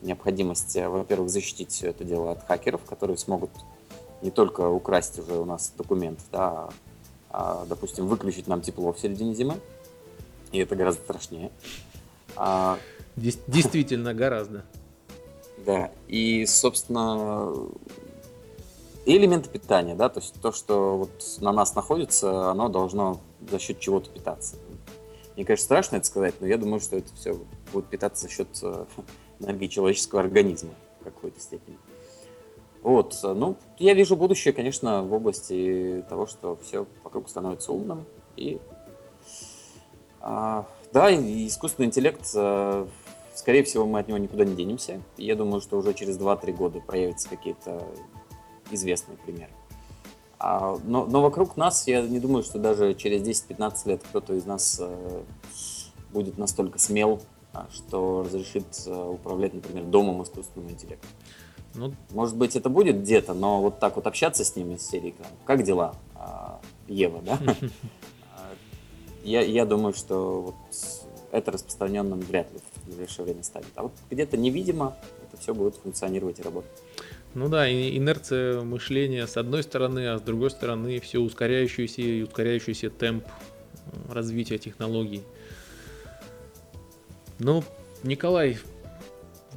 необходимость, 0.01 0.75
э, 0.75 0.89
во-первых, 0.89 1.29
защитить 1.29 1.71
все 1.71 1.91
это 1.91 2.03
дело 2.03 2.33
от 2.33 2.45
хакеров, 2.45 2.81
которые 2.83 3.17
смогут 3.17 3.51
не 4.21 4.31
только 4.31 4.67
украсть 4.67 5.17
уже 5.17 5.33
у 5.39 5.45
нас 5.45 5.71
документ, 5.77 6.19
да, 6.29 6.67
а, 7.29 7.65
допустим, 7.69 8.07
выключить 8.07 8.47
нам 8.47 8.59
тепло 8.59 8.91
в 8.91 8.99
середине 8.99 9.33
зимы, 9.33 9.55
и 10.51 10.59
это 10.59 10.75
гораздо 10.75 11.03
страшнее. 11.03 11.51
А, 12.35 12.77
Действительно, 13.15 14.13
гораздо. 14.13 14.65
Да, 15.65 15.91
и, 16.07 16.45
собственно, 16.45 17.53
и 19.05 19.17
элементы 19.17 19.49
питания, 19.49 19.95
да, 19.95 20.09
то 20.09 20.19
есть 20.19 20.39
то, 20.41 20.51
что 20.51 20.97
вот 20.97 21.37
на 21.39 21.51
нас 21.51 21.75
находится, 21.75 22.51
оно 22.51 22.69
должно 22.69 23.19
за 23.49 23.57
счет 23.59 23.79
чего-то 23.79 24.09
питаться. 24.09 24.57
Мне, 25.35 25.45
конечно, 25.45 25.63
страшно 25.65 25.97
это 25.97 26.05
сказать, 26.05 26.35
но 26.39 26.47
я 26.47 26.57
думаю, 26.57 26.79
что 26.79 26.97
это 26.97 27.13
все 27.15 27.39
будет 27.73 27.87
питаться 27.87 28.23
за 28.23 28.29
счет 28.29 28.47
э, 28.61 28.85
энергии 29.39 29.67
человеческого 29.67 30.21
организма 30.21 30.71
в 31.01 31.03
какой-то 31.03 31.39
степени. 31.39 31.77
Вот, 32.83 33.19
ну, 33.23 33.57
я 33.79 33.95
вижу 33.95 34.15
будущее, 34.15 34.53
конечно, 34.53 35.01
в 35.01 35.11
области 35.11 36.05
того, 36.07 36.27
что 36.27 36.57
все 36.63 36.85
вокруг 37.03 37.27
становится 37.29 37.71
умным, 37.71 38.05
и 38.37 38.59
а, 40.21 40.67
Да, 40.93 41.11
искусственный 41.11 41.87
интеллект, 41.87 42.29
э, 42.35 42.87
скорее 43.35 43.63
всего, 43.63 43.85
мы 43.85 43.99
от 43.99 44.07
него 44.07 44.17
никуда 44.17 44.45
не 44.45 44.55
денемся. 44.55 45.01
Я 45.17 45.35
думаю, 45.35 45.61
что 45.61 45.77
уже 45.77 45.93
через 45.93 46.17
2-3 46.17 46.53
года 46.53 46.79
проявятся 46.79 47.29
какие-то 47.29 47.83
известные 48.71 49.17
примеры. 49.17 49.51
А, 50.39 50.77
но, 50.83 51.05
но 51.05 51.21
вокруг 51.21 51.57
нас, 51.57 51.87
я 51.87 52.01
не 52.01 52.19
думаю, 52.19 52.43
что 52.43 52.59
даже 52.59 52.93
через 52.93 53.21
10-15 53.21 53.73
лет 53.85 54.01
кто-то 54.03 54.33
из 54.33 54.45
нас 54.45 54.77
э, 54.81 55.23
будет 56.11 56.37
настолько 56.37 56.77
смел, 56.79 57.21
а, 57.53 57.67
что 57.73 58.23
разрешит 58.23 58.65
э, 58.85 59.09
управлять, 59.09 59.53
например, 59.53 59.85
домом 59.85 60.23
искусственного 60.23 60.71
интеллекта. 60.71 61.07
Ну, 61.73 61.93
Может 62.11 62.35
быть, 62.37 62.55
это 62.55 62.69
будет 62.69 63.01
где-то, 63.01 63.33
но 63.33 63.61
вот 63.61 63.79
так 63.79 63.95
вот 63.95 64.07
общаться 64.07 64.43
с 64.43 64.55
ними 64.55 64.75
из 64.75 64.87
серии, 64.87 65.13
как 65.45 65.63
дела, 65.63 65.95
а, 66.15 66.59
Ева, 66.87 67.21
да? 67.21 67.39
А, 68.35 68.53
я, 69.23 69.41
я 69.41 69.65
думаю, 69.65 69.93
что 69.93 70.41
вот 70.41 70.55
это 71.31 71.51
распространенным 71.51 72.19
вряд 72.19 72.51
ли 72.53 72.59
в 72.85 72.89
ближайшее 72.89 73.25
время 73.25 73.43
станет. 73.43 73.67
А 73.75 73.83
вот 73.83 73.93
где-то 74.09 74.37
невидимо 74.37 74.95
это 75.27 75.41
все 75.41 75.53
будет 75.53 75.75
функционировать 75.75 76.39
и 76.39 76.43
работать. 76.43 76.71
Ну 77.33 77.49
да, 77.49 77.69
инерция 77.69 78.61
мышления 78.61 79.27
с 79.27 79.35
одной 79.35 79.63
стороны, 79.63 80.07
а 80.07 80.19
с 80.19 80.21
другой 80.21 80.51
стороны 80.51 80.99
все 80.99 81.19
ускоряющийся 81.19 82.01
и 82.01 82.23
ускоряющийся 82.23 82.89
темп 82.89 83.25
развития 84.09 84.57
технологий. 84.57 85.21
Ну, 87.39 87.63
Николай, 88.03 88.57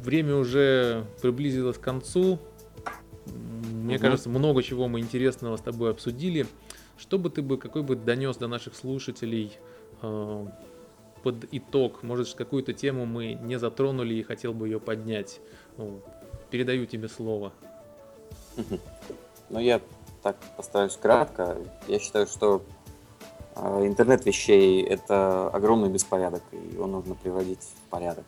время 0.03 0.37
уже 0.37 1.05
приблизилось 1.23 1.79
к 1.79 1.81
концу. 1.81 2.41
Мне 3.73 3.97
угу. 3.97 4.03
кажется, 4.03 4.29
много 4.29 4.63
чего 4.63 4.89
мы 4.89 5.01
интересного 5.01 5.57
с 5.57 5.61
тобой 5.61 5.91
обсудили. 5.91 6.47
Что 6.99 7.19
бы 7.19 7.31
ты 7.31 7.43
бы, 7.43 7.59
какой 7.59 7.83
бы 7.83 7.95
донес 7.95 8.37
до 8.37 8.49
наших 8.49 8.75
слушателей 8.75 9.53
э, 10.03 10.47
под 11.23 11.47
итог? 11.53 12.03
Может, 12.03 12.35
какую-то 12.35 12.73
тему 12.73 13.07
мы 13.07 13.35
не 13.35 13.59
затронули 13.59 14.15
и 14.15 14.23
хотел 14.23 14.53
бы 14.53 14.69
ее 14.69 14.81
поднять? 14.81 15.41
Передаю 16.51 16.87
тебе 16.87 17.09
слово. 17.09 17.53
Ну, 19.51 19.61
я 19.61 19.81
так 20.23 20.37
постараюсь 20.57 20.97
кратко. 20.97 21.57
Я 21.87 21.99
считаю, 21.99 22.27
что 22.27 22.63
э, 23.57 23.87
интернет 23.87 24.27
вещей– 24.27 24.83
это 24.85 25.49
огромный 25.49 25.89
беспорядок, 25.89 26.43
и 26.53 26.57
его 26.75 26.87
нужно 26.87 27.15
приводить 27.15 27.63
в 27.63 27.91
порядок. 27.91 28.25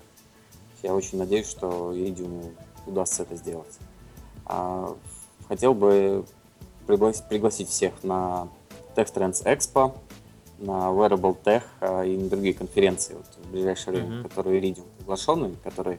Я 0.83 0.95
очень 0.95 1.19
надеюсь, 1.19 1.49
что 1.49 1.95
Иридиуму 1.95 2.53
удастся 2.87 3.25
это 3.25 3.37
сделать. 3.37 3.79
А, 4.47 4.97
хотел 5.49 5.75
бы 5.75 6.25
пригласить 6.87 7.69
всех 7.69 8.03
на 8.03 8.49
Tech 8.97 9.13
Trends 9.15 9.45
Expo, 9.45 9.95
на 10.61 10.91
Wearable 10.91 11.37
Tech 11.43 11.63
а, 11.81 12.03
и 12.05 12.17
на 12.17 12.29
другие 12.29 12.55
конференции 12.55 13.15
вот, 13.15 13.27
в 13.45 13.51
ближайшее 13.51 13.95
время, 13.95 14.17
mm-hmm. 14.17 14.29
которые 14.29 14.61
Iridium 14.61 14.87
приглашены, 14.99 15.57
которые, 15.65 15.99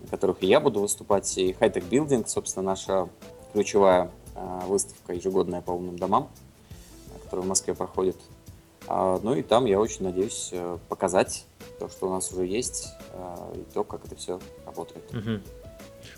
на 0.00 0.08
которых 0.08 0.42
и 0.42 0.46
я 0.46 0.60
буду 0.60 0.80
выступать, 0.80 1.36
и 1.38 1.52
High 1.52 1.72
Tech 1.72 1.88
Building, 1.88 2.26
собственно, 2.26 2.64
наша 2.64 3.08
ключевая 3.52 4.10
а, 4.34 4.64
выставка 4.66 5.12
ежегодная 5.12 5.60
по 5.60 5.72
умным 5.72 5.98
домам, 5.98 6.28
которая 7.24 7.44
в 7.44 7.48
Москве 7.48 7.74
проходит. 7.74 8.16
А, 8.88 9.20
ну 9.22 9.34
и 9.34 9.42
там 9.42 9.66
я 9.66 9.78
очень 9.78 10.04
надеюсь 10.04 10.50
э, 10.52 10.78
показать 10.88 11.46
то, 11.78 11.88
что 11.88 12.08
у 12.08 12.10
нас 12.10 12.32
уже 12.32 12.46
есть, 12.46 12.88
и 13.54 13.64
то, 13.74 13.84
как 13.84 14.04
это 14.04 14.16
все 14.16 14.40
работает. 14.66 15.04
Угу. 15.14 15.61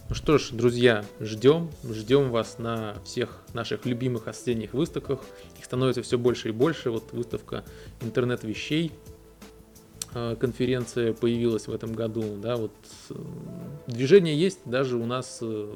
Ну 0.09 0.15
что 0.15 0.39
ж, 0.39 0.51
друзья, 0.51 1.05
ждем, 1.21 1.71
ждем 1.85 2.31
вас 2.31 2.59
на 2.59 2.97
всех 3.05 3.43
наших 3.53 3.87
любимых 3.87 4.29
осенних 4.29 4.75
выставках. 4.75 5.21
Их 5.59 5.65
становится 5.65 6.03
все 6.03 6.19
больше 6.19 6.49
и 6.49 6.53
больше. 6.53 6.91
Вот 6.91 7.13
выставка 7.13 7.65
интернет-вещей, 8.01 8.93
конференция 10.39 11.13
появилась 11.13 11.67
в 11.67 11.75
этом 11.75 11.93
году. 11.93 12.37
Да, 12.37 12.57
вот 12.57 12.73
э, 13.11 13.15
движение 13.89 14.39
есть 14.39 14.61
даже 14.65 14.97
у 14.97 15.07
нас 15.07 15.39
э, 15.41 15.75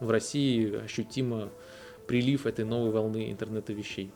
в 0.00 0.10
России 0.10 0.84
ощутимо 0.84 1.48
прилив 2.06 2.46
этой 2.46 2.64
новой 2.64 2.90
волны 2.90 3.30
интернета 3.30 3.72
вещей. 3.72 4.10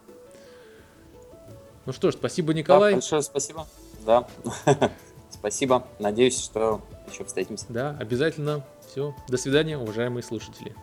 Ну 1.87 1.93
что 1.93 2.11
ж, 2.11 2.15
спасибо, 2.15 2.55
Николай. 2.55 2.93
Да, 2.93 2.97
большое 2.97 3.23
спасибо. 3.23 3.67
Да. 4.05 4.27
спасибо. 5.31 5.87
Надеюсь, 5.99 6.43
что 6.43 6.81
еще 7.11 7.25
встретимся. 7.25 7.67
Да, 7.69 7.97
обязательно. 8.01 8.65
Все. 8.93 9.15
До 9.27 9.39
свидания, 9.39 9.79
уважаемые 9.79 10.23
слушатели. 10.23 10.75